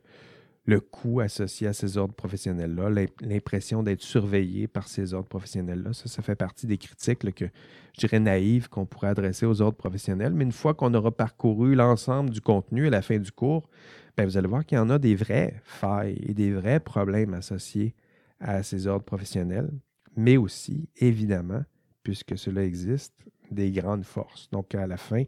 le 0.65 0.79
coût 0.79 1.19
associé 1.19 1.67
à 1.67 1.73
ces 1.73 1.97
ordres 1.97 2.15
professionnels-là, 2.15 2.89
l'impression 3.21 3.83
d'être 3.83 4.01
surveillé 4.01 4.67
par 4.67 4.87
ces 4.87 5.13
ordres 5.13 5.27
professionnels-là. 5.27 5.93
Ça, 5.93 6.07
ça 6.07 6.23
fait 6.23 6.35
partie 6.35 6.65
des 6.65 6.77
critiques 6.77 7.19
que 7.35 7.45
je 7.93 7.99
dirais 7.99 8.19
naïves 8.19 8.67
qu'on 8.67 8.85
pourrait 8.85 9.09
adresser 9.09 9.45
aux 9.45 9.61
ordres 9.61 9.77
professionnels. 9.77 10.33
Mais 10.33 10.43
une 10.43 10.51
fois 10.51 10.73
qu'on 10.73 10.93
aura 10.95 11.11
parcouru 11.11 11.75
l'ensemble 11.75 12.31
du 12.31 12.41
contenu 12.41 12.87
à 12.87 12.89
la 12.89 13.03
fin 13.03 13.19
du 13.19 13.31
cours, 13.31 13.69
bien, 14.17 14.25
vous 14.25 14.37
allez 14.37 14.47
voir 14.47 14.65
qu'il 14.65 14.77
y 14.77 14.81
en 14.81 14.89
a 14.89 14.97
des 14.97 15.15
vraies 15.15 15.61
failles 15.63 16.19
et 16.25 16.33
des 16.33 16.51
vrais 16.51 16.79
problèmes 16.79 17.35
associés 17.35 17.93
à 18.39 18.63
ces 18.63 18.87
ordres 18.87 19.05
professionnels, 19.05 19.69
mais 20.17 20.37
aussi, 20.37 20.89
évidemment, 20.97 21.63
puisque 22.01 22.37
cela 22.37 22.63
existe, 22.63 23.13
des 23.51 23.71
grandes 23.71 24.05
forces. 24.05 24.49
Donc, 24.49 24.73
à 24.73 24.87
la 24.87 24.97
fin, 24.97 25.23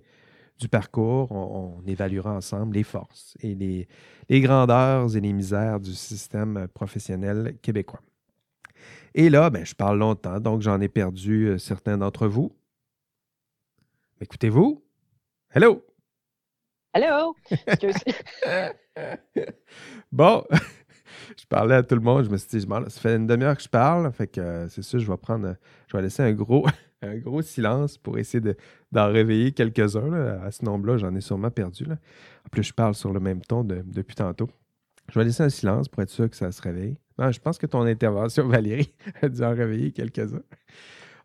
du 0.60 0.70
parcours, 0.70 1.32
on, 1.32 1.84
évaluera 1.86 2.34
ensemble 2.34 2.76
les 2.76 2.84
forces 2.84 3.38
et 3.42 3.56
les, 3.56 3.88
grandeurs 4.42 5.16
et 5.16 5.20
les 5.20 5.34
misères 5.34 5.80
du 5.80 5.94
système 5.94 6.68
professionnel 6.74 7.58
québécois. 7.62 8.02
Et 9.14 9.30
là, 9.30 9.50
ben, 9.50 9.66
je 9.66 9.76
parle 9.76 10.00
longtemps, 10.00 10.40
donc 10.40 10.62
j'en 10.62 10.80
ai 10.82 10.90
perdu 10.90 11.48
euh, 11.48 11.58
certains 11.58 11.98
d'entre 11.98 12.28
vous. 12.28 12.52
Écoutez-vous? 14.22 14.84
Hello! 15.52 15.84
Hello! 16.94 17.36
bon, 20.12 20.44
je 21.38 21.46
parlais 21.48 21.76
à 21.76 21.84
tout 21.84 21.96
le 21.96 22.02
monde, 22.02 22.26
je 22.26 22.30
me 22.30 22.38
suis 22.38 22.60
dit, 22.60 22.68
ça 22.68 22.90
fait 22.90 23.16
une 23.16 23.28
demi-heure 23.28 23.56
que 23.56 23.64
je 23.64 23.70
parle, 23.70 24.12
fait 24.12 24.28
que 24.28 24.42
euh, 24.42 24.70
c'est 24.70 24.82
sûr, 24.82 25.00
je 25.00 25.10
vais 25.10 25.18
prendre, 25.18 25.56
je 25.88 25.98
vais 25.98 26.04
laisser 26.04 26.24
un 26.24 26.34
gros, 26.34 26.66
un 27.02 27.18
gros 27.18 27.42
silence 27.42 27.98
pour 27.98 28.18
essayer 28.18 28.44
d'en 28.92 29.12
réveiller 29.12 29.52
quelques-uns. 29.52 30.14
À 30.44 30.52
ce 30.52 30.66
nombre-là, 30.66 30.98
j'en 30.98 31.14
ai 31.16 31.22
sûrement 31.22 31.52
perdu. 31.52 31.86
Là. 31.86 31.98
En 32.46 32.50
plus, 32.50 32.64
je 32.64 32.74
parle 32.74 32.96
sur 32.96 33.12
le 33.12 33.20
même 33.20 33.42
ton 33.42 33.64
depuis 33.64 34.16
tantôt. 34.16 34.50
Je 35.10 35.20
vais 35.20 35.26
laisser 35.26 35.44
un 35.44 35.50
silence 35.50 35.88
pour 35.88 36.02
être 36.04 36.10
sûr 36.10 36.30
que 36.30 36.36
ça 36.36 36.52
se 36.52 36.62
réveille. 36.62 36.98
Non, 37.18 37.32
je 37.32 37.40
pense 37.40 37.58
que 37.58 37.66
ton 37.66 37.82
intervention, 37.82 38.48
Valérie, 38.48 38.94
a 39.22 39.30
dû 39.30 39.42
en 39.44 39.54
réveiller 39.54 39.92
quelques-uns. 39.92 40.44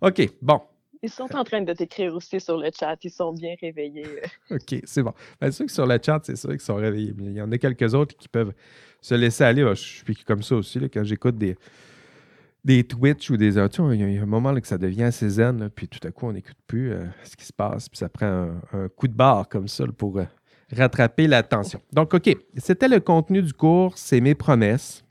OK, 0.01 0.31
bon. 0.41 0.61
Ils 1.05 1.11
sont 1.11 1.35
en 1.35 1.43
train 1.43 1.63
de 1.63 1.73
t'écrire 1.73 2.15
aussi 2.15 2.39
sur 2.39 2.59
le 2.59 2.71
chat. 2.79 2.97
Ils 3.03 3.11
sont 3.11 3.33
bien 3.33 3.57
réveillés. 3.61 4.07
OK, 4.51 4.81
c'est 4.85 5.03
bon. 5.03 5.13
Bien 5.41 5.51
sûr 5.51 5.67
que 5.67 5.73
sur 5.73 5.85
le 5.85 5.99
chat, 6.01 6.21
c'est 6.23 6.37
sûr 6.37 6.51
qu'ils 6.51 6.61
sont 6.61 6.77
réveillés. 6.77 7.13
Il 7.19 7.33
y 7.33 7.43
en 7.43 7.51
a 7.51 7.59
quelques 7.59 7.93
autres 7.93 8.17
qui 8.17 8.29
peuvent 8.29 8.53
se 9.01 9.17
laisser 9.17 9.43
aller. 9.43 9.63
Je 9.75 9.75
suis 9.75 10.15
comme 10.25 10.45
ça 10.45 10.55
aussi. 10.55 10.79
quand 10.91 11.03
j'écoute 11.03 11.37
des, 11.37 11.57
des 12.65 12.85
Twitch 12.85 13.31
ou 13.31 13.37
des 13.37 13.59
autres. 13.59 13.93
Il 13.93 14.01
y 14.01 14.19
a 14.19 14.23
un 14.23 14.27
moment 14.27 14.53
là, 14.53 14.61
que 14.61 14.67
ça 14.67 14.79
devient 14.79 15.05
assez 15.05 15.29
zen, 15.29 15.69
puis 15.75 15.89
tout 15.89 16.07
à 16.07 16.11
coup, 16.11 16.27
on 16.27 16.33
n'écoute 16.33 16.57
plus 16.67 16.93
euh, 16.93 17.05
ce 17.25 17.37
qui 17.37 17.45
se 17.45 17.53
passe, 17.53 17.89
puis 17.89 17.99
ça 17.99 18.09
prend 18.09 18.51
un, 18.73 18.89
coup 18.89 19.09
de 19.09 19.15
barre 19.15 19.49
comme 19.49 19.69
ça 19.69 19.85
pour 19.97 20.19
euh, 20.19 20.25
rattraper 20.73 21.27
l'attention. 21.27 21.81
Donc, 21.93 22.15
OK, 22.15 22.37
c'était 22.57 22.89
le 22.89 23.01
contenu 23.01 23.43
du 23.43 23.53
cours, 23.53 23.97
c'est 23.99 24.21
mes 24.21 24.35
promesses. 24.35 25.05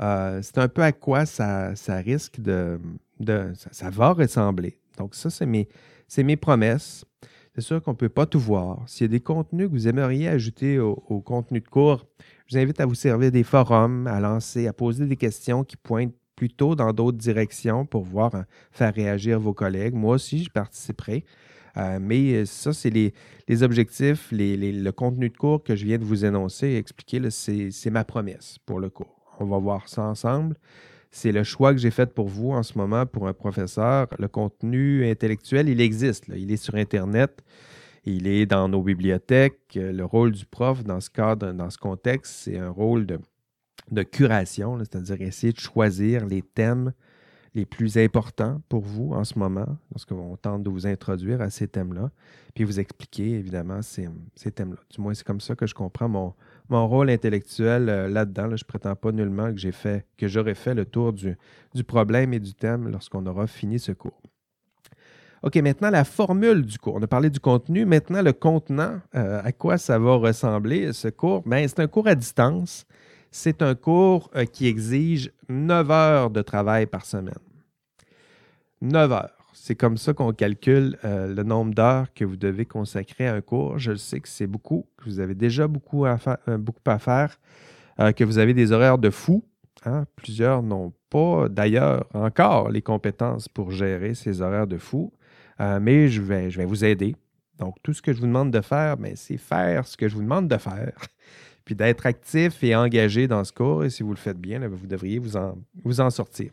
Euh, 0.00 0.40
c'est 0.42 0.58
un 0.58 0.68
peu 0.68 0.82
à 0.82 0.92
quoi 0.92 1.26
ça, 1.26 1.74
risque 2.04 2.40
de. 2.40 2.80
de 3.18 3.52
ça, 3.70 3.90
va 3.90 4.12
ressembler. 4.12 4.78
Donc, 4.96 5.14
ça, 5.14 5.28
c'est 5.30 5.46
mes, 5.46 5.68
mes 6.18 6.36
promesses. 6.36 7.04
C'est 7.54 7.60
sûr 7.62 7.82
qu'on 7.82 7.90
ne 7.90 7.96
peut 7.96 8.08
pas 8.08 8.26
tout 8.26 8.38
voir. 8.38 8.82
S'il 8.86 9.04
y 9.04 9.04
a 9.06 9.08
des 9.08 9.20
contenus 9.20 9.66
que 9.66 9.72
vous 9.72 9.88
aimeriez 9.88 10.28
ajouter 10.28 10.78
au 10.78 11.20
contenu 11.20 11.60
de 11.60 11.68
cours, 11.68 12.06
je 12.50 12.56
vous 12.56 12.62
invite 12.62 12.80
à 12.80 12.86
vous 12.86 12.96
servir 12.96 13.30
des 13.30 13.44
forums, 13.44 14.08
à 14.08 14.18
lancer, 14.18 14.66
à 14.66 14.72
poser 14.72 15.06
des 15.06 15.16
questions 15.16 15.62
qui 15.62 15.76
pointent 15.76 16.14
plutôt 16.40 16.74
dans 16.74 16.94
d'autres 16.94 17.18
directions 17.18 17.84
pour 17.84 18.02
voir 18.02 18.34
hein, 18.34 18.46
faire 18.72 18.94
réagir 18.94 19.38
vos 19.38 19.52
collègues. 19.52 19.92
Moi 19.92 20.14
aussi, 20.14 20.42
je 20.44 20.50
participerai. 20.50 21.26
Euh, 21.76 21.98
mais 22.00 22.32
euh, 22.32 22.46
ça, 22.46 22.72
c'est 22.72 22.88
les, 22.88 23.62
objectifs, 23.62 24.30
le 24.32 24.90
contenu 24.90 25.28
de 25.28 25.36
cours 25.36 25.62
que 25.62 25.76
je 25.76 25.84
viens 25.84 25.98
de 25.98 26.04
vous 26.04 26.24
énoncer 26.24 26.68
et 26.68 26.76
expliquer. 26.78 27.20
C'est 27.28 27.90
ma 27.90 28.04
promesse 28.04 28.56
pour 28.64 28.80
le 28.80 28.88
cours. 28.88 29.20
On 29.38 29.44
va 29.44 29.58
voir 29.58 29.86
ça 29.86 30.00
ensemble. 30.00 30.56
C'est 31.10 31.30
le 31.30 31.44
choix 31.44 31.74
que 31.74 31.78
j'ai 31.78 31.90
fait 31.90 32.14
pour 32.14 32.28
vous 32.28 32.52
en 32.52 32.62
ce 32.62 32.78
moment 32.78 33.04
pour 33.04 33.28
un 33.28 33.34
professeur. 33.34 34.06
Le 34.18 34.28
contenu 34.28 35.06
intellectuel, 35.10 35.68
il 35.68 35.82
existe. 35.82 36.24
Il 36.34 36.50
est 36.50 36.56
sur 36.56 36.74
Internet. 36.74 37.44
Il 38.06 38.26
est 38.26 38.46
dans 38.46 38.66
nos 38.66 38.82
bibliothèques. 38.82 39.74
Le 39.74 40.04
rôle 40.06 40.32
du 40.32 40.46
prof 40.46 40.84
dans 40.84 41.00
ce 41.00 41.10
cadre, 41.10 41.52
dans 41.52 41.68
ce 41.68 41.76
contexte, 41.76 42.32
c'est 42.44 42.56
un 42.56 42.70
rôle 42.70 43.04
de 43.04 43.18
de 43.90 44.02
curation, 44.02 44.78
c'est-à-dire 44.78 45.20
essayer 45.22 45.52
de 45.52 45.58
choisir 45.58 46.26
les 46.26 46.42
thèmes 46.42 46.92
les 47.54 47.64
plus 47.64 47.98
importants 47.98 48.62
pour 48.68 48.82
vous 48.82 49.12
en 49.12 49.24
ce 49.24 49.38
moment, 49.38 49.66
lorsqu'on 49.90 50.36
tente 50.36 50.62
de 50.62 50.70
vous 50.70 50.86
introduire 50.86 51.40
à 51.40 51.50
ces 51.50 51.66
thèmes-là, 51.66 52.10
puis 52.54 52.64
vous 52.64 52.78
expliquer 52.78 53.30
évidemment 53.30 53.82
ces, 53.82 54.08
thèmes-là. 54.54 54.78
Du 54.94 55.00
moins, 55.00 55.14
c'est 55.14 55.26
comme 55.26 55.40
ça 55.40 55.56
que 55.56 55.66
je 55.66 55.74
comprends 55.74 56.08
mon, 56.08 56.34
rôle 56.86 57.10
intellectuel 57.10 57.88
euh, 57.88 58.08
là-dedans. 58.08 58.44
Je 58.56 58.64
ne 58.64 58.68
prétends 58.68 58.94
pas 58.94 59.10
nullement 59.10 59.52
que 59.52 59.58
j'ai 59.58 59.72
fait, 59.72 60.06
que 60.16 60.28
j'aurais 60.28 60.54
fait 60.54 60.74
le 60.74 60.84
tour 60.84 61.12
du, 61.12 61.36
du 61.74 61.82
problème 61.82 62.32
et 62.32 62.38
du 62.38 62.54
thème 62.54 62.88
lorsqu'on 62.88 63.26
aura 63.26 63.48
fini 63.48 63.80
ce 63.80 63.92
cours. 63.92 64.20
OK, 65.42 65.56
maintenant 65.56 65.90
la 65.90 66.04
formule 66.04 66.66
du 66.66 66.78
cours. 66.78 66.96
On 66.96 67.02
a 67.02 67.06
parlé 67.06 67.30
du 67.30 67.40
contenu. 67.40 67.86
Maintenant, 67.86 68.20
le 68.20 68.34
contenant, 68.34 69.00
euh, 69.14 69.40
à 69.42 69.52
quoi 69.52 69.78
ça 69.78 69.98
va 69.98 70.16
ressembler 70.16 70.92
ce 70.92 71.08
cours? 71.08 71.42
Bien, 71.46 71.66
c'est 71.66 71.80
un 71.80 71.86
cours 71.86 72.06
à 72.06 72.14
distance 72.14 72.84
c'est 73.30 73.62
un 73.62 73.74
cours 73.74 74.30
euh, 74.34 74.44
qui 74.44 74.66
exige 74.66 75.30
9 75.48 75.90
heures 75.90 76.30
de 76.30 76.42
travail 76.42 76.86
par 76.86 77.06
semaine. 77.06 77.34
9 78.82 79.12
heures. 79.12 79.36
C'est 79.52 79.74
comme 79.74 79.98
ça 79.98 80.14
qu'on 80.14 80.32
calcule 80.32 80.96
euh, 81.04 81.32
le 81.32 81.42
nombre 81.42 81.74
d'heures 81.74 82.12
que 82.14 82.24
vous 82.24 82.36
devez 82.36 82.64
consacrer 82.64 83.28
à 83.28 83.34
un 83.34 83.40
cours. 83.40 83.78
Je 83.78 83.94
sais 83.94 84.20
que 84.20 84.28
c'est 84.28 84.46
beaucoup, 84.46 84.86
que 84.96 85.04
vous 85.04 85.20
avez 85.20 85.34
déjà 85.34 85.68
beaucoup 85.68 86.06
à, 86.06 86.16
faire, 86.18 86.38
euh, 86.48 86.98
faire 86.98 87.36
que 88.14 88.24
vous 88.24 88.38
avez 88.38 88.54
des 88.54 88.72
horaires 88.72 88.98
de 88.98 89.10
fou. 89.10 89.44
Hein. 89.84 90.06
Plusieurs 90.16 90.62
n'ont 90.62 90.92
pas, 91.10 91.48
d'ailleurs, 91.48 92.06
encore 92.14 92.70
les 92.70 92.82
compétences 92.82 93.48
pour 93.48 93.70
gérer 93.70 94.14
ces 94.14 94.40
horaires 94.40 94.66
de 94.66 94.78
fou, 94.78 95.12
mais 95.58 96.08
je 96.08 96.22
vais, 96.22 96.50
je 96.50 96.58
vais 96.58 96.64
vous 96.64 96.84
aider. 96.84 97.14
Donc, 97.58 97.76
tout 97.82 97.92
ce 97.92 98.00
que 98.00 98.12
je 98.14 98.20
vous 98.20 98.26
demande 98.26 98.50
de 98.50 98.62
faire, 98.62 98.96
ben, 98.96 99.12
c'est 99.16 99.36
faire 99.36 99.86
ce 99.86 99.96
que 99.96 100.08
je 100.08 100.14
vous 100.14 100.22
demande 100.22 100.48
de 100.48 100.56
faire, 100.56 100.94
puis 101.64 101.74
d'être 101.74 102.06
actif 102.06 102.62
et 102.62 102.74
engagé 102.74 103.28
dans 103.28 103.44
ce 103.44 103.52
cours. 103.52 103.84
Et 103.84 103.90
si 103.90 104.02
vous 104.02 104.10
le 104.10 104.16
faites 104.16 104.38
bien, 104.38 104.66
vous 104.68 104.86
devriez 104.86 105.18
vous 105.18 105.36
en, 105.36 105.56
vous 105.84 106.00
en 106.00 106.10
sortir. 106.10 106.50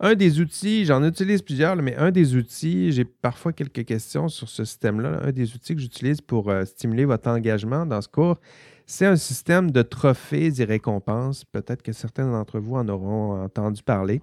Un 0.00 0.14
des 0.14 0.40
outils, 0.40 0.84
j'en 0.84 1.02
utilise 1.02 1.42
plusieurs, 1.42 1.74
mais 1.76 1.96
un 1.96 2.12
des 2.12 2.36
outils, 2.36 2.92
j'ai 2.92 3.04
parfois 3.04 3.52
quelques 3.52 3.84
questions 3.84 4.28
sur 4.28 4.48
ce 4.48 4.64
système-là. 4.64 5.22
Un 5.24 5.32
des 5.32 5.54
outils 5.54 5.74
que 5.74 5.80
j'utilise 5.80 6.20
pour 6.20 6.50
euh, 6.50 6.64
stimuler 6.64 7.04
votre 7.04 7.28
engagement 7.28 7.84
dans 7.84 8.00
ce 8.00 8.08
cours, 8.08 8.38
c'est 8.86 9.06
un 9.06 9.16
système 9.16 9.72
de 9.72 9.82
trophées 9.82 10.52
et 10.60 10.64
récompenses. 10.64 11.44
Peut-être 11.44 11.82
que 11.82 11.92
certains 11.92 12.30
d'entre 12.30 12.60
vous 12.60 12.76
en 12.76 12.88
auront 12.88 13.42
entendu 13.42 13.82
parler. 13.82 14.20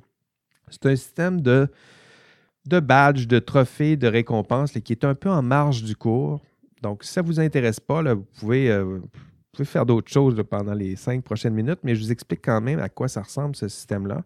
C'est 0.69 0.85
un 0.85 0.95
système 0.95 1.41
de, 1.41 1.67
de 2.65 2.79
badges, 2.79 3.27
de 3.27 3.39
trophées, 3.39 3.97
de 3.97 4.07
récompenses 4.07 4.71
qui 4.71 4.93
est 4.93 5.03
un 5.03 5.13
peu 5.13 5.29
en 5.29 5.41
marge 5.41 5.83
du 5.83 5.95
cours. 5.95 6.41
Donc, 6.81 7.03
si 7.03 7.11
ça 7.11 7.21
ne 7.21 7.27
vous 7.27 7.39
intéresse 7.39 7.79
pas, 7.79 8.01
là, 8.01 8.13
vous, 8.13 8.25
pouvez, 8.39 8.71
euh, 8.71 8.99
pouvez 9.55 9.65
faire 9.65 9.85
d'autres 9.85 10.11
choses 10.11 10.41
pendant 10.49 10.73
les 10.73 10.95
cinq 10.95 11.23
prochaines 11.23 11.53
minutes, 11.53 11.79
mais 11.83 11.95
je 11.95 12.03
vous 12.03 12.11
explique 12.11 12.41
quand 12.43 12.61
même 12.61 12.79
à 12.79 12.89
quoi 12.89 13.07
ça 13.07 13.21
ressemble, 13.21 13.55
ce 13.55 13.67
système-là. 13.67 14.23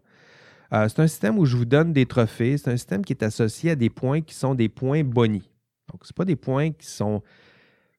Euh, 0.72 0.88
c'est 0.88 1.00
un 1.00 1.06
système 1.06 1.38
où 1.38 1.46
je 1.46 1.56
vous 1.56 1.64
donne 1.64 1.92
des 1.92 2.06
trophées. 2.06 2.56
C'est 2.56 2.70
un 2.70 2.76
système 2.76 3.04
qui 3.04 3.12
est 3.12 3.22
associé 3.22 3.72
à 3.72 3.74
des 3.74 3.90
points 3.90 4.20
qui 4.20 4.34
sont 4.34 4.54
des 4.54 4.68
points 4.68 5.02
bonis. 5.02 5.48
Donc, 5.90 6.04
ce 6.04 6.12
pas 6.12 6.24
des 6.24 6.36
points 6.36 6.70
qui 6.70 6.86
sont. 6.86 7.22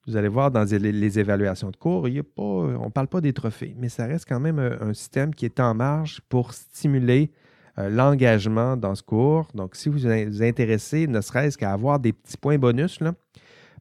Vous 0.07 0.15
allez 0.15 0.29
voir 0.29 0.49
dans 0.49 0.63
les, 0.63 1.19
évaluations 1.19 1.69
de 1.69 1.75
cours, 1.75 2.07
il 2.07 2.15
y 2.15 2.19
a 2.19 2.23
pas, 2.23 2.41
on 2.41 2.85
ne 2.85 2.89
parle 2.89 3.07
pas 3.07 3.21
des 3.21 3.33
trophées, 3.33 3.75
mais 3.77 3.87
ça 3.87 4.07
reste 4.07 4.25
quand 4.27 4.39
même 4.39 4.57
un, 4.57 4.95
système 4.95 5.33
qui 5.35 5.45
est 5.45 5.59
en 5.59 5.75
marge 5.75 6.21
pour 6.27 6.53
stimuler 6.53 7.29
euh, 7.77 7.87
l'engagement 7.87 8.75
dans 8.75 8.95
ce 8.95 9.03
cours. 9.03 9.47
Donc, 9.53 9.75
si 9.75 9.89
vous 9.89 9.99
vous 9.99 10.41
intéressez, 10.43 11.05
ne 11.05 11.21
serait-ce 11.21 11.55
qu'à 11.55 11.71
avoir 11.71 11.99
des 11.99 12.13
petits 12.13 12.37
points 12.37 12.57
bonus, 12.57 12.99
là, 12.99 13.13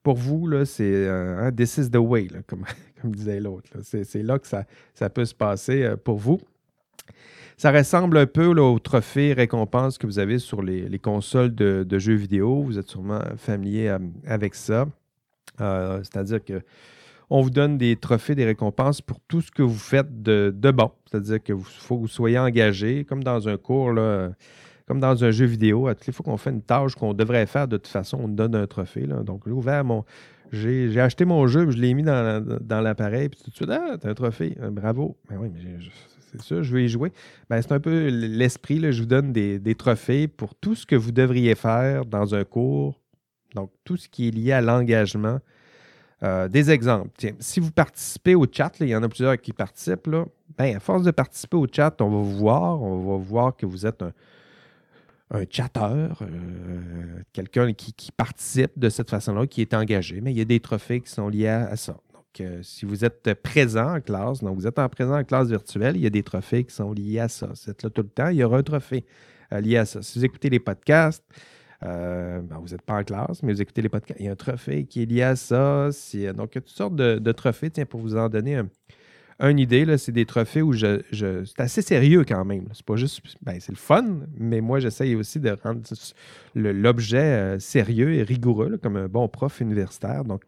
pour 0.03 0.17
vous, 0.17 0.49
c'est 0.65 0.85
euh, 0.85 1.47
un 1.47 1.53
This 1.53 1.79
is 1.79 1.91
the 1.91 1.97
way, 1.97 2.29
comme, 2.47 2.65
disait 3.05 3.41
l'autre. 3.41 3.71
C'est 3.83 4.23
là 4.23 4.39
que 4.39 4.47
ça, 4.47 4.65
peut 5.11 5.25
se 5.25 5.35
passer 5.35 5.95
pour 6.05 6.19
vous. 6.19 6.41
Ça 7.61 7.73
ressemble 7.73 8.17
un 8.17 8.25
peu 8.25 8.47
au 8.47 8.79
trophée 8.79 9.35
récompense 9.35 9.99
que 9.99 10.07
vous 10.07 10.19
avez 10.19 10.39
sur 10.39 10.63
les, 10.63 10.99
consoles 10.99 11.55
de, 11.55 11.99
jeux 11.99 12.15
vidéo. 12.15 12.63
Vous 12.63 12.79
êtes 12.79 12.89
sûrement 12.89 13.21
familier 13.37 13.89
euh, 13.89 13.99
avec 14.27 14.55
ça. 14.55 14.87
Euh, 15.61 15.99
c'est-à-dire 15.99 16.43
que 16.43 16.63
on 17.29 17.43
vous 17.43 17.51
donne 17.51 17.77
des 17.77 17.97
trophées, 17.97 18.35
des 18.35 18.47
récompenses 18.47 19.03
pour 19.03 19.21
tout 19.29 19.43
ce 19.43 19.51
que 19.51 19.63
vous 19.63 19.77
faites 19.79 20.23
de, 20.23 20.71
bon. 20.71 20.91
C'est-à-dire 21.05 21.43
qu'il 21.43 21.61
faut 21.61 21.97
que 21.97 22.01
vous 22.01 22.09
soyez 22.09 22.39
engagé, 22.39 23.05
comme 23.05 23.23
dans 23.23 23.47
un 23.47 23.59
cours, 23.59 23.93
comme 24.91 24.99
dans 24.99 25.23
un 25.23 25.31
jeu 25.31 25.47
vidéo. 25.47 25.87
À 25.87 25.95
toutes 25.95 26.09
les 26.09 26.13
fois 26.13 26.25
qu'on 26.25 26.37
fait 26.37 26.51
une 26.51 26.63
tâche 26.63 26.97
qu'on 26.97 27.15
devrait 27.15 27.47
faire, 27.47 27.69
de 27.69 27.77
toute 27.77 27.87
façon, 27.87 28.23
on 28.23 28.27
donne 28.29 28.57
un 28.57 28.67
trophée. 28.67 29.07
Donc, 29.07 29.43
j'ai 29.47 29.53
ouvert 29.53 29.85
mon. 29.85 30.05
J'ai 30.51 31.01
acheté 31.01 31.25
mon 31.25 31.47
jeu, 31.47 31.71
je 31.71 31.77
l'ai 31.77 31.95
mis 31.95 32.03
dans, 32.03 32.81
l'appareil, 32.83 33.29
puis 33.29 33.39
tout 33.41 33.51
de 33.51 33.55
suite, 33.55 33.71
ah, 33.71 33.97
t'as 34.01 34.11
un 34.11 34.15
trophée. 34.15 34.59
Euh, 34.61 34.71
bravo. 34.71 35.17
Mais 35.31 35.37
ben 35.37 35.43
oui, 35.43 35.51
mais 35.55 35.61
c'est 36.33 36.43
ça, 36.43 36.61
je 36.61 36.75
vais 36.75 36.87
y 36.87 36.89
jouer. 36.89 37.13
Ben, 37.49 37.63
c'est 37.63 37.71
un 37.71 37.79
peu 37.79 38.09
l'esprit. 38.09 38.81
Je 38.93 39.01
vous 39.01 39.07
donne 39.07 39.33
des, 39.33 39.75
trophées 39.77 40.27
pour 40.27 40.57
tout 40.57 40.75
ce 40.75 40.85
que 40.85 40.97
vous 40.97 41.13
devriez 41.13 41.55
faire 41.55 42.05
dans 42.05 42.35
un 42.35 42.43
cours. 42.43 43.01
Donc, 43.55 43.71
tout 43.85 43.97
ce 43.97 44.09
qui 44.09 44.27
est 44.27 44.33
lié 44.33 44.51
à 44.51 44.61
l'engagement. 44.61 45.39
Euh, 46.25 46.49
des 46.49 46.73
exemples. 46.73 47.11
Tiens, 47.17 47.35
si 47.39 47.61
vous 47.61 47.71
participez 47.71 48.35
au 48.35 48.45
chat, 48.51 48.73
il 48.81 48.89
y 48.89 48.97
en 48.97 49.05
a 49.05 49.09
plusieurs 49.09 49.41
qui 49.41 49.53
participent. 49.53 50.09
Là, 50.09 50.25
ben, 50.59 50.77
à 50.77 50.81
force 50.81 51.05
de 51.05 51.13
participer 51.13 51.59
au 51.59 51.69
chat, 51.71 51.95
on 52.01 52.11
va 52.11 52.17
vous 52.17 52.39
voir. 52.39 52.83
On 52.83 53.17
va 53.17 53.25
voir 53.25 53.57
que 53.57 53.67
vous 53.67 53.87
êtes 53.87 54.03
un, 54.03 54.13
un 55.31 55.45
chatteur, 55.49 56.23
euh, 56.23 57.23
quelqu'un 57.33 57.73
qui, 57.73 58.11
participe 58.13 58.79
de 58.79 58.89
cette 58.89 59.11
façon-là, 59.11 59.47
qui 59.47 59.61
est 59.61 59.75
engagé. 59.75 60.21
Mais 60.21 60.33
il 60.33 60.39
y 60.39 60.41
a 60.41 60.45
des 60.45 60.61
trophées 60.61 61.01
qui 61.01 61.11
sont 61.11 61.29
liés 61.29 61.49
à 61.49 61.77
ça 61.77 61.97
si 62.63 62.85
vous 62.85 63.05
êtes 63.05 63.35
présent 63.43 63.97
en 63.97 64.01
classe, 64.01 64.43
donc 64.43 64.57
vous 64.57 64.67
êtes 64.67 64.79
en 64.79 64.89
présent 64.89 65.19
en 65.19 65.25
classe 65.25 65.49
virtuelle, 65.49 65.97
il 65.97 66.03
y 66.03 66.07
a 66.07 66.11
des 66.11 66.23
trophées 66.23 66.65
qui 66.65 66.75
sont 66.75 66.93
liés 66.93 67.19
à 67.19 67.29
ça. 67.29 67.47
Vous 67.47 67.71
êtes 67.71 67.83
là 67.83 67.91
tout 67.91 68.03
le 68.03 68.09
temps, 68.09 68.29
il 68.29 68.37
y 68.37 68.45
aura 68.45 68.59
un 68.59 68.63
trophée 68.63 69.05
euh, 69.53 69.61
lié 69.61 69.79
à 69.79 69.85
ça. 69.85 70.03
Si 70.03 70.19
vous 70.19 70.25
écoutez 70.25 70.51
les 70.51 70.61
podcasts, 70.61 71.25
euh, 71.83 72.41
ben, 72.41 72.59
vous 72.59 72.69
n'êtes 72.69 72.83
pas 72.83 72.95
en 72.95 73.05
classe, 73.05 73.43
mais 73.43 73.53
vous 73.53 73.63
écoutez 73.63 73.83
les 73.83 73.89
podcasts, 73.89 74.21
il 74.21 74.27
y 74.27 74.29
a 74.29 74.33
un 74.33 74.37
trophée 74.37 74.85
qui 74.85 75.03
est 75.03 75.07
lié 75.07 75.23
à 75.23 75.37
ça. 75.37 75.87
donc, 75.87 75.95
il 76.15 76.23
y 76.23 76.29
a 76.29 76.61
toutes 76.61 76.69
sortes 76.69 76.97
de, 76.97 77.33
trophées. 77.33 77.71
Tiens, 77.71 77.87
pour 77.87 78.01
vous 78.01 78.17
en 78.17 78.29
donner 78.29 78.61
une 79.49 79.59
idée, 79.59 79.97
c'est 79.97 80.13
des 80.13 80.27
trophées 80.27 80.63
où 80.63 80.73
je, 80.73 81.01
c'est 81.13 81.61
assez 81.61 81.83
sérieux 81.83 82.25
quand 82.27 82.45
même. 82.45 82.67
C'est 82.73 82.85
pas 82.85 82.97
juste, 82.97 83.21
ben, 83.43 83.59
c'est 83.59 83.73
le 83.73 83.79
fun, 83.79 84.21
mais 84.37 84.61
moi, 84.61 84.81
j'essaye 84.81 85.15
aussi 85.15 85.41
de 85.41 85.57
rendre 85.63 85.81
l'objet 86.55 87.19
euh, 87.19 87.59
sérieux 87.59 88.13
et 88.13 88.23
rigoureux, 88.23 88.79
comme 88.83 88.97
un 88.97 89.09
bon 89.09 89.29
prof 89.29 89.61
universitaire. 89.61 90.25
Donc, 90.25 90.43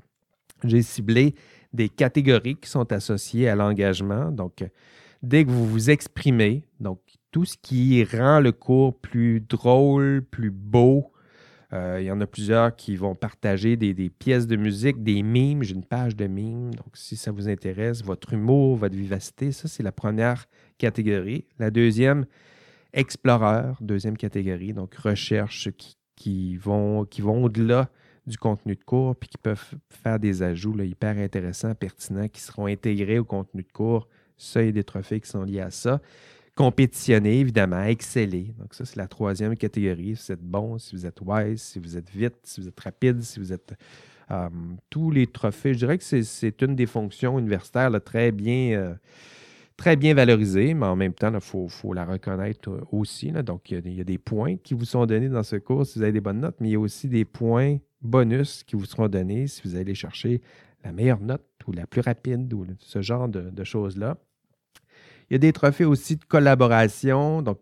j'ai 0.65 0.83
ciblé 0.83 1.35
des 1.73 1.89
catégories 1.89 2.57
qui 2.57 2.69
sont 2.69 2.93
associées 2.93 3.49
à 3.49 3.55
l'engagement. 3.55 4.31
Donc, 4.31 4.65
dès 5.23 5.45
que 5.45 5.51
vous 5.51 5.67
vous 5.67 5.91
exprimez, 5.91 6.65
donc 6.81 7.01
tout 7.31 7.47
ce 7.47 7.57
qui 7.61 8.05
rend 8.05 8.41
le 8.41 8.53
cours 8.53 8.99
plus 8.99 9.41
drôle, 9.41 10.23
plus 10.31 10.51
beau, 10.51 11.13
euh, 11.73 11.99
il 12.01 12.07
y 12.07 12.11
en 12.11 12.21
a 12.21 12.27
plusieurs 12.27 12.77
qui 12.77 12.97
vont 12.97 13.15
partager 13.15 13.77
des, 13.77 14.11
pièces 14.11 14.47
de 14.47 14.57
musique, 14.57 15.03
des 15.03 15.23
mimes. 15.23 15.63
J'ai 15.63 15.75
une 15.75 15.85
page 15.85 16.15
de 16.15 16.27
mimes. 16.27 16.75
Donc, 16.75 16.95
si 16.95 17.17
ça 17.17 17.31
vous 17.31 17.49
intéresse, 17.49 18.03
votre 18.05 18.35
humour, 18.35 18.77
votre 18.77 18.95
vivacité, 18.95 19.53
ça, 19.53 19.69
c'est 19.69 19.83
la 19.83 19.93
première 19.93 20.47
catégorie. 20.77 21.47
La 21.59 21.71
deuxième, 21.71 22.27
exploreur, 22.93 23.79
deuxième 23.81 24.19
catégorie. 24.19 24.75
Donc, 24.75 24.95
recherche 24.97 25.71
qui, 25.79 25.97
qui 26.15 26.57
vont, 26.57 27.07
qui 27.07 27.23
vont 27.23 27.45
au-delà 27.45 27.89
du 28.27 28.37
contenu 28.37 28.77
de 28.77 28.85
cours, 28.85 29.17
puis 29.17 29.31
qui 29.31 29.39
peuvent 29.39 29.75
faire 29.89 30.19
des 30.19 30.43
ajouts 30.43 30.79
hyper 30.81 31.19
intéressants, 31.19 31.75
pertinents, 31.75 32.29
qui 32.29 32.41
seront 32.41 32.67
intégrés 32.67 33.19
au 33.19 33.25
contenu 33.25 33.63
de 33.63 33.73
cours. 33.73 34.09
Ça, 34.37 34.63
il 34.63 34.67
y 34.67 34.69
a 34.69 34.73
des 34.73 34.85
trophées 34.85 35.21
qui 35.21 35.29
sont 35.29 35.43
liés 35.43 35.61
à 35.61 35.71
ça. 35.71 36.01
Compétitionner, 36.55 37.41
évidemment, 37.41 37.83
exceller. 37.85 38.55
Donc, 38.59 38.75
ça, 38.75 38.85
c'est 38.85 38.97
la 38.97 39.09
troisième 39.09 39.57
catégorie. 39.57 40.17
Si 40.17 40.27
vous 40.27 40.33
êtes 40.33 40.43
bon, 40.43 40.79
si 40.79 40.95
vous 40.95 41.07
êtes 41.07 41.21
wise, 41.23 41.63
si 41.63 41.79
vous 41.79 41.97
êtes 41.97 42.11
vite, 42.11 42.37
si 42.43 42.61
vous 42.61 42.69
êtes 42.69 42.81
rapide, 42.81 43.23
si 43.23 43.39
vous 43.39 43.53
êtes. 43.53 43.75
Euh, 44.31 44.49
tous 44.89 45.11
les 45.11 45.27
trophées, 45.27 45.75
je 45.75 45.79
dirais 45.79 45.99
que 45.99 46.05
c'est 46.05 46.63
une 46.63 46.77
des 46.77 46.87
fonctions 46.87 47.39
universitaires 47.39 47.91
très 48.03 48.33
bien. 48.33 48.73
Euh, 48.73 48.95
très 49.77 49.97
bien 49.97 50.15
valorisée, 50.15 50.75
mais 50.75 50.87
en 50.87 50.95
même 50.95 51.13
temps, 51.13 51.33
il 51.33 51.41
faut, 51.41 51.93
la 51.93 52.05
reconnaître 52.05 52.71
euh, 52.71 52.85
aussi. 52.93 53.33
Donc, 53.33 53.71
il 53.71 53.97
y, 53.97 54.01
a, 54.01 54.05
des 54.05 54.19
points 54.19 54.57
qui 54.57 54.75
vous 54.75 54.85
sont 54.85 55.07
donnés 55.07 55.29
dans 55.29 55.43
ce 55.43 55.57
cours 55.57 55.87
si 55.87 55.99
vous 55.99 56.03
avez 56.05 56.13
des 56.13 56.21
bonnes 56.21 56.41
notes, 56.41 56.57
mais 56.61 56.69
il 56.69 56.73
y 56.73 56.77
a 56.77 56.81
aussi 56.81 57.09
des 57.09 57.25
points 57.25 57.79
bonus 58.01 58.63
qui 58.65 58.77
vous 58.77 58.85
seront 58.85 59.09
donnés 59.09 59.47
si 59.47 59.63
vous 59.65 59.77
allez 59.77 59.95
chercher 59.95 60.41
la 60.85 60.93
meilleure 60.93 61.21
note 61.21 61.43
ou 61.67 61.73
la 61.73 61.87
plus 61.87 62.01
rapide 62.01 62.53
ou 62.53 62.67
ce 62.79 63.03
genre 63.03 63.29
de, 63.29 63.65
choses-là. 63.65 64.19
Il 65.33 65.37
y 65.37 65.37
a 65.37 65.39
des 65.39 65.55
trophées 65.55 65.87
aussi 65.87 66.17
de 66.17 66.25
collaboration, 66.25 67.41
donc 67.41 67.61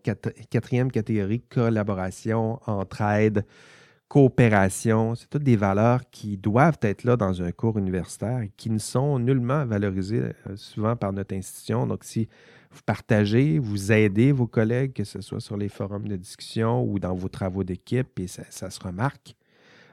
quatrième 0.49 0.91
catégorie, 0.91 1.39
collaboration, 1.39 2.59
entraide, 2.65 3.45
coopération. 4.09 5.15
C'est 5.15 5.29
toutes 5.29 5.45
des 5.45 5.55
valeurs 5.55 6.01
qui 6.11 6.35
doivent 6.35 6.79
être 6.81 7.05
là 7.05 7.15
dans 7.15 7.41
un 7.41 7.53
cours 7.53 7.77
universitaire 7.77 8.41
et 8.41 8.51
qui 8.57 8.69
ne 8.71 8.77
sont 8.77 9.19
nullement 9.19 9.65
valorisées 9.65 10.33
euh, 10.47 10.57
souvent 10.57 10.97
par 10.97 11.13
notre 11.13 11.33
institution. 11.33 11.87
Donc, 11.87 12.03
si 12.03 12.27
vous 12.71 12.81
partagez, 12.85 13.57
vous 13.57 13.93
aidez 13.93 14.33
vos 14.33 14.47
collègues, 14.47 14.91
que 14.91 15.05
ce 15.05 15.21
soit 15.21 15.39
sur 15.39 15.55
les 15.55 15.69
forums 15.69 16.09
de 16.09 16.17
discussion 16.17 16.83
ou 16.83 16.99
dans 16.99 17.15
vos 17.15 17.29
travaux 17.29 17.63
d'équipe, 17.63 18.19
et 18.19 18.27
ça, 18.27 18.69
se 18.69 18.79
remarque. 18.81 19.33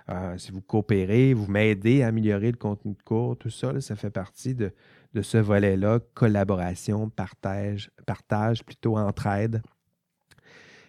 Euh, 0.08 0.36
si 0.36 0.50
vous 0.50 0.62
coopérez, 0.62 1.32
vous 1.32 1.46
m'aidez 1.46 2.02
à 2.02 2.08
améliorer 2.08 2.50
le 2.50 2.56
contenu 2.56 2.94
de 2.94 3.02
cours, 3.04 3.36
tout 3.36 3.50
ça, 3.50 3.80
ça 3.80 3.94
fait 3.94 4.10
partie 4.10 4.56
de, 4.56 4.72
ce 5.14 5.38
volet-là, 5.38 6.00
collaboration, 6.14 7.08
partage, 7.08 7.90
partage, 8.06 8.64
plutôt 8.64 8.96
entraide. 8.96 9.62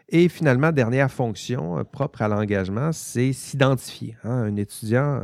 Et 0.10 0.28
finalement, 0.28 0.72
dernière 0.72 1.12
fonction 1.12 1.80
euh, 1.80 1.84
propre 1.84 2.22
à 2.22 2.28
l'engagement, 2.28 2.92
c'est 2.92 3.32
s'identifier. 3.32 4.18
Hein. 4.24 4.32
Un 4.32 4.56
étudiant, 4.56 5.22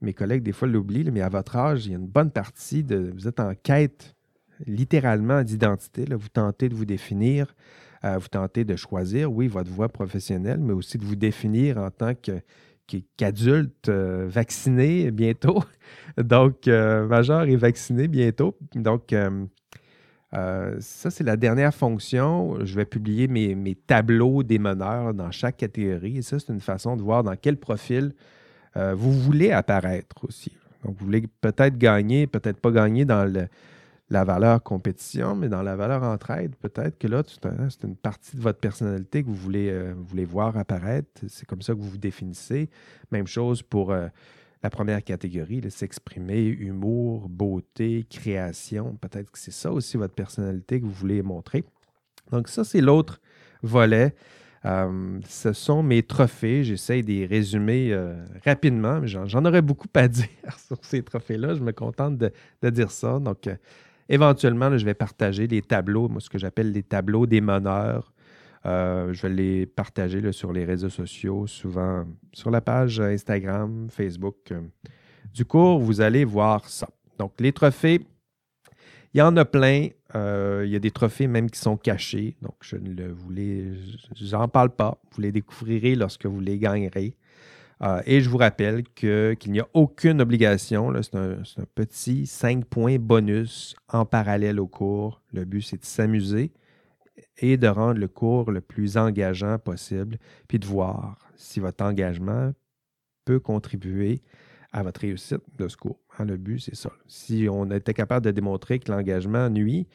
mes 0.00 0.12
collègues 0.12 0.42
des 0.42 0.52
fois 0.52 0.68
l'oublient, 0.68 1.10
mais 1.10 1.20
à 1.20 1.28
votre 1.28 1.56
âge, 1.56 1.86
il 1.86 1.92
y 1.92 1.94
a 1.94 1.98
une 1.98 2.06
bonne 2.06 2.30
partie 2.30 2.82
de. 2.82 3.12
Vous 3.14 3.28
êtes 3.28 3.40
en 3.40 3.54
quête 3.54 4.14
littéralement 4.66 5.42
d'identité. 5.42 6.04
Vous 6.10 6.28
tentez 6.28 6.68
de 6.68 6.74
vous 6.74 6.84
définir, 6.84 7.54
euh, 8.04 8.18
vous 8.18 8.28
tentez 8.28 8.64
de 8.64 8.76
choisir, 8.76 9.32
oui, 9.32 9.46
votre 9.46 9.70
voie 9.70 9.88
professionnelle, 9.88 10.58
mais 10.58 10.72
aussi 10.72 10.98
de 10.98 11.04
vous 11.04 11.16
définir 11.16 11.78
en 11.78 11.90
tant 11.90 12.14
que 12.14 12.40
qu'adulte 13.16 13.88
euh, 13.88 14.26
vacciné 14.28 15.10
bientôt. 15.12 15.62
Donc, 16.16 16.68
euh, 16.68 17.06
majeur 17.06 17.44
et 17.44 17.56
vacciné 17.56 18.08
bientôt. 18.08 18.56
Donc, 18.74 19.12
euh, 19.12 19.46
ça, 20.80 21.10
c'est 21.10 21.24
la 21.24 21.36
dernière 21.36 21.74
fonction. 21.74 22.64
Je 22.64 22.74
vais 22.74 22.84
publier 22.84 23.28
mes, 23.28 23.54
mes, 23.54 23.74
tableaux 23.74 24.42
des 24.42 24.58
meneurs 24.58 25.14
dans 25.14 25.30
chaque 25.30 25.56
catégorie. 25.58 26.18
Et 26.18 26.22
ça, 26.22 26.38
c'est 26.38 26.52
une 26.52 26.60
façon 26.60 26.96
de 26.96 27.02
voir 27.02 27.22
dans 27.22 27.36
quel 27.36 27.56
profil 27.56 28.12
vous 28.94 29.12
voulez 29.12 29.50
apparaître 29.50 30.24
aussi. 30.24 30.52
Donc, 30.84 30.94
vous 30.98 31.06
voulez 31.06 31.24
peut-être 31.40 31.76
gagner, 31.78 32.28
peut-être 32.28 32.60
pas 32.60 32.70
gagner 32.70 33.04
dans 33.04 33.24
le, 33.24 33.48
la 34.10 34.24
valeur 34.24 34.62
compétition, 34.62 35.34
mais 35.36 35.48
dans 35.48 35.62
la 35.62 35.76
valeur 35.76 36.02
entraide, 36.02 36.54
peut-être 36.56 36.98
que 36.98 37.06
là, 37.06 37.22
c'est 37.26 37.84
une 37.84 37.96
partie 37.96 38.36
de 38.36 38.40
votre 38.40 38.58
personnalité 38.58 39.22
que 39.22 39.28
vous 39.28 39.34
voulez, 39.34 39.68
euh, 39.70 39.94
voir 40.26 40.56
apparaître. 40.56 41.08
C'est 41.28 41.46
comme 41.46 41.60
ça 41.60 41.74
que 41.74 41.78
vous 41.78 41.90
vous 41.90 41.98
définissez. 41.98 42.70
Même 43.12 43.26
chose 43.26 43.62
pour 43.62 43.92
euh, 43.92 44.08
la 44.62 44.70
première 44.70 45.04
catégorie, 45.04 45.62
s'exprimer, 45.70 46.42
humour, 46.42 47.28
beauté, 47.28 48.06
création. 48.08 48.96
Peut-être 48.96 49.30
que 49.30 49.38
c'est 49.38 49.52
ça 49.52 49.70
aussi 49.70 49.98
votre 49.98 50.14
personnalité 50.14 50.80
que 50.80 50.86
vous 50.86 50.92
voulez 50.92 51.22
montrer. 51.22 51.64
Donc 52.32 52.48
ça, 52.48 52.64
c'est 52.64 52.80
l'autre 52.80 53.20
volet. 53.62 54.14
Euh, 54.64 55.20
ce 55.28 55.52
sont 55.52 55.82
mes 55.82 56.02
trophées. 56.02 56.64
J'essaie 56.64 57.02
de 57.02 57.08
les 57.08 57.26
résumer 57.26 57.94
rapidement, 58.42 59.00
mais 59.00 59.06
j'en 59.06 59.44
aurais 59.44 59.62
beaucoup 59.62 59.88
à 59.94 60.08
dire 60.08 60.26
sur 60.66 60.78
ces 60.82 61.02
trophées-là. 61.02 61.54
Je 61.54 61.60
me 61.60 61.72
contente 61.72 62.16
de, 62.16 62.32
de 62.62 62.70
dire 62.70 62.90
ça. 62.90 63.18
Donc, 63.18 63.46
Éventuellement, 64.08 64.76
je 64.76 64.84
vais 64.84 64.94
partager 64.94 65.46
les 65.46 65.62
tableaux, 65.62 66.08
moi, 66.08 66.20
ce 66.20 66.30
que 66.30 66.38
j'appelle 66.38 66.72
les 66.72 66.82
tableaux 66.82 67.26
des 67.26 67.40
meneurs. 67.40 68.12
Euh, 68.66 69.12
je 69.12 69.22
vais 69.22 69.34
les 69.34 69.66
partager 69.66 70.32
sur 70.32 70.52
les 70.52 70.64
réseaux 70.64 70.88
sociaux, 70.88 71.46
souvent 71.46 72.04
sur 72.32 72.50
la 72.50 72.60
page 72.60 73.00
Instagram, 73.00 73.88
Facebook. 73.90 74.52
Du 75.32 75.44
cours, 75.44 75.78
vous 75.78 76.00
allez 76.00 76.24
voir 76.24 76.68
ça. 76.68 76.88
Donc, 77.18 77.34
les 77.38 77.52
trophées, 77.52 78.00
il 79.14 79.18
y 79.18 79.22
en 79.22 79.36
a 79.36 79.44
plein. 79.44 79.88
Euh, 80.14 80.62
il 80.64 80.70
y 80.70 80.76
a 80.76 80.78
des 80.78 80.90
trophées 80.90 81.26
même 81.26 81.50
qui 81.50 81.58
sont 81.60 81.76
cachés. 81.76 82.36
Donc, 82.40 82.54
je 82.62 82.76
ne 82.76 82.94
le 82.94 83.12
voulais, 83.12 83.72
j'en 84.14 84.48
parle 84.48 84.70
pas. 84.70 84.98
Vous 85.12 85.20
les 85.20 85.32
découvrirez 85.32 85.94
lorsque 85.94 86.26
vous 86.26 86.40
les 86.40 86.58
gagnerez. 86.58 87.14
Euh, 87.82 88.02
et 88.06 88.20
je 88.20 88.28
vous 88.28 88.38
rappelle 88.38 88.82
qu'il 88.94 89.36
n'y 89.46 89.60
a 89.60 89.68
aucune 89.72 90.20
obligation. 90.20 90.92
C'est 91.02 91.16
un, 91.16 91.36
petit 91.74 92.26
5 92.26 92.64
points 92.64 92.98
bonus 92.98 93.76
en 93.88 94.04
parallèle 94.04 94.58
au 94.58 94.66
cours. 94.66 95.22
Le 95.32 95.44
but, 95.44 95.62
c'est 95.62 95.80
de 95.80 95.84
s'amuser 95.84 96.52
et 97.38 97.56
de 97.56 97.68
rendre 97.68 98.00
le 98.00 98.08
cours 98.08 98.50
le 98.50 98.60
plus 98.60 98.96
engageant 98.96 99.58
possible, 99.58 100.18
puis 100.48 100.58
de 100.58 100.66
voir 100.66 101.18
si 101.36 101.60
votre 101.60 101.84
engagement 101.84 102.52
peut 103.24 103.38
contribuer 103.38 104.22
à 104.72 104.82
votre 104.82 105.00
réussite 105.00 105.42
de 105.56 105.68
ce 105.68 105.76
cours. 105.76 106.00
Hein, 106.18 106.24
le 106.24 106.36
but, 106.36 106.58
c'est 106.58 106.74
ça. 106.74 106.90
Si 107.06 107.46
on 107.50 107.70
était 107.70 107.94
capable 107.94 108.26
de 108.26 108.32
démontrer 108.32 108.80
que 108.80 108.90
l'engagement 108.90 109.48
nuit, 109.48 109.86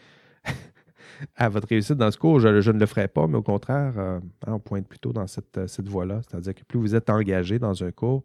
à 1.35 1.49
votre 1.49 1.67
réussite 1.67 1.95
dans 1.95 2.11
ce 2.11 2.17
cours, 2.17 2.39
je, 2.39 2.47
ne 2.47 2.79
le 2.79 2.85
ferai 2.85 3.07
pas, 3.07 3.27
mais 3.27 3.37
au 3.37 3.41
contraire, 3.41 3.93
euh, 3.97 4.19
on 4.47 4.59
pointe 4.59 4.87
plutôt 4.87 5.13
dans 5.13 5.27
cette, 5.27 5.57
euh, 5.57 5.67
cette 5.67 5.87
voie-là. 5.87 6.21
C'est-à-dire 6.27 6.55
que 6.55 6.63
plus 6.63 6.79
vous 6.79 6.95
êtes 6.95 7.09
engagé 7.09 7.59
dans 7.59 7.83
un 7.83 7.91
cours, 7.91 8.23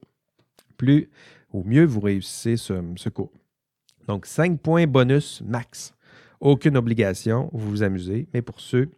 plus 0.77 1.11
ou 1.53 1.63
mieux 1.65 1.85
vous 1.85 2.01
réussissez 2.01 2.57
ce, 2.57 3.09
cours. 3.09 3.33
Donc, 4.07 4.27
cinq 4.27 4.61
points 4.61 4.87
bonus 4.87 5.43
max. 5.43 5.95
Aucune 6.41 6.77
obligation, 6.77 7.51
vous 7.53 7.71
vous 7.71 7.83
amusez, 7.83 8.29
mais 8.33 8.43
pour 8.43 8.61
ceux 8.61 8.91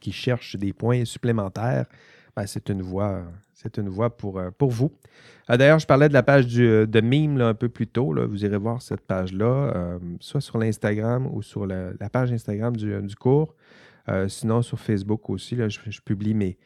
qui 0.00 0.12
cherchent 0.12 0.56
des 0.56 0.72
points 0.72 1.04
supplémentaires, 1.04 1.86
ben, 2.36 2.46
c'est 2.46 2.68
une 2.68 2.82
voie 2.82 3.24
c'est 3.60 3.76
une 3.76 3.88
voie 3.88 4.16
pour, 4.16 4.38
euh, 4.38 4.50
pour 4.56 4.70
vous. 4.70 4.92
Euh, 5.50 5.56
d'ailleurs, 5.56 5.80
je 5.80 5.86
parlais 5.86 6.08
de 6.08 6.12
la 6.12 6.22
page 6.22 6.46
euh, 6.60 6.86
de 6.86 7.00
mime 7.00 7.40
un 7.40 7.54
peu 7.54 7.68
plus 7.68 7.88
tôt. 7.88 8.14
Vous 8.28 8.44
irez 8.44 8.56
voir 8.56 8.80
cette 8.80 9.00
page-là, 9.00 9.98
soit 10.20 10.40
sur 10.40 10.58
l'Instagram 10.58 11.28
ou 11.32 11.42
sur 11.42 11.66
la, 11.66 11.92
page 12.12 12.32
Instagram 12.32 12.76
du, 12.76 13.16
cours. 13.16 13.56
sinon, 14.28 14.62
sur 14.62 14.78
Facebook 14.78 15.28
aussi, 15.28 15.56
je, 15.56 16.00
publie 16.02 16.34
mes, 16.34 16.56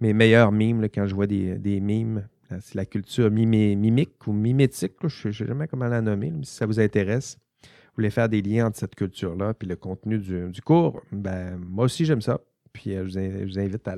mes 0.00 0.12
meilleurs 0.12 0.50
mimes 0.50 0.88
quand 0.92 1.06
je 1.06 1.14
vois 1.14 1.28
des, 1.28 1.56
des 1.56 1.80
mimes. 1.80 2.26
C'est 2.60 2.74
la 2.74 2.84
culture 2.84 3.30
mimique 3.30 4.26
ou 4.26 4.32
mimétique. 4.32 4.94
je 5.02 5.28
ne 5.28 5.32
sais 5.32 5.46
jamais 5.46 5.68
comment 5.68 5.86
la 5.86 6.00
nommer, 6.00 6.32
mais 6.32 6.44
si 6.44 6.54
ça 6.54 6.66
vous 6.66 6.80
intéresse, 6.80 7.38
vous 7.62 7.68
voulez 7.98 8.10
faire 8.10 8.28
des 8.28 8.42
liens 8.42 8.66
entre 8.66 8.78
cette 8.78 8.96
culture-là 8.96 9.54
et 9.60 9.66
le 9.66 9.76
contenu 9.76 10.18
du, 10.18 10.60
cours, 10.62 11.00
ben, 11.12 11.56
moi 11.58 11.84
aussi 11.84 12.04
j'aime 12.04 12.20
ça. 12.22 12.40
Puis 12.72 12.90
je 12.92 13.44
vous, 13.44 13.58
invite 13.58 13.86
à 13.86 13.94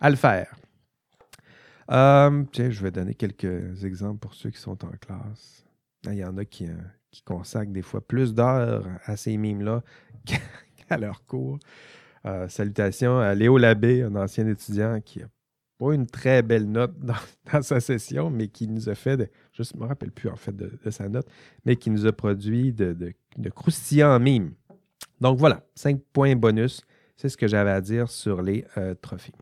à 0.00 0.10
le 0.10 0.16
faire. 0.16 0.54
Euh, 1.90 2.44
je 2.54 2.82
vais 2.82 2.90
donner 2.90 3.14
quelques 3.14 3.84
exemples 3.84 4.18
pour 4.18 4.34
ceux 4.34 4.50
qui 4.50 4.58
sont 4.58 4.84
en 4.84 4.90
classe. 5.00 5.64
Il 6.04 6.14
y 6.14 6.24
en 6.24 6.36
a 6.36 6.44
qui, 6.44 6.66
euh, 6.66 6.74
qui 7.10 7.22
consacrent 7.22 7.72
des 7.72 7.82
fois 7.82 8.00
plus 8.00 8.34
d'heures 8.34 8.86
à 9.04 9.16
ces 9.16 9.36
mimes-là 9.36 9.82
qu'à 10.88 10.98
leur 10.98 11.24
cours. 11.24 11.58
Euh, 12.24 12.48
salutations 12.48 13.18
à 13.18 13.34
Léo 13.34 13.56
Labbé, 13.56 14.02
un 14.02 14.16
ancien 14.16 14.46
étudiant 14.48 15.00
qui 15.00 15.20
n'a 15.20 15.28
pas 15.78 15.94
une 15.94 16.06
très 16.06 16.42
belle 16.42 16.68
note 16.68 16.94
dans, 17.52 17.62
sa 17.62 17.80
session, 17.80 18.30
mais 18.30 18.48
qui 18.48 18.66
nous 18.66 18.88
a 18.88 18.94
fait, 18.94 19.16
de, 19.16 19.28
je 19.52 19.62
ne 19.74 19.80
me 19.80 19.86
rappelle 19.86 20.10
plus 20.10 20.28
en 20.28 20.36
fait 20.36 20.56
de, 20.56 20.90
sa 20.90 21.08
note, 21.08 21.28
mais 21.64 21.76
qui 21.76 21.90
nous 21.90 22.06
a 22.06 22.12
produit 22.12 22.72
de 22.72 23.14
croustillants 23.54 24.18
mimes. 24.18 24.54
Donc 25.20 25.38
voilà, 25.38 25.64
cinq 25.74 26.00
points 26.12 26.34
bonus. 26.34 26.82
C'est 27.16 27.28
ce 27.28 27.36
que 27.36 27.46
j'avais 27.46 27.70
à 27.70 27.80
dire 27.80 28.10
sur 28.10 28.42
les 28.42 28.64
trophées. 29.00 29.32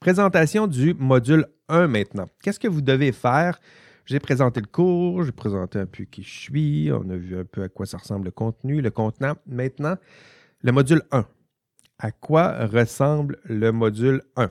Présentation 0.00 0.66
du 0.66 0.94
module 0.94 1.44
1 1.68 1.86
maintenant. 1.86 2.24
Qu'est-ce 2.42 2.58
que 2.58 2.68
vous 2.68 2.80
devez 2.80 3.12
faire? 3.12 3.60
J'ai 4.06 4.18
présenté 4.18 4.62
le 4.62 4.66
cours, 4.66 5.24
j'ai 5.24 5.30
présenté 5.30 5.78
un 5.78 5.84
peu 5.84 6.04
qui 6.04 6.22
je 6.22 6.38
suis, 6.40 6.90
on 6.90 7.10
a 7.10 7.16
vu 7.16 7.38
un 7.38 7.44
peu 7.44 7.64
à 7.64 7.68
quoi 7.68 7.84
ça 7.84 7.98
ressemble 7.98 8.24
le 8.24 8.30
contenu, 8.30 8.80
le 8.80 8.90
contenant. 8.90 9.34
Maintenant, 9.46 9.96
le 10.62 10.72
module 10.72 11.02
1. 11.10 11.26
À 11.98 12.12
quoi 12.12 12.64
ressemble 12.64 13.40
le 13.44 13.72
module 13.72 14.22
1? 14.36 14.50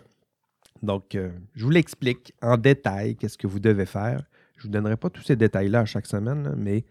Donc, 0.84 1.16
euh, 1.16 1.32
je 1.56 1.64
vous 1.64 1.72
l'explique 1.72 2.32
en 2.43 2.56
détail, 2.56 3.16
qu'est-ce 3.16 3.39
que 3.39 3.47
vous 3.47 3.60
devez 3.60 3.88
faire. 3.88 4.22
Je 4.56 4.62
ne 4.62 4.64
vous 4.68 4.74
donnerai 4.74 4.97
pas 4.97 5.10
tous 5.10 5.24
ces 5.24 5.36
détails-là 5.36 5.84
chaque 5.86 6.06
semaine, 6.06 6.54
mais 6.58 6.86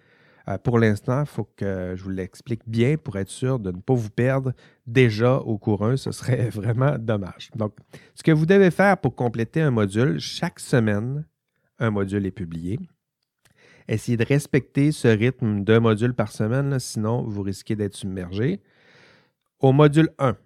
euh, 0.48 0.58
pour 0.58 0.78
l'instant, 0.78 1.20
il 1.20 1.26
faut 1.26 1.48
que 1.56 1.94
je 1.96 2.02
vous 2.02 2.10
l'explique 2.10 2.62
bien 2.66 2.96
pour 2.96 3.16
être 3.16 3.28
sûr 3.28 3.58
de 3.58 3.70
ne 3.70 3.80
pas 3.80 3.94
vous 3.94 4.10
perdre 4.10 4.52
déjà 4.86 5.36
au 5.36 5.58
cours 5.58 5.84
1. 5.84 5.96
Ce 5.96 6.12
serait 6.12 6.48
vraiment 6.50 6.96
dommage. 6.98 7.50
Donc, 7.54 7.74
ce 8.14 8.22
que 8.22 8.32
vous 8.32 8.46
devez 8.46 8.70
faire 8.70 8.96
pour 8.98 9.14
compléter 9.14 9.60
un 9.60 9.70
module, 9.70 10.18
chaque 10.18 10.60
semaine, 10.60 11.26
un 11.78 11.90
module 11.90 12.24
est 12.24 12.30
publié. 12.30 12.78
Essayez 13.88 14.16
de 14.16 14.24
respecter 14.24 14.92
ce 14.92 15.08
rythme 15.08 15.64
d'un 15.64 15.80
module 15.80 16.14
par 16.14 16.30
semaine, 16.30 16.78
sinon 16.78 17.22
vous 17.22 17.42
risquez 17.42 17.74
d'être 17.74 17.94
submergé. 17.94 18.60
Au 19.60 19.72
module 19.72 20.10
1, 20.18 20.36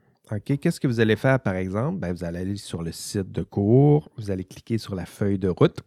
qu'est-ce 0.41 0.81
que 0.81 0.87
vous 0.87 1.01
allez 1.01 1.17
faire 1.17 1.41
par 1.41 1.57
exemple? 1.57 1.99
Ben, 1.99 2.13
vous 2.13 2.25
allez 2.25 2.39
aller 2.39 2.57
sur 2.57 2.83
le 2.83 2.93
site 2.93 3.31
de 3.33 3.43
cours, 3.43 4.11
vous 4.17 4.31
allez 4.31 4.45
cliquer 4.45 4.79
sur 4.79 4.95
la 4.95 5.07
feuille 5.07 5.39
de 5.39 5.49
route. 5.49 5.81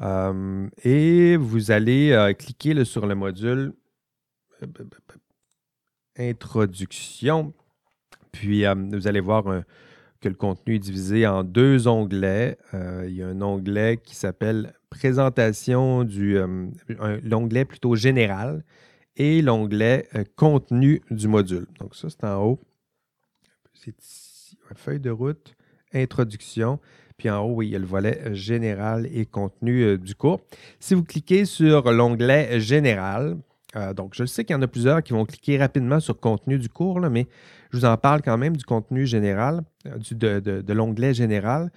Euh, 0.00 0.68
et 0.82 1.36
vous 1.36 1.70
allez 1.70 2.12
euh, 2.12 2.32
cliquer 2.32 2.84
sur 2.84 3.06
le 3.06 3.14
module 3.14 3.72
euh, 4.62 4.66
Introduction. 6.16 7.52
Puis 8.32 8.64
vous 8.64 9.08
allez 9.08 9.20
voir 9.20 9.44
que 10.20 10.28
le 10.28 10.34
contenu 10.34 10.76
est 10.76 10.80
divisé 10.80 11.26
en 11.26 11.42
deux 11.42 11.88
onglets. 11.88 12.58
il 12.72 13.14
y 13.14 13.22
a 13.22 13.28
un 13.28 13.40
onglet 13.42 13.96
qui 13.96 14.14
s'appelle 14.14 14.74
Présentation 14.88 16.04
du. 16.04 16.38
l'onglet 17.22 17.64
plutôt 17.64 17.96
général 17.96 18.64
et 19.16 19.42
l'onglet 19.42 20.08
Contenu 20.36 21.02
du 21.10 21.26
module. 21.26 21.66
Donc, 21.80 21.96
ça, 21.96 22.08
c'est 22.08 22.24
en 22.24 22.44
haut. 22.44 22.60
C'est 23.74 23.98
ici. 24.00 24.56
Feuille 24.76 25.00
de 25.00 25.10
route, 25.10 25.54
Introduction. 25.92 26.78
Puis 27.20 27.28
en 27.28 27.42
haut, 27.42 27.52
oui, 27.56 27.66
il 27.66 27.72
y 27.72 27.76
a 27.76 27.78
le 27.78 27.84
volet 27.84 28.18
euh, 28.24 28.32
général 28.32 29.06
et 29.12 29.26
contenu 29.26 29.82
euh, 29.82 29.98
du 29.98 30.14
cours. 30.14 30.40
Si 30.78 30.94
vous 30.94 31.04
cliquez 31.04 31.44
sur 31.44 31.92
l'onglet 31.92 32.58
général, 32.60 33.36
euh, 33.76 33.92
donc 33.92 34.14
je 34.14 34.24
sais 34.24 34.42
qu'il 34.42 34.56
y 34.56 34.58
en 34.58 34.62
a 34.62 34.66
plusieurs 34.66 35.02
qui 35.02 35.12
vont 35.12 35.26
cliquer 35.26 35.58
rapidement 35.58 36.00
sur 36.00 36.18
contenu 36.18 36.58
du 36.58 36.70
cours, 36.70 36.98
mais 37.10 37.28
je 37.72 37.76
vous 37.76 37.84
en 37.84 37.98
parle 37.98 38.22
quand 38.22 38.38
même 38.38 38.56
du 38.56 38.64
contenu 38.64 39.04
général, 39.04 39.60
de, 39.84 40.72
l'onglet 40.72 41.12
général. 41.12 41.70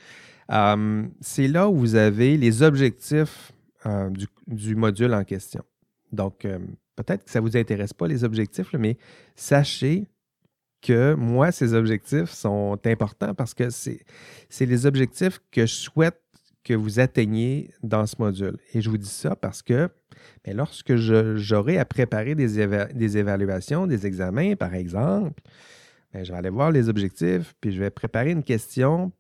C'est 1.20 1.50
là 1.50 1.68
où 1.68 1.76
vous 1.76 1.96
avez 1.96 2.38
les 2.38 2.64
objectifs 2.64 3.52
du, 4.12 4.28
du, 4.48 4.76
module 4.78 5.14
en 5.14 5.26
question. 5.26 5.62
Donc, 6.14 6.48
peut-être 6.96 7.26
que 7.26 7.30
ça 7.30 7.42
ne 7.42 7.46
vous 7.46 7.58
intéresse 7.58 7.94
pas 7.94 8.08
les 8.08 8.24
objectifs, 8.24 8.74
mais 8.74 8.98
sachez 9.36 10.06
que 10.84 11.16
moi, 11.16 11.52
ces 11.52 11.74
objectifs 11.74 12.30
sont 12.30 12.78
importants 12.86 13.34
parce 13.34 13.54
que 13.54 13.70
c'est 13.70 14.06
les 14.60 14.86
objectifs 14.86 15.40
que 15.52 15.66
je 15.66 15.74
souhaite 15.74 16.20
que 16.64 16.74
vous 16.74 17.00
atteigniez 17.00 17.72
dans 17.82 18.06
ce 18.06 18.16
module. 18.20 18.58
Et 18.74 18.82
je 18.82 18.90
vous 18.90 18.98
dis 18.98 19.10
ça 19.10 19.36
parce 19.36 19.62
que 19.62 19.90
mais 20.46 20.54
lorsque 20.54 20.96
j'aurai 20.96 21.78
à 21.78 21.86
préparer 21.86 22.36
des, 22.36 22.68
des, 22.94 23.18
évaluations, 23.18 23.88
des 23.88 24.06
examens, 24.06 24.56
par 24.56 24.74
exemple, 24.74 25.42
ben, 26.14 26.24
je 26.24 26.32
vais 26.32 26.38
aller 26.38 26.50
voir 26.50 26.72
les 26.72 26.90
objectifs, 26.90 27.56
puis 27.60 27.72
je 27.72 27.80
vais 27.80 27.90
préparer 27.90 28.32
une 28.32 28.44
question 28.44 29.12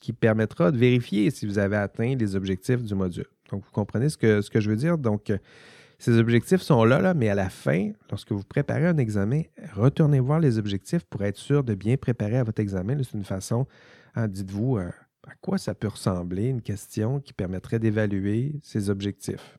qui 0.00 0.12
permettra 0.12 0.72
de 0.72 0.78
vérifier 0.78 1.30
si 1.30 1.46
vous 1.46 1.58
avez 1.58 1.76
atteint 1.76 2.16
les 2.16 2.34
objectifs 2.34 2.82
du 2.82 2.94
module. 2.94 3.28
Donc, 3.50 3.64
vous 3.64 3.70
comprenez 3.70 4.08
ce 4.08 4.16
que, 4.16 4.40
ce 4.40 4.50
que 4.50 4.60
je 4.60 4.70
veux 4.70 4.76
dire? 4.76 4.98
Donc, 4.98 5.32
ces 6.02 6.18
objectifs 6.18 6.62
sont 6.62 6.82
là, 6.82 7.00
là, 7.00 7.14
mais 7.14 7.28
à 7.28 7.36
la 7.36 7.48
fin, 7.48 7.92
lorsque 8.10 8.32
vous 8.32 8.42
préparez 8.42 8.88
un 8.88 8.96
examen, 8.96 9.42
retournez 9.72 10.18
voir 10.18 10.40
les 10.40 10.58
objectifs 10.58 11.04
pour 11.04 11.22
être 11.22 11.36
sûr 11.36 11.62
de 11.62 11.76
bien 11.76 11.96
préparer 11.96 12.38
à 12.38 12.42
votre 12.42 12.60
examen. 12.60 12.96
C'est 13.04 13.16
une 13.16 13.22
façon, 13.22 13.68
hein, 14.16 14.26
dites-vous, 14.26 14.78
euh, 14.78 14.90
à 15.28 15.34
quoi 15.40 15.58
ça 15.58 15.76
peut 15.76 15.86
ressembler, 15.86 16.46
une 16.48 16.60
question 16.60 17.20
qui 17.20 17.32
permettrait 17.32 17.78
d'évaluer 17.78 18.56
ces 18.64 18.90
objectifs. 18.90 19.56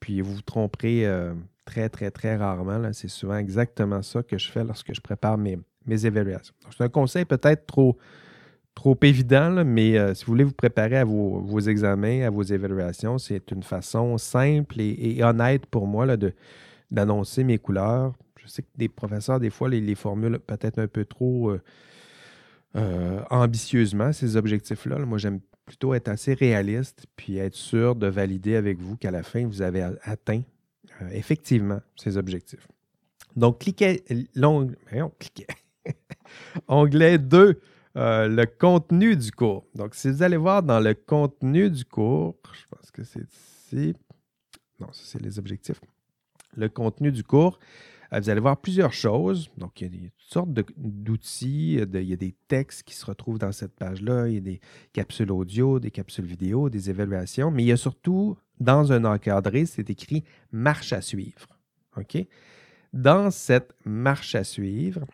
puis 0.00 0.20
vous 0.20 0.34
vous 0.34 0.42
tromperez 0.42 1.06
euh, 1.06 1.32
très, 1.64 1.88
très, 1.88 2.10
très 2.10 2.34
rarement. 2.34 2.92
C'est 2.92 3.06
souvent 3.06 3.36
exactement 3.36 4.02
ça 4.02 4.24
que 4.24 4.36
je 4.36 4.50
fais 4.50 4.64
lorsque 4.64 4.92
je 4.92 5.00
prépare 5.00 5.38
mes, 5.38 5.60
mes 5.86 6.06
évaluations. 6.06 6.54
C'est 6.76 6.82
un 6.82 6.88
conseil 6.88 7.24
peut-être 7.24 7.66
trop, 7.66 7.96
trop 8.78 8.96
évident, 9.02 9.64
mais 9.64 9.98
euh, 9.98 10.14
si 10.14 10.24
vous 10.24 10.30
voulez 10.30 10.44
vous 10.44 10.52
préparer 10.52 10.98
à 10.98 11.04
vos, 11.04 11.58
examens, 11.58 12.22
à 12.22 12.30
vos 12.30 12.44
évaluations, 12.44 13.18
c'est 13.18 13.50
une 13.50 13.64
façon 13.64 14.18
simple 14.18 14.80
et, 14.80 15.20
honnête 15.20 15.66
pour 15.66 15.88
moi 15.88 16.16
de, 16.16 16.32
d'annoncer 16.92 17.42
mes 17.42 17.58
couleurs. 17.58 18.12
Je 18.40 18.46
sais 18.46 18.62
que 18.62 18.68
des 18.76 18.88
professeurs, 18.88 19.40
des 19.40 19.50
fois, 19.50 19.68
les, 19.68 19.80
les 19.80 19.96
formulent 19.96 20.38
peut-être 20.38 20.78
un 20.78 20.86
peu 20.86 21.04
trop 21.04 21.52
euh, 22.76 23.20
ambitieusement, 23.30 24.12
ces 24.12 24.36
objectifs-là. 24.36 25.00
Moi, 25.00 25.18
j'aime 25.18 25.40
plutôt 25.66 25.92
être 25.92 26.06
assez 26.06 26.34
réaliste 26.34 27.06
puis 27.16 27.38
être 27.38 27.56
sûr 27.56 27.96
de 27.96 28.06
valider 28.06 28.54
avec 28.54 28.78
vous 28.78 28.96
qu'à 28.96 29.10
la 29.10 29.24
fin, 29.24 29.44
vous 29.44 29.60
avez 29.60 29.82
atteint 30.02 30.42
euh, 31.02 31.08
effectivement 31.10 31.80
ces 31.96 32.16
objectifs. 32.16 32.68
Donc, 33.34 33.58
cliquez, 33.58 34.04
cliquez. 35.18 35.46
onglet 36.68 37.18
2, 37.18 37.60
euh, 37.98 38.28
le 38.28 38.46
contenu 38.46 39.16
du 39.16 39.32
cours. 39.32 39.66
Donc, 39.74 39.96
si 39.96 40.08
vous 40.08 40.22
allez 40.22 40.36
voir 40.36 40.62
dans 40.62 40.78
le 40.78 40.94
contenu 40.94 41.68
du 41.68 41.84
cours, 41.84 42.36
je 42.52 42.64
pense 42.70 42.92
que 42.92 43.02
c'est 43.02 43.24
ici. 43.24 43.94
Non, 44.78 44.86
ça, 44.92 45.02
c'est 45.04 45.20
les 45.20 45.40
objectifs. 45.40 45.80
Le 46.56 46.68
contenu 46.68 47.10
du 47.10 47.24
cours, 47.24 47.58
euh, 48.12 48.20
vous 48.20 48.30
allez 48.30 48.40
voir 48.40 48.56
plusieurs 48.60 48.92
choses. 48.92 49.50
Donc, 49.56 49.80
il 49.80 49.92
y 49.96 50.06
a 50.06 50.10
toutes 50.10 50.32
sortes 50.32 50.50
d'outils. 50.76 51.80
il 51.92 52.04
y 52.04 52.12
a 52.12 52.16
des 52.16 52.36
textes 52.46 52.84
qui 52.84 52.94
se 52.94 53.04
retrouvent 53.04 53.40
dans 53.40 53.50
cette 53.50 53.74
page-là. 53.74 54.28
Il 54.28 54.34
y 54.34 54.38
a 54.38 54.42
des 54.42 54.60
capsules 54.92 55.32
audio, 55.32 55.80
des 55.80 55.90
capsules 55.90 56.24
vidéo, 56.24 56.70
des 56.70 56.90
évaluations. 56.90 57.50
Mais 57.50 57.64
il 57.64 57.66
y 57.66 57.72
a 57.72 57.76
surtout, 57.76 58.36
dans 58.60 58.92
un 58.92 59.04
encadré, 59.06 59.66
c'est 59.66 59.90
écrit 59.90 60.22
marche 60.52 60.92
à 60.92 61.00
suivre. 61.00 61.48
OK? 61.96 62.16
Dans 62.92 63.32
cette 63.32 63.74
marche 63.84 64.36
à 64.36 64.44
suivre, 64.44 65.04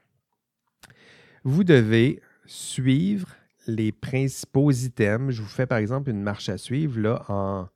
vous 1.45 1.65
devez 1.65 2.21
suivre 2.47 3.29
les 3.67 3.93
principaux 3.93 4.71
items. 4.71 5.35
Je 5.35 5.43
vous 5.43 5.49
fais 5.49 5.67
par 5.67 5.79
exemple 5.79 6.11
une 6.11 6.23
marche 6.23 6.49
à 6.49 6.59
suivre 6.59 7.01
là, 7.01 7.69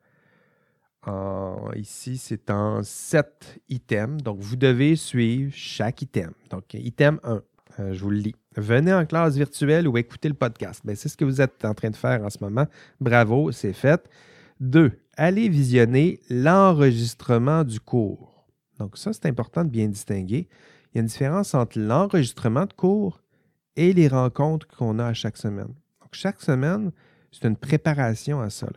ici, 1.77 2.19
c'est 2.19 2.51
en 2.51 2.83
sept 2.83 3.61
items. 3.69 4.23
Donc, 4.23 4.41
vous 4.41 4.57
devez 4.57 4.97
suivre 4.97 5.53
chaque 5.55 6.03
item. 6.03 6.33
Donc, 6.51 6.75
item 6.75 7.21
1, 7.25 7.43
euh, 7.81 7.93
je 7.93 8.01
vous 8.01 8.11
le 8.11 8.19
lis. 8.19 8.35
Venez 8.57 8.93
en 8.93 9.07
classe 9.07 9.37
virtuelle 9.37 9.87
ou 9.87 9.97
écoutez 9.97 10.29
le 10.29 10.35
podcast. 10.35 10.83
Ben, 10.85 10.97
c'est 10.97 11.09
ce 11.09 11.17
que 11.17 11.25
vous 11.25 11.41
êtes 11.41 11.65
en 11.65 11.75
train 11.75 11.91
de 11.91 11.97
faire 11.97 12.23
en 12.25 12.31
ce 12.31 12.39
moment. 12.41 12.67
Bravo, 13.01 13.53
c'est 13.53 13.73
fait. 13.73 14.09
2. 14.61 14.93
Allez 15.17 15.49
visionner 15.49 16.21
l'enregistrement 16.29 17.65
du 17.65 17.81
cours. 17.81 18.47
Donc, 18.79 18.97
ça, 18.97 19.13
c'est 19.13 19.27
important 19.27 19.65
de 19.65 19.71
bien 19.71 19.89
distinguer. 19.89 20.49
Il 20.93 20.97
y 20.97 20.99
a 20.99 21.01
une 21.01 21.07
différence 21.07 21.55
entre 21.55 21.79
l'enregistrement 21.79 22.67
de 22.67 22.73
cours 22.73 23.21
et 23.79 23.93
les 23.93 24.09
rencontres 24.09 24.67
qu'on 24.67 24.99
a 24.99 25.07
à 25.07 25.15
chaque 25.15 25.37
semaine. 25.37 25.73
Donc, 26.01 26.11
chaque 26.13 26.43
semaine, 26.43 26.91
c'est 27.31 27.47
une 27.47 27.57
préparation 27.57 28.41
à 28.41 28.51
ça. 28.51 28.69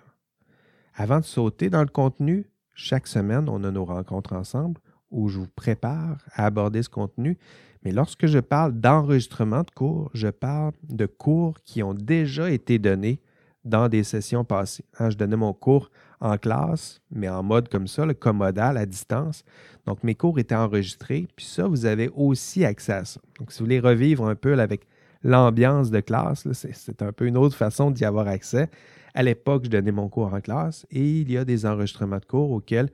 Avant 0.93 1.19
de 1.19 1.25
sauter 1.25 1.71
dans 1.71 1.81
le 1.81 1.87
contenu, 1.87 2.45
chaque 2.75 3.07
semaine, 3.07 3.49
on 3.49 3.63
a 3.63 3.71
nos 3.71 3.83
rencontres 3.83 4.33
ensemble 4.33 4.79
où 5.09 5.27
je 5.27 5.39
vous 5.39 5.47
prépare 5.47 6.17
à 6.33 6.45
aborder 6.45 6.83
ce 6.83 6.89
contenu. 6.89 7.37
Mais 7.83 7.91
lorsque 7.91 8.27
je 8.27 8.37
parle 8.37 8.79
d'enregistrement 8.79 9.63
de 9.63 9.71
cours, 9.71 10.11
je 10.13 10.27
parle 10.27 10.73
de 10.87 11.07
cours 11.07 11.59
qui 11.63 11.81
ont 11.81 11.95
déjà 11.95 12.51
été 12.51 12.77
donnés 12.77 13.19
dans 13.65 13.89
des 13.89 14.03
sessions 14.03 14.45
passées. 14.45 14.85
Hein, 14.99 15.09
je 15.09 15.17
donnais 15.17 15.35
mon 15.35 15.53
cours 15.53 15.89
en 16.21 16.37
classe, 16.37 17.01
mais 17.11 17.27
en 17.27 17.43
mode 17.43 17.67
comme 17.67 17.87
ça, 17.87 18.05
le 18.05 18.13
commodal 18.13 18.77
à 18.77 18.85
distance. 18.85 19.43
Donc, 19.85 20.03
mes 20.03 20.15
cours 20.15 20.39
étaient 20.39 20.55
enregistrés. 20.55 21.27
Puis 21.35 21.45
ça, 21.45 21.67
vous 21.67 21.85
avez 21.85 22.09
aussi 22.15 22.63
accès 22.63 22.93
à 22.93 23.05
ça. 23.05 23.19
Donc, 23.39 23.51
si 23.51 23.59
vous 23.59 23.65
voulez 23.65 23.79
revivre 23.79 24.27
un 24.27 24.35
peu 24.35 24.57
avec 24.59 24.87
l'ambiance 25.23 25.89
de 25.91 25.99
classe, 25.99 26.47
c'est 26.53 27.01
un 27.01 27.11
peu 27.11 27.25
une 27.25 27.37
autre 27.37 27.55
façon 27.55 27.91
d'y 27.91 28.05
avoir 28.05 28.27
accès. 28.27 28.69
À 29.13 29.23
l'époque, 29.23 29.65
je 29.65 29.69
donnais 29.69 29.91
mon 29.91 30.07
cours 30.07 30.33
en 30.33 30.41
classe 30.41 30.85
et 30.91 31.21
il 31.21 31.31
y 31.31 31.37
a 31.37 31.43
des 31.43 31.65
enregistrements 31.65 32.19
de 32.19 32.25
cours 32.25 32.51
auxquels 32.51 32.89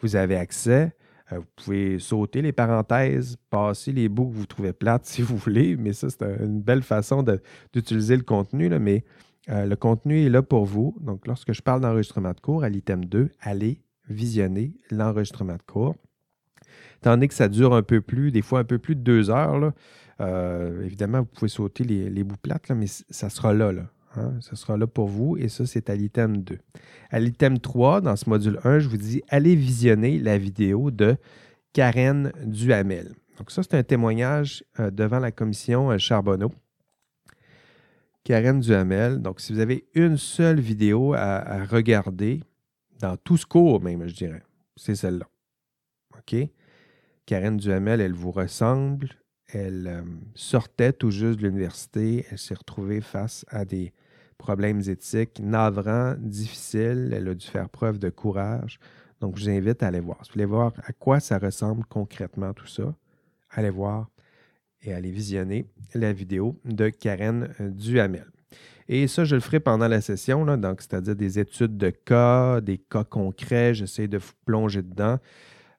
vous 0.00 0.16
avez 0.16 0.36
accès. 0.36 0.92
Euh, 1.32 1.38
vous 1.38 1.46
pouvez 1.56 1.98
sauter 1.98 2.42
les 2.42 2.52
parenthèses, 2.52 3.36
passer 3.50 3.92
les 3.92 4.08
bouts 4.08 4.30
que 4.30 4.34
vous 4.34 4.46
trouvez 4.46 4.72
plates 4.72 5.04
si 5.06 5.22
vous 5.22 5.36
voulez, 5.36 5.76
mais 5.76 5.92
ça, 5.92 6.08
c'est 6.10 6.24
une 6.40 6.60
belle 6.60 6.82
façon 6.82 7.24
d'utiliser 7.72 8.16
le 8.16 8.22
contenu. 8.22 8.68
mais 8.78 9.04
euh, 9.48 9.66
le 9.66 9.76
contenu 9.76 10.24
est 10.24 10.28
là 10.28 10.42
pour 10.42 10.64
vous. 10.64 10.96
Donc, 11.00 11.26
lorsque 11.26 11.52
je 11.52 11.62
parle 11.62 11.80
d'enregistrement 11.80 12.32
de 12.32 12.40
cours, 12.40 12.62
à 12.62 12.68
l'item 12.68 13.04
2, 13.04 13.30
allez 13.40 13.82
visionner 14.08 14.74
l'enregistrement 14.90 15.56
de 15.56 15.62
cours. 15.62 15.96
Tandis 17.00 17.28
que 17.28 17.34
ça 17.34 17.48
dure 17.48 17.74
un 17.74 17.82
peu 17.82 18.00
plus, 18.00 18.30
des 18.30 18.42
fois 18.42 18.60
un 18.60 18.64
peu 18.64 18.78
plus 18.78 18.94
de 18.94 19.00
deux 19.00 19.30
heures. 19.30 19.72
Euh, 20.20 20.84
évidemment, 20.84 21.20
vous 21.20 21.26
pouvez 21.26 21.48
sauter 21.48 21.84
les, 21.84 22.24
bouts 22.24 22.36
plates, 22.36 22.70
mais 22.70 22.86
ça 22.86 23.30
sera 23.30 23.54
là. 23.54 23.72
Hein, 24.16 24.34
ce 24.40 24.56
sera 24.56 24.76
là 24.76 24.88
pour 24.88 25.06
vous 25.06 25.36
et 25.36 25.48
ça, 25.48 25.64
c'est 25.66 25.88
à 25.88 25.94
l'item 25.94 26.38
2. 26.38 26.58
À 27.10 27.20
l'item 27.20 27.58
3, 27.58 28.00
dans 28.00 28.16
ce 28.16 28.28
module 28.28 28.58
1, 28.64 28.80
je 28.80 28.88
vous 28.88 28.96
dis 28.96 29.22
allez 29.28 29.54
visionner 29.54 30.18
la 30.18 30.36
vidéo 30.36 30.90
de 30.90 31.16
Karen 31.72 32.32
Duhamel. 32.44 33.14
Donc, 33.38 33.50
ça, 33.50 33.62
c'est 33.62 33.74
un 33.74 33.82
témoignage 33.82 34.64
euh, 34.78 34.90
devant 34.90 35.20
la 35.20 35.30
commission 35.30 35.96
Charbonneau. 35.96 36.52
Karen 38.24 38.60
Duhamel. 38.60 39.22
Donc, 39.22 39.40
si 39.40 39.52
vous 39.52 39.60
avez 39.60 39.88
une 39.94 40.16
seule 40.16 40.60
vidéo 40.60 41.14
à, 41.14 41.64
regarder, 41.64 42.42
dans 42.98 43.16
tout 43.16 43.36
ce 43.36 43.46
cours 43.46 43.80
même, 43.80 44.06
je 44.06 44.14
dirais, 44.14 44.42
c'est 44.76 44.94
celle-là. 44.94 45.26
OK? 46.18 46.36
Karen 47.26 47.56
Duhamel, 47.56 48.00
elle 48.00 48.12
vous 48.12 48.30
ressemble. 48.30 49.08
Elle 49.52 49.86
euh, 49.86 50.02
sortait 50.34 50.92
tout 50.92 51.10
juste 51.10 51.40
de 51.40 51.46
l'université. 51.46 52.26
Elle 52.30 52.38
s'est 52.38 52.54
retrouvée 52.54 53.00
face 53.00 53.44
à 53.48 53.64
des 53.64 53.92
problèmes 54.38 54.80
éthiques 54.80 55.40
navrants, 55.40 56.14
difficiles. 56.18 57.12
Elle 57.14 57.28
a 57.28 57.34
dû 57.34 57.46
faire 57.46 57.68
preuve 57.68 57.98
de 57.98 58.10
courage. 58.10 58.78
Donc, 59.20 59.36
je 59.36 59.44
vous 59.44 59.50
invite 59.50 59.82
à 59.82 59.88
aller 59.88 60.00
voir. 60.00 60.18
Si 60.24 60.30
vous 60.30 60.34
voulez 60.34 60.44
voir 60.44 60.72
à 60.84 60.92
quoi 60.92 61.20
ça 61.20 61.38
ressemble 61.38 61.84
concrètement 61.86 62.52
tout 62.52 62.66
ça, 62.66 62.94
allez 63.50 63.70
voir 63.70 64.08
et 64.82 64.92
allez 64.92 65.10
visionner 65.10 65.66
la 65.94 66.12
vidéo 66.12 66.58
de 66.64 66.88
Karen 66.88 67.48
Duhamel. 67.58 68.26
Et 68.88 69.06
ça, 69.06 69.24
je 69.24 69.36
le 69.36 69.40
ferai 69.40 69.60
pendant 69.60 69.86
la 69.86 70.00
session, 70.00 70.44
donc 70.56 70.80
c'est-à-dire 70.80 71.14
des 71.14 71.38
études 71.38 71.76
de 71.76 71.90
cas, 71.90 72.60
des 72.60 72.78
cas 72.78 73.04
concrets. 73.04 73.72
J'essaie 73.72 74.08
de 74.08 74.18
plonger 74.44 74.82
dedans. 74.82 75.18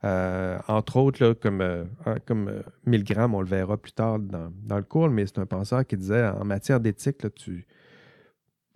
Euh, 0.04 0.58
entre 0.68 0.98
autres, 0.98 1.34
comme, 1.34 1.62
euh, 1.62 1.84
comme 2.26 2.64
Milgram, 2.86 3.36
on 3.36 3.42
le 3.42 3.48
verra 3.48 3.78
plus 3.78 3.92
tard 3.92 4.18
dans, 4.18 4.52
dans 4.64 4.78
le 4.78 4.84
cours, 4.84 5.10
mais 5.10 5.26
c'est 5.26 5.40
un 5.40 5.46
penseur 5.46 5.86
qui 5.86 5.98
disait 5.98 6.26
en 6.26 6.46
matière 6.46 6.80
d'éthique, 6.80 7.18
tu, 7.36 7.68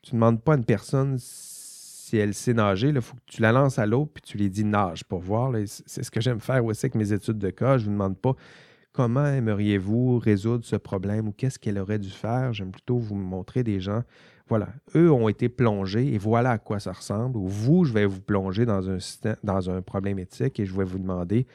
tu 0.04 0.16
ne 0.16 0.20
demandes 0.20 0.44
pas 0.44 0.54
à 0.54 0.58
une 0.58 0.66
personne 0.66 1.16
si 1.18 2.18
elle 2.18 2.34
sait 2.34 2.54
nager. 2.54 2.90
Il 2.90 3.02
faut 3.02 3.16
que 3.16 3.22
tu 3.26 3.42
la 3.42 3.52
lances 3.52 3.80
à 3.80 3.86
l'eau 3.86 4.06
puis 4.06 4.22
tu 4.22 4.38
lui 4.38 4.50
dis 4.50 4.64
nage 4.64 5.04
pour 5.06 5.20
voir. 5.20 5.52
C'est 5.66 6.04
ce 6.04 6.12
que 6.12 6.22
j'aime 6.22 6.40
faire 6.40 6.64
aussi 6.64 6.86
avec 6.86 6.96
mes 6.96 7.12
études 7.12 7.40
de 7.40 7.50
cas. 7.50 7.78
Je 7.78 7.86
ne 7.86 7.88
vous 7.88 7.94
demande 7.94 8.18
pas 8.18 8.36
comment 8.96 9.26
aimeriez-vous 9.26 10.20
résoudre 10.20 10.64
ce 10.64 10.78
problème 10.78 11.28
ou 11.28 11.34
qu'est-ce 11.34 11.60
qu'elle 11.60 11.78
aurait 11.78 12.00
dû 12.00 12.10
faire? 12.10 12.54
J'aime 12.54 12.72
plutôt 12.72 12.98
vous 12.98 13.16
montrer 13.16 13.62
des 13.62 13.82
gens. 13.82 14.04
Voilà, 14.48 14.70
eux 14.96 15.12
ont 15.12 15.28
été 15.28 15.50
plongés 15.50 16.14
et 16.14 16.18
voilà 16.18 16.52
à 16.52 16.58
quoi 16.58 16.80
ça 16.80 16.94
ressemble. 16.94 17.38
Ou 17.38 17.48
vous, 17.48 17.84
je 17.84 17.92
vais 17.92 18.06
vous 18.06 18.22
plonger 18.22 18.66
dans 18.66 18.90
un, 18.90 18.98
dans 19.44 19.70
un 19.70 19.82
problème 19.82 20.18
éthique 20.18 20.62
et 20.62 20.66
je 20.66 20.74
vais 20.74 20.86
vous 20.86 20.98
demander 20.98 21.46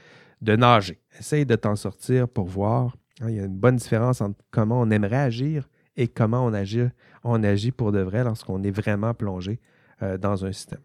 de 0.43 0.55
nager. 0.55 1.01
Essaye 1.19 1.47
de 1.47 1.57
t'en 1.57 1.77
sortir 1.77 2.29
pour 2.29 2.47
voir. 2.47 2.95
Hein, 3.23 3.31
il 3.31 3.37
y 3.37 3.41
a 3.41 3.45
une 3.45 3.57
bonne 3.57 3.77
différence 3.77 4.21
entre 4.21 4.39
comment 4.51 4.79
on 4.79 4.91
aimerait 4.91 5.17
agir 5.17 5.67
et 5.97 6.09
comment 6.09 6.45
on 6.45 6.53
agit, 6.53 6.89
on 7.25 7.43
agit 7.43 7.73
pour 7.73 7.91
de 7.91 8.01
vrai 8.01 8.23
lorsqu'on 8.23 8.63
est 8.65 8.71
vraiment 8.71 9.15
plongé 9.15 9.61
euh, 10.03 10.19
dans 10.19 10.45
un 10.45 10.53
système. 10.53 10.81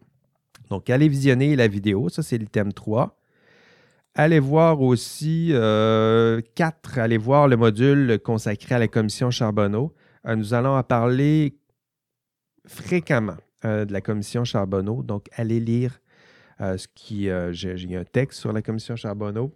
Donc, 0.70 0.88
allez 0.88 1.08
visionner 1.08 1.54
la 1.54 1.68
vidéo, 1.68 2.08
ça 2.08 2.22
c'est 2.22 2.38
l'item 2.38 2.72
3. 2.72 3.14
Allez 4.18 4.40
voir 4.40 4.80
aussi 4.80 5.48
4, 5.50 5.54
euh, 5.56 6.40
allez 6.96 7.18
voir 7.18 7.48
le 7.48 7.58
module 7.58 8.18
consacré 8.18 8.74
à 8.74 8.78
la 8.78 8.88
commission 8.88 9.30
Charbonneau. 9.30 9.94
Euh, 10.26 10.34
nous 10.36 10.54
allons 10.54 10.74
en 10.74 10.82
parler 10.82 11.58
fréquemment 12.66 13.36
de 13.62 13.92
la 13.92 14.00
commission 14.00 14.44
Charbonneau, 14.44 15.02
donc 15.02 15.26
allez 15.32 15.58
lire 15.60 16.00
ce 16.60 16.86
qui, 16.94 17.28
j'ai 17.50 17.96
un 17.96 18.04
texte 18.04 18.40
sur 18.40 18.52
la 18.52 18.62
commission 18.62 18.96
Charbonneau. 18.96 19.52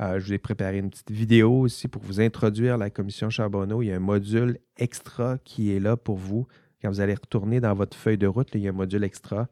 Euh, 0.00 0.18
je 0.18 0.26
vous 0.26 0.32
ai 0.32 0.38
préparé 0.38 0.78
une 0.78 0.90
petite 0.90 1.10
vidéo 1.10 1.60
aussi 1.60 1.88
pour 1.88 2.02
vous 2.02 2.20
introduire 2.20 2.76
la 2.76 2.90
commission 2.90 3.30
Charbonneau. 3.30 3.82
Il 3.82 3.86
y 3.86 3.92
a 3.92 3.96
un 3.96 4.00
module 4.00 4.58
extra 4.76 5.38
qui 5.38 5.74
est 5.74 5.80
là 5.80 5.96
pour 5.96 6.16
vous. 6.16 6.46
Quand 6.82 6.90
vous 6.90 7.00
allez 7.00 7.14
retourner 7.14 7.60
dans 7.60 7.74
votre 7.74 7.96
feuille 7.96 8.18
de 8.18 8.26
route, 8.26 8.48
il 8.54 8.60
y 8.60 8.66
a 8.66 8.70
un 8.70 8.74
module 8.74 9.04
extra. 9.04 9.48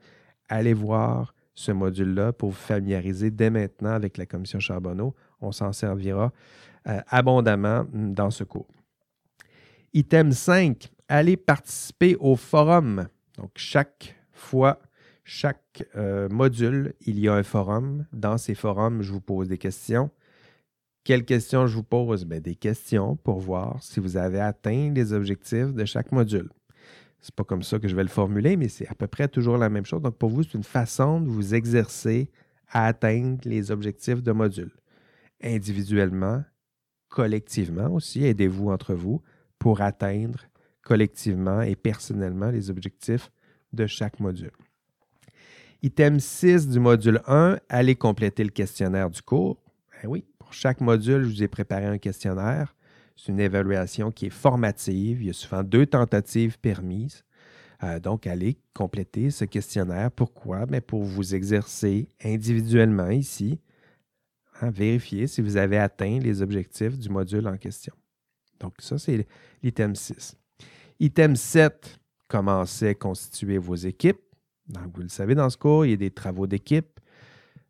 Allez 0.48 0.74
voir 0.74 1.34
ce 1.54 1.72
module-là 1.72 2.32
pour 2.32 2.50
vous 2.50 2.56
familiariser 2.56 3.30
dès 3.30 3.50
maintenant 3.50 3.90
avec 3.90 4.16
la 4.16 4.26
commission 4.26 4.60
Charbonneau. 4.60 5.14
On 5.40 5.52
s'en 5.52 5.72
servira 5.72 6.32
euh, 6.88 7.00
abondamment 7.08 7.86
dans 7.92 8.30
ce 8.30 8.44
cours. 8.44 8.68
Item 9.92 10.32
5, 10.32 10.90
allez 11.08 11.36
participer 11.36 12.16
au 12.20 12.36
forum. 12.36 13.08
Donc, 13.36 13.50
chaque 13.56 14.16
fois 14.32 14.80
chaque 15.32 15.84
euh, 15.94 16.28
module, 16.28 16.94
il 17.06 17.20
y 17.20 17.28
a 17.28 17.34
un 17.34 17.44
forum. 17.44 18.04
Dans 18.12 18.36
ces 18.36 18.56
forums, 18.56 19.00
je 19.00 19.12
vous 19.12 19.20
pose 19.20 19.46
des 19.48 19.58
questions. 19.58 20.10
Quelles 21.04 21.24
questions 21.24 21.68
je 21.68 21.76
vous 21.76 21.84
pose? 21.84 22.24
Ben, 22.24 22.40
des 22.40 22.56
questions 22.56 23.14
pour 23.14 23.38
voir 23.38 23.80
si 23.80 24.00
vous 24.00 24.16
avez 24.16 24.40
atteint 24.40 24.92
les 24.92 25.12
objectifs 25.12 25.72
de 25.72 25.84
chaque 25.84 26.10
module. 26.10 26.50
C'est 27.20 27.34
pas 27.34 27.44
comme 27.44 27.62
ça 27.62 27.78
que 27.78 27.86
je 27.86 27.94
vais 27.94 28.02
le 28.02 28.08
formuler, 28.08 28.56
mais 28.56 28.68
c'est 28.68 28.88
à 28.88 28.94
peu 28.94 29.06
près 29.06 29.28
toujours 29.28 29.58
la 29.58 29.68
même 29.68 29.84
chose. 29.84 30.00
Donc, 30.00 30.16
pour 30.16 30.30
vous, 30.30 30.42
c'est 30.42 30.54
une 30.54 30.64
façon 30.64 31.20
de 31.20 31.28
vous 31.28 31.54
exercer 31.54 32.30
à 32.68 32.86
atteindre 32.86 33.40
les 33.44 33.70
objectifs 33.70 34.22
de 34.22 34.32
module. 34.32 34.72
Individuellement, 35.42 36.42
collectivement 37.08 37.88
aussi, 37.90 38.24
aidez-vous 38.24 38.70
entre 38.70 38.94
vous 38.94 39.22
pour 39.58 39.80
atteindre 39.82 40.40
collectivement 40.82 41.60
et 41.60 41.76
personnellement 41.76 42.50
les 42.50 42.70
objectifs 42.70 43.30
de 43.72 43.86
chaque 43.86 44.18
module. 44.18 44.52
Item 45.82 46.20
6 46.20 46.68
du 46.68 46.80
module 46.80 47.20
1, 47.26 47.58
allez 47.68 47.96
compléter 47.96 48.44
le 48.44 48.50
questionnaire 48.50 49.10
du 49.10 49.22
cours. 49.22 49.62
Ben 49.92 50.08
oui, 50.08 50.24
pour 50.38 50.52
chaque 50.52 50.80
module, 50.80 51.22
je 51.22 51.28
vous 51.28 51.42
ai 51.42 51.48
préparé 51.48 51.86
un 51.86 51.98
questionnaire. 51.98 52.74
C'est 53.20 53.32
une 53.32 53.40
évaluation 53.40 54.10
qui 54.10 54.26
est 54.26 54.30
formative. 54.30 55.20
Il 55.20 55.26
y 55.26 55.30
a 55.30 55.34
souvent 55.34 55.62
deux 55.62 55.84
tentatives 55.84 56.58
permises. 56.58 57.22
Euh, 57.82 58.00
donc, 58.00 58.26
allez 58.26 58.56
compléter 58.72 59.30
ce 59.30 59.44
questionnaire. 59.44 60.10
Pourquoi? 60.10 60.64
Ben, 60.64 60.80
pour 60.80 61.02
vous 61.02 61.34
exercer 61.34 62.08
individuellement 62.24 63.10
ici, 63.10 63.60
hein, 64.62 64.70
vérifier 64.70 65.26
si 65.26 65.42
vous 65.42 65.58
avez 65.58 65.76
atteint 65.76 66.18
les 66.18 66.40
objectifs 66.40 66.98
du 66.98 67.10
module 67.10 67.46
en 67.46 67.58
question. 67.58 67.92
Donc, 68.58 68.74
ça, 68.78 68.98
c'est 68.98 69.26
l'item 69.62 69.94
6. 69.94 70.38
Item 70.98 71.36
7, 71.36 72.00
commencez 72.26 72.88
à 72.88 72.94
constituer 72.94 73.58
vos 73.58 73.74
équipes. 73.74 74.22
Donc, 74.66 74.94
vous 74.94 75.02
le 75.02 75.08
savez, 75.08 75.34
dans 75.34 75.50
ce 75.50 75.58
cours, 75.58 75.84
il 75.84 75.90
y 75.90 75.94
a 75.94 75.98
des 75.98 76.10
travaux 76.10 76.46
d'équipe. 76.46 76.98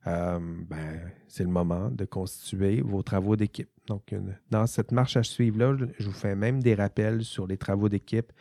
Euh, 0.06 0.38
ben, 0.68 1.12
c'est 1.26 1.42
le 1.42 1.50
moment 1.50 1.90
de 1.90 2.04
constituer 2.04 2.82
vos 2.82 3.02
travaux 3.02 3.34
d'équipe. 3.34 3.68
Donc, 3.90 4.14
dans 4.50 4.68
cette 4.68 4.92
marche 4.92 5.16
à 5.16 5.24
suivre-là, 5.24 5.76
je 5.98 6.06
vous 6.06 6.12
fais 6.12 6.36
même 6.36 6.62
des 6.62 6.76
rappels 6.76 7.24
sur 7.24 7.48
les 7.48 7.56
travaux 7.56 7.88
d'équipe. 7.88 8.32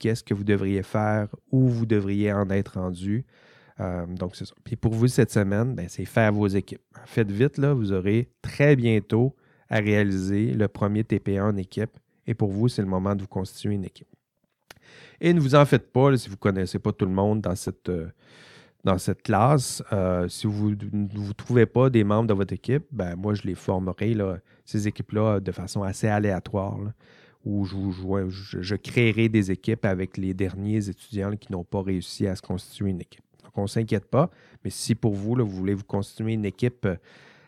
Qu'est-ce 0.00 0.24
que 0.24 0.34
vous 0.34 0.42
devriez 0.42 0.82
faire, 0.82 1.28
où 1.52 1.68
vous 1.68 1.86
devriez 1.86 2.32
en 2.32 2.50
être 2.50 2.80
rendu? 2.80 3.24
Euh, 3.78 4.04
donc, 4.06 4.34
c'est 4.34 4.46
ça. 4.46 4.54
Puis 4.64 4.74
pour 4.74 4.94
vous, 4.94 5.06
cette 5.06 5.30
semaine, 5.30 5.76
ben, 5.76 5.86
c'est 5.88 6.04
faire 6.06 6.32
vos 6.32 6.48
équipes. 6.48 6.82
Faites 7.04 7.30
vite, 7.30 7.56
là, 7.56 7.72
vous 7.72 7.92
aurez 7.92 8.32
très 8.42 8.74
bientôt 8.74 9.36
à 9.68 9.78
réaliser 9.78 10.52
le 10.52 10.66
premier 10.66 11.04
TPA 11.04 11.44
en 11.44 11.56
équipe. 11.56 11.96
Et 12.26 12.34
pour 12.34 12.50
vous, 12.50 12.66
c'est 12.66 12.82
le 12.82 12.88
moment 12.88 13.14
de 13.14 13.22
vous 13.22 13.28
constituer 13.28 13.74
une 13.74 13.84
équipe. 13.84 14.08
Et 15.20 15.32
ne 15.32 15.38
vous 15.38 15.54
en 15.54 15.64
faites 15.64 15.92
pas 15.92 16.16
si 16.16 16.28
vous 16.28 16.34
ne 16.34 16.40
connaissez 16.40 16.80
pas 16.80 16.90
tout 16.90 17.06
le 17.06 17.12
monde 17.12 17.42
dans 17.42 17.54
cette, 17.54 17.88
euh, 17.90 18.08
dans 18.86 18.98
cette 18.98 19.22
classe. 19.22 19.82
Euh, 19.92 20.28
si 20.28 20.46
vous 20.46 20.70
ne 20.70 21.08
vous 21.12 21.34
trouvez 21.34 21.66
pas 21.66 21.90
des 21.90 22.04
membres 22.04 22.28
de 22.28 22.34
votre 22.34 22.54
équipe, 22.54 22.84
ben 22.92 23.16
moi, 23.16 23.34
je 23.34 23.42
les 23.42 23.56
formerai, 23.56 24.14
là, 24.14 24.38
ces 24.64 24.86
équipes-là, 24.86 25.40
de 25.40 25.52
façon 25.52 25.82
assez 25.82 26.06
aléatoire. 26.06 26.78
où 27.44 27.64
je, 27.64 28.60
je, 28.60 28.74
créerai 28.74 29.28
des 29.28 29.50
équipes 29.50 29.84
avec 29.84 30.16
les 30.16 30.34
derniers 30.34 30.88
étudiants 30.88 31.36
qui 31.36 31.52
n'ont 31.52 31.64
pas 31.64 31.82
réussi 31.82 32.26
à 32.26 32.34
se 32.34 32.42
constituer 32.42 32.90
une 32.90 33.00
équipe. 33.00 33.24
Donc, 33.44 33.52
on 33.56 33.62
ne 33.62 33.66
s'inquiète 33.68 34.06
pas. 34.06 34.30
Mais 34.64 34.70
si 34.70 34.94
pour 34.94 35.14
vous, 35.14 35.34
vous 35.34 35.46
voulez 35.46 35.74
vous 35.74 35.84
constituer 35.84 36.32
une 36.32 36.44
équipe 36.44 36.86
euh, 36.86 36.96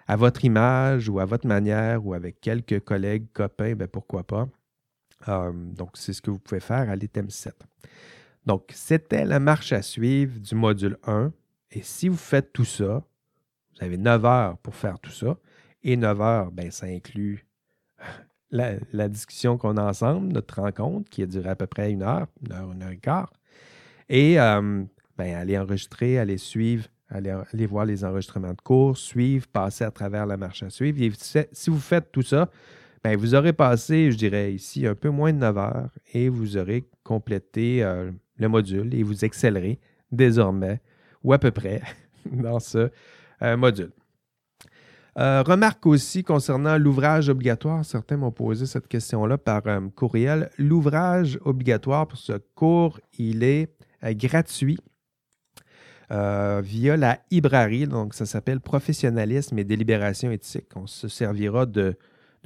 à 0.07 0.17
votre 0.17 0.45
image 0.45 1.09
ou 1.09 1.21
à 1.21 1.25
votre 1.25 1.47
manière 1.47 2.05
ou 2.05 2.15
avec 2.15 2.41
quelques 2.41 2.81
collègues, 2.81 3.27
copains, 3.33 3.75
ben 3.75 3.89
pourquoi 3.89 4.25
pas? 4.25 4.49
Euh, 5.29 5.53
donc, 5.53 5.91
c'est 5.95 6.13
ce 6.13 6.23
que 6.23 6.31
vous 6.31 6.39
pouvez 6.39 6.61
faire 6.61 6.91
à 6.91 6.97
l'item 6.97 7.31
7. 7.31 7.55
Donc, 8.49 8.71
c'était 8.73 9.27
la 9.27 9.41
marche 9.41 9.75
à 9.75 9.83
suivre 9.83 10.41
du 10.41 10.55
module 10.55 10.97
1. 11.07 11.33
Et 11.71 11.83
si 11.83 12.09
vous 12.09 12.17
faites 12.17 12.51
tout 12.55 12.65
ça, 12.65 13.05
vous 13.75 13.85
avez 13.85 13.99
9 13.99 14.25
heures 14.25 14.59
pour 14.59 14.75
faire 14.75 14.99
tout 15.01 15.11
ça. 15.11 15.37
Et 15.83 15.99
9 15.99 16.21
heures, 16.23 16.51
ben, 16.51 16.71
ça 16.71 16.87
inclut 16.87 17.47
la, 18.51 19.09
discussion 19.11 19.59
qu'on 19.59 19.77
a 19.77 19.83
ensemble, 19.83 20.33
notre 20.33 20.63
rencontre, 20.63 21.11
qui 21.11 21.23
a 21.23 21.27
duré 21.27 21.51
à 21.51 21.57
peu 21.57 21.67
près 21.67 21.93
une 21.93 22.03
heure, 22.03 22.27
une 22.43 22.53
heure, 22.55 22.73
une 22.73 22.83
heure 22.83 22.91
et 22.91 22.97
quart. 22.97 23.31
Et 24.09 24.41
euh, 24.41 24.83
ben, 25.19 25.35
allez 25.35 25.59
enregistrer, 25.59 26.19
allez 26.19 26.39
suivre, 26.39 26.87
allez, 27.11 27.67
voir 27.67 27.85
les 27.85 28.03
enregistrements 28.03 28.55
de 28.55 28.63
cours, 28.63 28.97
suivre, 28.97 29.47
passer 29.49 29.85
à 29.85 29.91
travers 29.91 30.25
la 30.25 30.39
marche 30.39 30.63
à 30.63 30.71
suivre. 30.71 31.03
Et 31.03 31.13
si 31.53 31.69
vous 31.69 31.81
faites 31.81 32.11
tout 32.13 32.23
ça, 32.23 32.49
ben, 33.05 33.15
vous 33.15 33.35
aurez 33.35 33.53
passé, 33.53 34.11
je 34.11 34.17
dirais 34.17 34.55
ici, 34.55 34.87
un 34.87 34.95
peu 34.95 35.11
moins 35.11 35.35
de 35.35 35.39
9 35.39 35.59
heures 35.59 35.91
et 36.15 36.31
vous 36.31 36.57
aurez 36.57 36.89
complété 37.05 37.85
euh, 37.85 38.11
le 38.39 38.49
module 38.49 38.95
et 38.95 39.03
vous 39.03 39.25
excellerez 39.25 39.79
désormais, 40.11 40.81
ou 41.23 41.33
à 41.33 41.39
peu 41.39 41.51
près, 41.51 41.83
dans 42.31 42.61
ce 42.61 42.91
euh, 43.43 43.57
module. 43.57 43.91
Euh, 45.19 45.43
remarque 45.43 45.85
aussi 45.87 46.23
concernant 46.23 46.79
l'ouvrage 46.79 47.29
obligatoire, 47.29 47.85
certains 47.85 48.17
m'ont 48.17 48.31
posé 48.31 48.67
cette 48.67 48.87
question-là 48.87 49.37
par 49.37 49.63
courriel. 49.97 50.49
L'ouvrage 50.59 51.39
obligatoire 51.45 52.07
pour 52.07 52.19
ce 52.19 52.35
cours, 52.55 53.01
il 53.19 53.43
est 53.43 53.69
gratuit 54.03 54.79
via 56.09 56.97
la 56.97 57.19
librairie, 57.33 57.89
donc 57.89 58.15
ça 58.15 58.27
s'appelle 58.27 58.61
Professionnalisme 58.61 59.59
et 59.59 59.65
délibération 59.65 60.31
éthique. 60.31 60.69
On 60.77 60.87
se 60.87 61.09
servira 61.09 61.67
de 61.67 61.97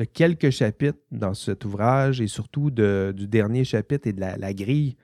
quelques 0.05 0.51
chapitres 0.51 0.99
dans 1.11 1.35
cet 1.35 1.65
ouvrage 1.65 2.21
et 2.21 2.27
surtout 2.27 2.71
du 2.71 3.27
dernier 3.29 3.65
chapitre 3.65 4.09
et 4.09 4.13
de 4.13 4.21
la, 4.21 4.55
grille 4.55 4.97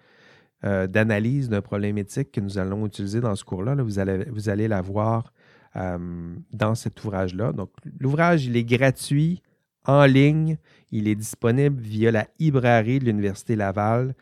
euh, 0.65 0.87
d'analyse 0.89 1.49
d'un 1.49 1.63
problème 1.63 1.99
éthique 1.99 2.33
que 2.33 2.41
nous 2.41 2.59
allons 2.59 2.85
utiliser 2.87 3.21
dans 3.21 3.37
ce 3.37 3.45
cours-là. 3.45 3.77
vous, 3.77 3.99
allez, 3.99 4.25
vous 4.31 4.49
allez 4.49 4.67
la 4.67 4.81
voir 4.81 5.33
euh, 5.77 6.35
dans 6.53 6.75
cet 6.75 7.05
ouvrage-là. 7.05 7.53
Donc, 7.53 7.71
l'ouvrage, 8.01 8.47
il 8.47 8.57
est 8.57 8.65
gratuit, 8.65 9.43
en 9.85 10.05
ligne. 10.05 10.59
Il 10.91 11.07
est 11.09 11.15
disponible 11.15 11.81
via 11.81 12.11
la 12.11 12.27
librairie 12.39 12.99
de 12.99 13.05
l'Université 13.05 13.57
Laval. 13.57 14.15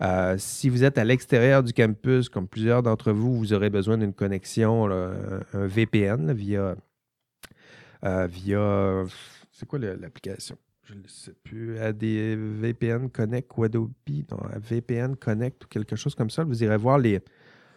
Euh, 0.00 0.36
si 0.38 0.68
vous 0.68 0.84
êtes 0.84 0.96
à 0.96 1.04
l'extérieur 1.04 1.62
du 1.62 1.72
campus, 1.72 2.28
comme 2.28 2.46
plusieurs 2.46 2.82
d'entre 2.82 3.12
vous, 3.12 3.36
vous 3.36 3.52
aurez 3.52 3.68
besoin 3.68 3.98
d'une 3.98 4.14
connexion, 4.14 4.88
un 4.90 5.66
VPN 5.66 6.32
via, 6.32 6.76
via 8.02 9.04
c'est 9.50 9.66
quoi 9.66 9.78
l'application? 9.78 10.56
Je 10.90 10.96
ne 10.96 11.06
sais 11.06 11.34
plus. 11.44 11.78
À 11.78 11.92
des 11.92 12.34
VPN 12.34 13.10
Connect 13.10 13.56
ou 13.56 13.62
Adobe, 13.62 13.92
non, 14.30 14.38
VPN 14.56 15.14
Connect 15.14 15.64
ou 15.64 15.68
quelque 15.68 15.94
chose 15.94 16.16
comme 16.16 16.30
ça. 16.30 16.42
Vous 16.42 16.64
irez 16.64 16.76
voir 16.76 16.98
les. 16.98 17.20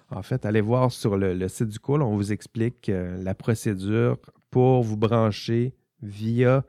En 0.09 0.24
fait, 0.24 0.45
allez 0.45 0.61
voir 0.61 0.91
sur 0.91 1.16
le, 1.16 1.47
site 1.47 1.70
du 1.70 1.80
cours, 1.80 1.99
on 1.99 2.16
vous 2.16 2.32
explique 2.32 2.89
euh, 2.89 3.22
la 3.22 3.36
procédure 3.36 4.18
pour 4.49 4.84
vous 4.84 4.97
brancher 4.97 5.74
via 6.01 6.64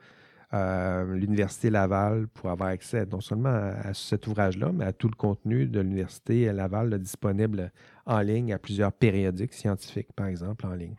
euh, 0.53 1.15
l'Université 1.15 1.71
Laval 1.71 2.27
pour 2.29 2.51
avoir 2.51 2.71
accès 2.71 3.07
non 3.07 3.21
seulement 3.21 3.73
à, 3.83 3.93
cet 3.95 4.27
ouvrage-là, 4.27 4.71
mais 4.73 4.85
à 4.85 4.93
tout 4.93 5.09
le 5.09 5.17
contenu 5.17 5.67
de 5.67 5.81
l'Université 5.81 6.53
Laval 6.53 6.99
disponible 6.99 7.73
en 8.07 8.21
ligne 8.21 8.53
à 8.53 8.59
plusieurs 8.59 8.93
périodiques 8.93 9.55
scientifiques, 9.55 10.13
par 10.15 10.27
exemple, 10.27 10.67
en 10.67 10.75
ligne. 10.75 10.97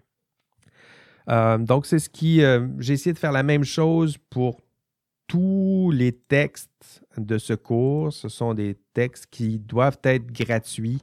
Euh, 1.30 1.58
donc, 1.60 1.86
c'est 1.86 2.00
ce 2.00 2.10
qui. 2.10 2.41
J'ai 2.80 2.93
essayé 2.93 3.14
de 3.14 3.20
faire 3.20 3.32
la 3.32 3.43
même 3.43 3.64
chose 3.64 4.18
pour 4.30 4.64
tous 5.28 5.91
les 5.93 6.11
textes 6.11 7.03
de 7.17 7.38
ce 7.38 7.53
cours. 7.53 8.13
Ce 8.13 8.30
sont 8.30 8.53
des 8.53 8.78
textes 8.93 9.28
qui 9.30 9.59
doivent 9.59 9.99
être 10.03 10.32
gratuits 10.32 11.01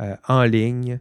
euh, 0.00 0.16
en 0.28 0.44
ligne. 0.44 1.00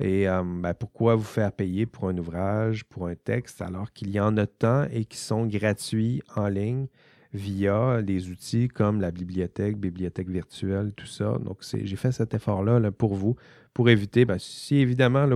Et 0.00 0.26
ben, 0.26 0.74
pourquoi 0.74 1.14
vous 1.14 1.22
faire 1.22 1.52
payer 1.52 1.86
pour 1.86 2.08
un 2.08 2.18
ouvrage, 2.18 2.84
pour 2.84 3.06
un 3.06 3.14
texte, 3.14 3.62
alors 3.62 3.92
qu'il 3.92 4.10
y 4.10 4.18
en 4.18 4.36
a 4.36 4.46
tant 4.46 4.88
et 4.90 5.04
qui 5.04 5.18
sont 5.18 5.46
gratuits 5.46 6.20
en 6.34 6.48
ligne 6.48 6.88
via 7.32 8.00
des 8.02 8.28
outils 8.30 8.68
comme 8.68 9.00
la 9.00 9.10
bibliothèque, 9.10 9.76
bibliothèque 9.76 10.28
virtuelle, 10.28 10.92
tout 10.96 11.06
ça. 11.06 11.38
Donc, 11.44 11.58
j'ai 11.72 11.96
fait 11.96 12.12
cet 12.12 12.34
effort-là 12.34 12.78
là, 12.78 12.90
pour 12.90 13.14
vous, 13.14 13.36
pour 13.72 13.88
éviter, 13.88 14.24
ben, 14.24 14.38
si 14.38 14.76
évidemment, 14.76 15.28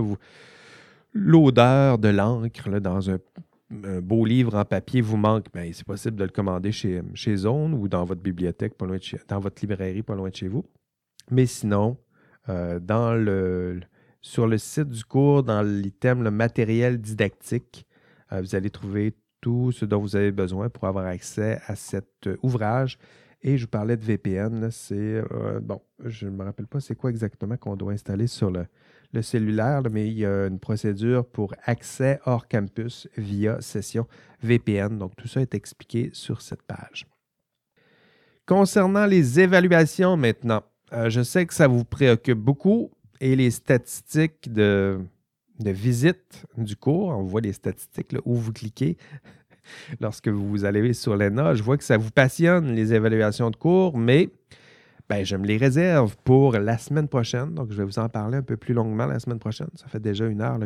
l'odeur 1.13 1.97
de 1.97 2.09
l'encre 2.09 2.79
dans 2.79 3.09
un, 3.11 3.19
beau 3.69 4.25
livre 4.25 4.55
en 4.55 4.65
papier 4.65 5.01
vous 5.01 5.17
manque, 5.17 5.45
ben, 5.53 5.71
c'est 5.73 5.85
possible 5.85 6.15
de 6.17 6.23
le 6.23 6.29
commander 6.29 6.71
chez, 6.71 7.01
chez 7.13 7.35
Zone 7.35 7.73
ou 7.73 7.87
dans 7.87 8.03
votre 8.03 8.21
bibliothèque, 8.21 8.75
pas 8.75 8.85
loin 8.85 8.97
de 8.97 9.03
chez, 9.03 9.19
dans 9.27 9.39
votre 9.39 9.61
librairie, 9.61 10.01
pas 10.01 10.15
loin 10.15 10.29
de 10.29 10.35
chez 10.35 10.47
vous. 10.47 10.65
Mais 11.31 11.45
sinon, 11.45 11.97
euh, 12.49 13.79
sur 14.21 14.47
le 14.47 14.57
site 14.57 14.89
du 14.89 15.03
cours, 15.03 15.43
dans 15.43 15.61
l'item 15.61 16.23
le 16.23 16.31
matériel 16.31 16.99
didactique, 16.99 17.85
euh, 18.31 18.41
vous 18.41 18.55
allez 18.55 18.69
trouver 18.69 19.15
tout 19.41 19.71
ce 19.71 19.85
dont 19.85 19.99
vous 19.99 20.15
avez 20.15 20.31
besoin 20.31 20.69
pour 20.69 20.85
avoir 20.85 21.05
accès 21.05 21.59
à 21.67 21.75
cet 21.75 22.29
ouvrage. 22.41 22.97
Et 23.41 23.57
je 23.57 23.63
vous 23.63 23.69
parlais 23.69 23.95
de 23.95 24.03
VPN, 24.03 24.69
c'est 24.69 25.23
euh, 25.31 25.61
bon, 25.61 25.81
je 26.03 26.25
ne 26.25 26.31
me 26.31 26.43
rappelle 26.43 26.67
pas 26.67 26.81
c'est 26.81 26.95
quoi 26.95 27.09
exactement 27.09 27.55
qu'on 27.55 27.77
doit 27.77 27.93
installer 27.93 28.27
sur 28.27 28.51
le, 28.51 28.65
le 29.11 29.21
cellulaire, 29.21 29.81
mais 29.91 30.07
il 30.07 30.19
y 30.19 30.25
a 30.25 30.47
une 30.47 30.59
procédure 30.59 31.25
pour 31.25 31.53
accès 31.65 32.19
hors 32.25 32.47
campus 32.47 33.07
via 33.17 33.59
session 33.61 34.07
VPN. 34.43 34.97
Donc, 34.97 35.15
tout 35.15 35.27
ça 35.27 35.41
est 35.41 35.55
expliqué 35.55 36.09
sur 36.13 36.41
cette 36.41 36.61
page. 36.63 37.07
Concernant 38.45 39.05
les 39.05 39.39
évaluations 39.39 40.17
maintenant, 40.17 40.63
euh, 40.93 41.09
je 41.09 41.21
sais 41.21 41.45
que 41.45 41.53
ça 41.53 41.67
vous 41.67 41.85
préoccupe 41.85 42.39
beaucoup 42.39 42.91
et 43.21 43.35
les 43.35 43.51
statistiques 43.51 44.51
de, 44.51 44.99
de 45.59 45.71
visite 45.71 46.45
du 46.57 46.75
cours. 46.75 47.09
On 47.09 47.23
voit 47.23 47.41
les 47.41 47.53
statistiques 47.53 48.15
où 48.25 48.35
vous 48.35 48.53
cliquez 48.53 48.97
lorsque 49.99 50.29
vous 50.29 50.65
allez 50.65 50.93
sur 50.93 51.15
l'ENA. 51.15 51.53
Je 51.53 51.63
vois 51.63 51.77
que 51.77 51.83
ça 51.83 51.97
vous 51.97 52.11
passionne, 52.11 52.73
les 52.73 52.93
évaluations 52.93 53.51
de 53.51 53.55
cours, 53.55 53.97
mais 53.97 54.29
ben, 55.09 55.25
je 55.25 55.35
me 55.35 55.47
les 55.47 55.57
réserve 55.57 56.15
pour 56.23 56.53
la 56.53 56.77
semaine 56.77 57.07
prochaine. 57.07 57.55
Donc, 57.55 57.71
je 57.71 57.77
vais 57.77 57.83
vous 57.83 57.97
en 57.97 58.09
parler 58.09 58.37
un 58.37 58.43
peu 58.43 58.57
plus 58.57 58.75
longuement 58.75 59.07
la 59.07 59.19
semaine 59.19 59.39
prochaine. 59.39 59.69
Ça 59.73 59.87
fait 59.87 59.99
déjà 59.99 60.27
une 60.27 60.39
heure 60.39 60.59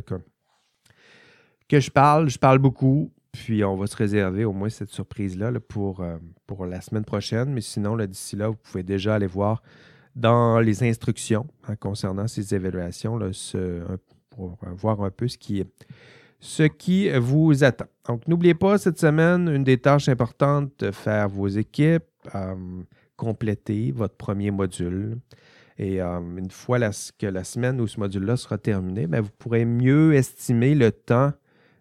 que, 1.69 1.79
je 1.79 1.89
parle. 1.89 2.29
Je 2.29 2.37
parle 2.37 2.59
beaucoup. 2.59 3.11
Puis, 3.31 3.63
on 3.63 3.77
va 3.77 3.87
se 3.87 3.95
réserver 3.95 4.43
au 4.43 4.51
moins 4.51 4.69
cette 4.69 4.89
surprise-là 4.89 5.51
pour, 5.61 6.01
euh, 6.01 6.17
pour 6.45 6.65
la 6.65 6.81
semaine 6.81 7.05
prochaine. 7.05 7.53
Mais 7.53 7.61
sinon, 7.61 7.95
d'ici 7.95 8.35
là, 8.35 8.49
vous 8.49 8.57
pouvez 8.61 8.83
déjà 8.83 9.15
aller 9.15 9.27
voir 9.27 9.63
dans 10.13 10.59
les 10.59 10.83
instructions 10.83 11.47
hein, 11.67 11.75
concernant 11.77 12.27
ces 12.27 12.53
évaluations 12.53 13.19
pour 14.29 14.59
voir 14.75 15.01
un 15.01 15.09
peu 15.09 15.27
ce 15.27 15.37
qui, 15.37 15.63
ce 16.39 16.63
qui 16.63 17.09
vous 17.17 17.63
attend. 17.63 17.87
Donc, 18.07 18.27
n'oubliez 18.27 18.53
pas 18.53 18.77
cette 18.77 18.99
semaine, 18.99 19.47
une 19.47 19.63
des 19.63 19.77
tâches 19.77 20.09
importantes, 20.09 20.71
de 20.79 20.91
faire 20.91 21.29
vos 21.29 21.47
équipes, 21.47 22.03
euh, 22.35 22.83
compléter 23.15 23.91
votre 23.91 24.15
premier 24.15 24.51
module. 24.51 25.17
Et 25.77 26.01
euh, 26.01 26.19
une 26.37 26.51
fois 26.51 26.79
que 27.17 27.27
la 27.27 27.43
semaine 27.43 27.81
où 27.81 27.87
ce 27.87 27.99
module-là 27.99 28.37
sera 28.37 28.57
terminé, 28.57 29.07
ben, 29.07 29.21
vous 29.21 29.31
pourrez 29.37 29.65
mieux 29.65 30.13
estimer 30.13 30.75
le 30.75 30.91
temps 30.91 31.33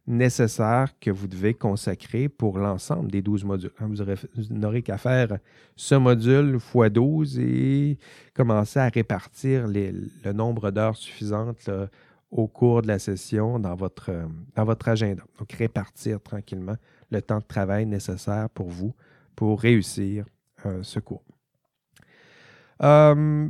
nécessaire 0.07 0.99
que 1.01 1.11
vous 1.11 1.28
devez 1.28 1.55
consacrer 1.55 2.28
pour 2.28 2.59
l'ensemble 2.59 3.11
des 3.11 3.22
12 3.22 3.45
modules. 3.45 3.70
Hein, 3.78 3.89
vous 3.89 4.45
n'aurez 4.51 4.83
qu'à 4.83 4.99
faire 4.99 5.39
ce 5.76 5.95
module 5.95 6.57
x 6.57 6.93
12 6.93 7.39
et 7.39 7.99
commencer 8.35 8.80
à 8.80 8.89
répartir 8.89 9.68
le 9.68 10.33
nombre 10.33 10.70
d'heures 10.70 10.97
suffisantes 10.97 11.70
au 12.33 12.49
cours 12.49 12.83
de 12.83 12.89
la 12.89 12.99
session 12.99 13.59
dans 13.59 13.74
votre, 13.74 14.11
euh, 14.11 14.24
dans 14.57 14.64
votre 14.64 14.89
agenda. 14.89 15.22
Donc, 15.39 15.53
répartir 15.53 16.20
tranquillement 16.20 16.76
le 17.11 17.20
temps 17.20 17.39
de 17.39 17.45
travail 17.45 17.87
nécessaire 17.87 18.49
pour 18.51 18.68
vous 18.68 18.95
pour 19.37 19.61
réussir 19.61 20.24
euh, 20.66 20.82
ce 20.82 21.00
cours. 21.00 21.22
Euh, 22.82 23.48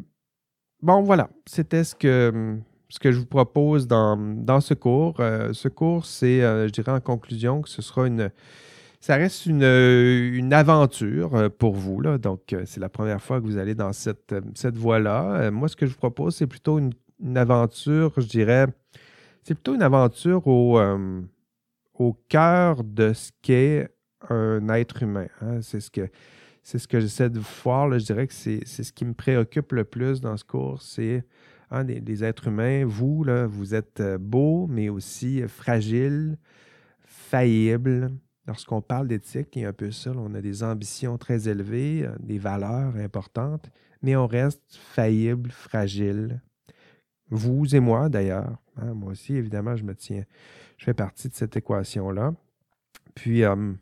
bon, 0.80 1.02
voilà, 1.02 1.30
c'était 1.46 1.84
ce 1.84 1.94
que, 1.94 2.58
ce 2.88 2.98
que 2.98 3.12
je 3.12 3.18
vous 3.18 3.26
propose 3.26 3.86
dans, 3.86 4.16
dans 4.16 4.60
ce 4.60 4.74
cours. 4.74 5.16
ce 5.18 5.68
cours, 5.68 6.04
c'est, 6.04 6.40
je 6.40 6.70
dirais 6.70 6.92
en 6.92 7.00
conclusion, 7.00 7.62
que 7.62 7.68
ce 7.68 7.80
sera 7.80 8.06
une, 8.06 8.30
ça 9.00 9.16
reste 9.16 9.46
une, 9.46 9.62
une 9.62 10.52
aventure 10.52 11.50
pour 11.58 11.74
vous. 11.74 12.00
Là. 12.02 12.18
Donc, 12.18 12.54
c'est 12.66 12.80
la 12.80 12.90
première 12.90 13.22
fois 13.22 13.40
que 13.40 13.46
vous 13.46 13.56
allez 13.56 13.74
dans 13.74 13.92
cette, 13.92 14.34
cette 14.54 14.76
voie-là. 14.76 15.50
moi, 15.50 15.68
ce 15.68 15.76
que 15.76 15.86
je 15.86 15.92
vous 15.92 15.98
propose, 15.98 16.36
c'est 16.36 16.46
plutôt 16.46 16.78
une 16.78 17.38
aventure, 17.38 18.12
je 18.18 18.26
dirais, 18.26 18.66
c'est 19.42 19.54
plutôt 19.54 19.74
une 19.74 19.82
aventure 19.82 20.46
au, 20.46 20.78
euh, 20.78 21.20
au 21.94 22.12
cœur 22.28 22.84
de 22.84 23.12
ce 23.12 23.30
qu'est 23.42 23.88
un 24.28 24.68
être 24.68 25.02
humain. 25.02 25.26
Hein. 25.40 25.60
C'est 25.62 25.80
ce 25.80 25.90
que 25.90 26.08
c'est 26.62 26.78
ce 26.78 26.86
que 26.86 27.00
j'essaie 27.00 27.30
de 27.30 27.40
voir. 27.40 27.90
je 27.98 28.04
dirais 28.04 28.26
que 28.26 28.34
c'est 28.34 28.64
ce 28.64 28.92
qui 28.92 29.04
me 29.04 29.14
préoccupe 29.14 29.72
le 29.72 29.84
plus 29.84 30.20
dans 30.20 30.36
ce 30.36 30.44
cours. 30.44 30.80
C'est 30.80 31.24
hein, 31.70 31.84
des, 31.84 32.24
êtres 32.24 32.48
humains. 32.48 32.84
Vous, 32.84 33.24
là, 33.24 33.46
vous 33.46 33.74
êtes 33.74 34.00
euh, 34.00 34.18
beaux, 34.18 34.66
mais 34.68 34.88
aussi 34.88 35.42
fragiles, 35.48 36.38
faillibles. 37.00 38.12
Lorsqu'on 38.46 38.80
parle 38.80 39.08
d'éthique, 39.08 39.54
il 39.54 39.62
y 39.62 39.64
a 39.64 39.68
un 39.68 39.72
peu 39.72 39.90
ça. 39.90 40.12
on 40.14 40.34
a 40.34 40.40
des 40.40 40.62
ambitions 40.62 41.18
très 41.18 41.48
élevées, 41.48 42.04
euh, 42.04 42.14
des 42.20 42.38
valeurs 42.38 42.96
importantes, 42.96 43.70
mais 44.02 44.16
on 44.16 44.26
reste 44.26 44.62
faillible, 44.76 45.50
fragile, 45.50 46.40
vous 47.30 47.74
et 47.74 47.80
moi, 47.80 48.08
d'ailleurs. 48.08 48.56
Hein, 48.76 48.94
moi 48.94 49.12
aussi, 49.12 49.34
évidemment, 49.34 49.74
je 49.74 49.84
me 49.84 49.94
tiens. 49.94 50.24
Je 50.76 50.84
fais 50.84 50.94
partie 50.94 51.28
de 51.28 51.34
cette 51.34 51.56
équation-là. 51.56 52.34
Puis, 53.14 53.44
euh, 53.44 53.72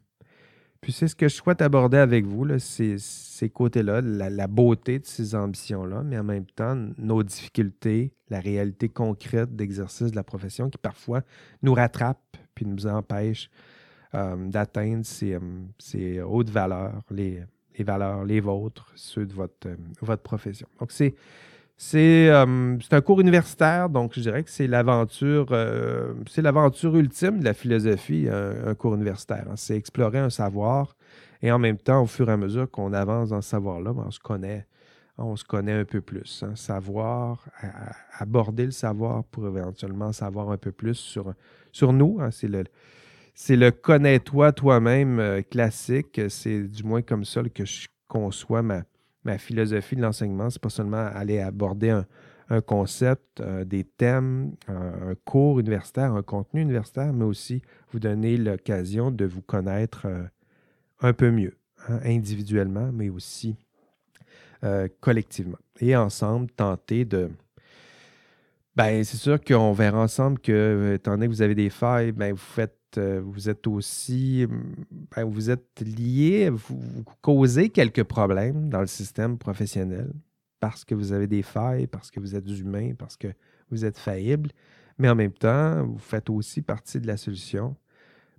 puis 0.80 0.92
c'est 0.92 1.08
ce 1.08 1.14
que 1.14 1.28
je 1.28 1.34
souhaite 1.34 1.60
aborder 1.60 1.98
avec 1.98 2.24
vous, 2.24 2.44
là, 2.44 2.58
ces, 2.58 2.96
ces 2.98 3.50
côtés-là, 3.50 4.00
la, 4.00 4.46
beauté 4.46 4.98
de 4.98 5.06
ces 5.06 5.34
ambitions-là, 5.34 6.02
mais 6.02 6.18
en 6.18 6.24
même 6.24 6.46
temps, 6.46 6.74
nos 6.96 7.22
difficultés, 7.22 8.12
la 8.30 8.40
réalité 8.40 8.88
concrète 8.88 9.54
d'exercice 9.54 10.10
de 10.10 10.16
la 10.16 10.24
profession 10.24 10.70
qui 10.70 10.78
parfois 10.78 11.22
nous 11.62 11.74
rattrape 11.74 12.36
puis 12.54 12.64
nous 12.64 12.86
empêche 12.86 13.50
euh, 14.14 14.48
d'atteindre 14.48 15.04
ces, 15.04 15.34
euh, 15.34 15.40
ces, 15.78 16.20
hautes 16.22 16.50
valeurs, 16.50 17.02
les, 17.10 17.44
valeurs, 17.80 18.24
les 18.24 18.40
vôtres, 18.40 18.90
ceux 18.94 19.26
de 19.26 19.34
votre, 19.34 19.68
votre 20.00 20.22
profession. 20.22 20.66
Donc, 20.80 20.92
c'est 20.92 21.14
euh, 21.94 22.76
c'est 22.80 22.94
un 22.94 23.00
cours 23.00 23.20
universitaire, 23.20 23.88
donc 23.88 24.12
je 24.14 24.20
dirais 24.20 24.42
que 24.42 24.50
c'est 24.50 24.66
l'aventure 24.66 25.48
euh, 25.52 26.12
c'est 26.28 26.42
l'aventure 26.42 26.94
ultime 26.96 27.40
de 27.40 27.44
la 27.44 27.54
philosophie, 27.54 28.28
un, 28.30 28.74
cours 28.74 28.94
universitaire. 28.94 29.46
Hein. 29.50 29.54
C'est 29.56 29.76
explorer 29.76 30.18
un 30.18 30.30
savoir 30.30 30.96
et 31.42 31.50
en 31.50 31.58
même 31.58 31.78
temps, 31.78 32.02
au 32.02 32.06
fur 32.06 32.28
et 32.28 32.32
à 32.32 32.36
mesure 32.36 32.70
qu'on 32.70 32.92
avance 32.92 33.30
dans 33.30 33.40
ce 33.40 33.50
savoir-là, 33.50 33.92
ben, 33.92 34.04
on 34.06 34.10
se 34.10 34.20
connaît, 34.20 34.66
on 35.16 35.36
se 35.36 35.44
connaît 35.44 35.72
un 35.72 35.84
peu 35.84 36.00
plus. 36.00 36.42
Hein. 36.42 36.54
Savoir, 36.54 37.46
aborder 38.18 38.66
le 38.66 38.72
savoir 38.72 39.24
pour 39.24 39.46
éventuellement 39.46 40.12
savoir 40.12 40.50
un 40.50 40.58
peu 40.58 40.72
plus 40.72 40.94
sur, 40.94 41.32
sur 41.72 41.92
nous. 41.92 42.18
Hein. 42.20 42.30
C'est 42.30 42.48
le, 42.48 42.64
c'est 43.34 43.56
le 43.56 43.70
connais-toi 43.70 44.52
toi-même 44.52 45.18
euh, 45.18 45.42
classique. 45.42 46.20
C'est 46.28 46.60
du 46.60 46.84
moins 46.84 47.00
comme 47.00 47.24
ça 47.24 47.42
que 47.42 47.64
je 47.64 47.88
conçois 48.06 48.60
ma, 48.60 48.82
ma 49.24 49.38
philosophie 49.38 49.96
de 49.96 50.02
l'enseignement, 50.02 50.50
c'est 50.50 50.62
pas 50.62 50.70
seulement 50.70 51.06
aller 51.06 51.40
aborder 51.40 51.90
un, 51.90 52.06
concept, 52.66 53.40
euh, 53.40 53.64
des 53.64 53.84
thèmes, 53.84 54.56
un, 54.66 55.14
cours 55.24 55.60
universitaire, 55.60 56.14
un 56.14 56.22
contenu 56.22 56.62
universitaire, 56.62 57.12
mais 57.12 57.24
aussi 57.24 57.62
vous 57.92 58.00
donner 58.00 58.36
l'occasion 58.36 59.12
de 59.12 59.24
vous 59.24 59.40
connaître 59.40 60.06
euh, 60.06 60.24
un 61.00 61.12
peu 61.12 61.30
mieux, 61.30 61.56
hein, 61.88 62.00
individuellement, 62.04 62.90
mais 62.92 63.08
aussi 63.08 63.56
euh, 64.64 64.88
collectivement. 65.00 65.58
Et 65.80 65.94
ensemble, 65.94 66.50
tenter 66.50 67.04
de... 67.04 67.30
Ben, 68.74 69.04
c'est 69.04 69.16
sûr 69.16 69.40
qu'on 69.42 69.72
verra 69.72 70.00
ensemble 70.00 70.40
que, 70.40 70.94
étant 70.96 71.12
donné 71.12 71.26
que 71.26 71.32
vous 71.32 71.42
avez 71.42 71.54
des 71.54 71.70
failles, 71.70 72.10
ben, 72.10 72.32
vous 72.32 72.38
faites 72.38 72.79
euh, 72.98 73.20
vous 73.24 73.48
êtes 73.48 73.66
aussi, 73.66 74.46
ben, 75.16 75.24
vous 75.24 75.50
êtes 75.50 75.80
lié, 75.80 76.50
vous, 76.50 77.04
causez 77.20 77.70
quelques 77.70 78.04
problèmes 78.04 78.68
dans 78.68 78.80
le 78.80 78.86
système 78.86 79.38
professionnel 79.38 80.12
parce 80.60 80.84
que 80.84 80.94
vous 80.94 81.12
avez 81.12 81.26
des 81.26 81.42
failles, 81.42 81.86
parce 81.86 82.10
que 82.10 82.20
vous 82.20 82.36
êtes 82.36 82.48
humain, 82.48 82.92
parce 82.98 83.16
que 83.16 83.28
vous 83.70 83.84
êtes 83.84 83.98
faillible, 83.98 84.50
mais 84.98 85.08
en 85.08 85.14
même 85.14 85.32
temps, 85.32 85.84
vous 85.86 85.98
faites 85.98 86.28
aussi 86.28 86.60
partie 86.62 87.00
de 87.00 87.06
la 87.06 87.16
solution 87.16 87.76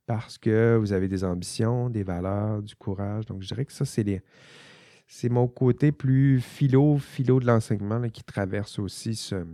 parce 0.06 0.38
que 0.38 0.78
vous 0.78 0.94
avez 0.94 1.08
des 1.08 1.24
ambitions, 1.24 1.90
des 1.90 2.04
valeurs, 2.04 2.62
du 2.62 2.76
courage. 2.76 3.26
Donc, 3.26 3.42
je 3.42 3.48
dirais 3.48 3.66
que 3.66 3.74
ça, 3.74 3.86
c'est 3.86 5.30
mon 5.30 5.48
côté 5.48 5.92
plus 5.92 6.42
philo, 6.42 6.98
philo 6.98 7.40
de 7.40 7.48
l'enseignement 7.48 8.08
qui 8.10 8.24
traverse 8.24 8.78
aussi 8.78 9.16
ce, 9.16 9.46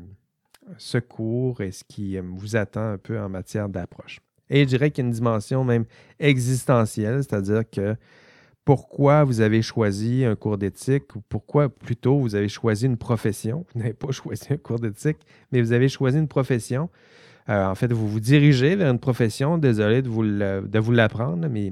ce 0.77 0.97
cours 0.97 1.61
et 1.61 1.71
ce 1.71 1.83
qui 1.83 2.17
euh, 2.17 2.21
vous 2.23 2.55
attend 2.55 2.91
un 2.91 2.97
peu 2.97 3.19
en 3.19 3.29
matière 3.29 3.69
d'approche. 3.69 4.19
Et 4.49 4.61
je 4.61 4.65
dirais 4.65 4.91
qu'il 4.91 5.03
y 5.03 5.07
a 5.07 5.09
une 5.09 5.13
dimension 5.13 5.63
même 5.63 5.85
existentielle, 6.19 7.23
c'est-à-dire 7.23 7.69
que 7.69 7.95
pourquoi 8.67 9.23
vous 9.23 9.39
avez 9.39 9.61
choisi 9.61 10.25
un 10.25 10.35
cours 10.35 10.57
d'éthique 10.57 11.15
ou 11.15 11.21
pourquoi 11.29 11.69
plutôt 11.69 12.19
vous 12.19 12.35
avez 12.35 12.49
choisi 12.49 12.85
une 12.85 12.97
profession? 12.97 13.65
Vous 13.73 13.79
n'avez 13.79 13.93
pas 13.93 14.11
choisi 14.11 14.51
un 14.51 14.57
cours 14.57 14.79
d'éthique, 14.79 15.19
mais 15.51 15.61
vous 15.61 15.71
avez 15.71 15.87
choisi 15.87 16.17
une 16.17 16.27
profession. 16.27 16.89
Euh, 17.47 17.65
en 17.65 17.75
fait, 17.75 17.93
vous 17.93 18.09
vous 18.09 18.19
dirigez 18.19 18.75
vers 18.75 18.91
une 18.91 18.99
profession. 18.99 19.57
Désolé 19.57 20.01
de 20.01 20.09
vous, 20.09 20.91
l'apprendre, 20.91 21.47
mais 21.47 21.71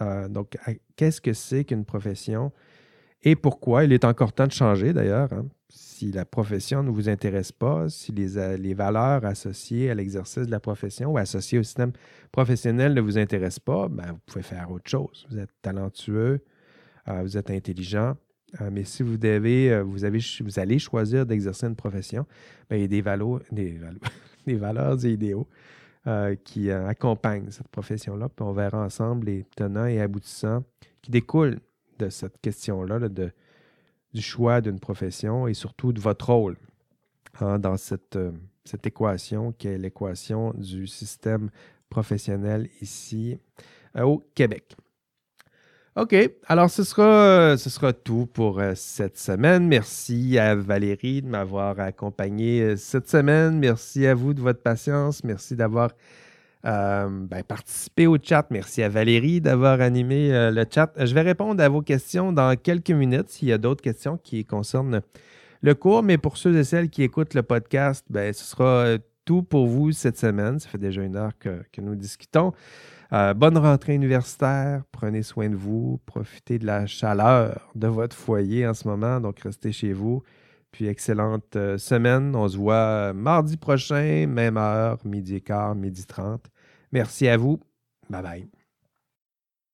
euh, 0.00 0.28
donc, 0.28 0.56
qu'est-ce 0.96 1.20
que 1.20 1.32
c'est 1.32 1.64
qu'une 1.64 1.84
profession? 1.84 2.50
Et 3.22 3.36
pourquoi? 3.36 3.84
Il 3.84 3.92
est 3.92 4.04
encore 4.04 4.32
temps 4.32 4.46
de 4.46 4.52
changer 4.52 4.92
d'ailleurs. 4.92 5.32
Hein 5.32 5.46
si 6.02 6.10
la 6.10 6.24
profession 6.24 6.82
ne 6.82 6.90
vous 6.90 7.08
intéresse 7.08 7.52
pas, 7.52 7.88
si 7.88 8.10
les, 8.10 8.56
les 8.56 8.74
valeurs 8.74 9.24
associées 9.24 9.88
à 9.88 9.94
l'exercice 9.94 10.46
de 10.46 10.50
la 10.50 10.58
profession 10.58 11.12
ou 11.12 11.18
associées 11.18 11.60
au 11.60 11.62
système 11.62 11.92
professionnel 12.32 12.92
ne 12.92 13.00
vous 13.00 13.18
intéressent 13.18 13.60
pas, 13.60 13.88
ben, 13.88 14.06
vous 14.08 14.20
pouvez 14.26 14.42
faire 14.42 14.68
autre 14.72 14.90
chose. 14.90 15.26
Vous 15.30 15.38
êtes 15.38 15.52
talentueux, 15.62 16.40
euh, 17.08 17.22
vous 17.22 17.36
êtes 17.36 17.50
intelligent, 17.50 18.16
euh, 18.60 18.70
mais 18.72 18.82
si 18.82 19.04
vous 19.04 19.16
devez, 19.16 19.72
euh, 19.72 19.82
vous, 19.84 20.04
avez, 20.04 20.18
vous 20.40 20.58
allez 20.58 20.80
choisir 20.80 21.24
d'exercer 21.24 21.66
une 21.66 21.76
profession, 21.76 22.26
ben, 22.68 22.76
il 22.76 22.82
y 22.82 22.84
a 22.84 22.88
des, 22.88 23.00
valeurs, 23.00 23.40
des, 23.52 23.78
des 24.46 24.56
valeurs 24.56 25.04
et 25.04 25.10
idéaux 25.10 25.48
qui 26.42 26.68
accompagnent 26.68 27.48
cette 27.50 27.68
profession-là. 27.68 28.28
On 28.40 28.50
verra 28.50 28.84
ensemble 28.84 29.26
les 29.26 29.44
tenants 29.54 29.86
et 29.86 30.00
aboutissants 30.00 30.64
qui 31.00 31.12
découlent 31.12 31.60
de 32.04 32.10
cette 32.10 32.40
question-là, 32.40 32.98
là, 32.98 33.08
de 33.08 33.30
du 34.14 34.20
choix 34.20 34.60
d'une 34.60 34.78
profession 34.78 35.48
et 35.48 35.54
surtout 35.54 35.92
de 35.92 36.00
votre 36.00 36.30
rôle 36.30 36.56
hein, 37.40 37.58
dans 37.58 37.78
cette, 37.78 38.16
euh, 38.16 38.32
cette 38.64 38.86
équation 38.86 39.52
qui 39.52 39.68
est 39.68 39.78
l'équation 39.78 40.52
du 40.52 40.86
système 40.86 41.48
professionnel 41.88 42.68
ici 42.82 43.38
euh, 43.96 44.02
au 44.02 44.22
Québec. 44.34 44.76
OK. 45.94 46.14
Alors, 46.46 46.70
ce 46.70 46.84
sera, 46.84 47.58
ce 47.58 47.68
sera 47.68 47.92
tout 47.92 48.24
pour 48.24 48.60
euh, 48.60 48.72
cette 48.74 49.18
semaine. 49.18 49.68
Merci 49.68 50.38
à 50.38 50.54
Valérie 50.54 51.20
de 51.20 51.28
m'avoir 51.28 51.78
accompagné 51.80 52.62
euh, 52.62 52.76
cette 52.76 53.10
semaine. 53.10 53.58
Merci 53.58 54.06
à 54.06 54.14
vous 54.14 54.32
de 54.32 54.40
votre 54.40 54.62
patience. 54.62 55.22
Merci 55.22 55.54
d'avoir 55.54 55.90
euh, 56.64 57.08
ben, 57.10 57.42
participé 57.42 58.06
au 58.06 58.16
chat. 58.22 58.46
Merci 58.50 58.82
à 58.82 58.88
Valérie 58.88 59.40
d'avoir 59.40 59.80
animé 59.80 60.30
le 60.30 60.64
chat. 60.70 60.92
Je 60.96 61.14
vais 61.14 61.22
répondre 61.22 61.62
à 61.62 61.68
vos 61.68 61.82
questions 61.82 62.32
dans 62.32 62.56
quelques 62.56 62.90
minutes 62.90 63.30
s'il 63.30 63.48
y 63.48 63.52
a 63.52 63.58
d'autres 63.58 63.82
questions 63.82 64.16
qui 64.16 64.44
concernent 64.44 65.02
le 65.60 65.74
cours. 65.74 66.02
Mais 66.02 66.18
pour 66.18 66.36
ceux 66.36 66.56
et 66.56 66.64
celles 66.64 66.90
qui 66.90 67.02
écoutent 67.02 67.34
le 67.34 67.42
podcast, 67.42 68.04
ben, 68.10 68.32
ce 68.32 68.44
sera 68.44 68.98
tout 69.24 69.42
pour 69.42 69.66
vous 69.66 69.92
cette 69.92 70.18
semaine. 70.18 70.58
Ça 70.58 70.68
fait 70.68 70.78
déjà 70.78 71.02
une 71.02 71.16
heure 71.16 71.32
que, 71.38 71.62
nous 71.78 71.94
discutons. 71.94 72.52
Euh, 73.12 73.34
bonne 73.34 73.58
rentrée 73.58 73.94
universitaire. 73.94 74.82
Prenez 74.90 75.22
soin 75.22 75.48
de 75.48 75.56
vous. 75.56 76.00
Profitez 76.06 76.58
de 76.58 76.66
la 76.66 76.86
chaleur 76.86 77.70
de 77.74 77.86
votre 77.86 78.16
foyer 78.16 78.66
en 78.66 78.74
ce 78.74 78.88
moment. 78.88 79.20
Donc, 79.20 79.40
restez 79.40 79.72
chez 79.72 79.92
vous. 79.92 80.22
Puis, 80.70 80.86
excellente 80.86 81.56
euh, 81.56 81.76
semaine. 81.78 82.34
On 82.34 82.48
se 82.48 82.56
voit 82.56 83.12
mardi 83.12 83.56
prochain, 83.56 84.26
même 84.26 84.56
heure, 84.56 84.98
midi 85.04 85.36
et 85.36 85.40
quart, 85.40 85.74
midi 85.74 86.06
30. 86.06 86.46
Merci 86.92 87.28
à 87.28 87.36
vous. 87.36 87.60
Bye 88.10 88.22
bye. 88.22 88.61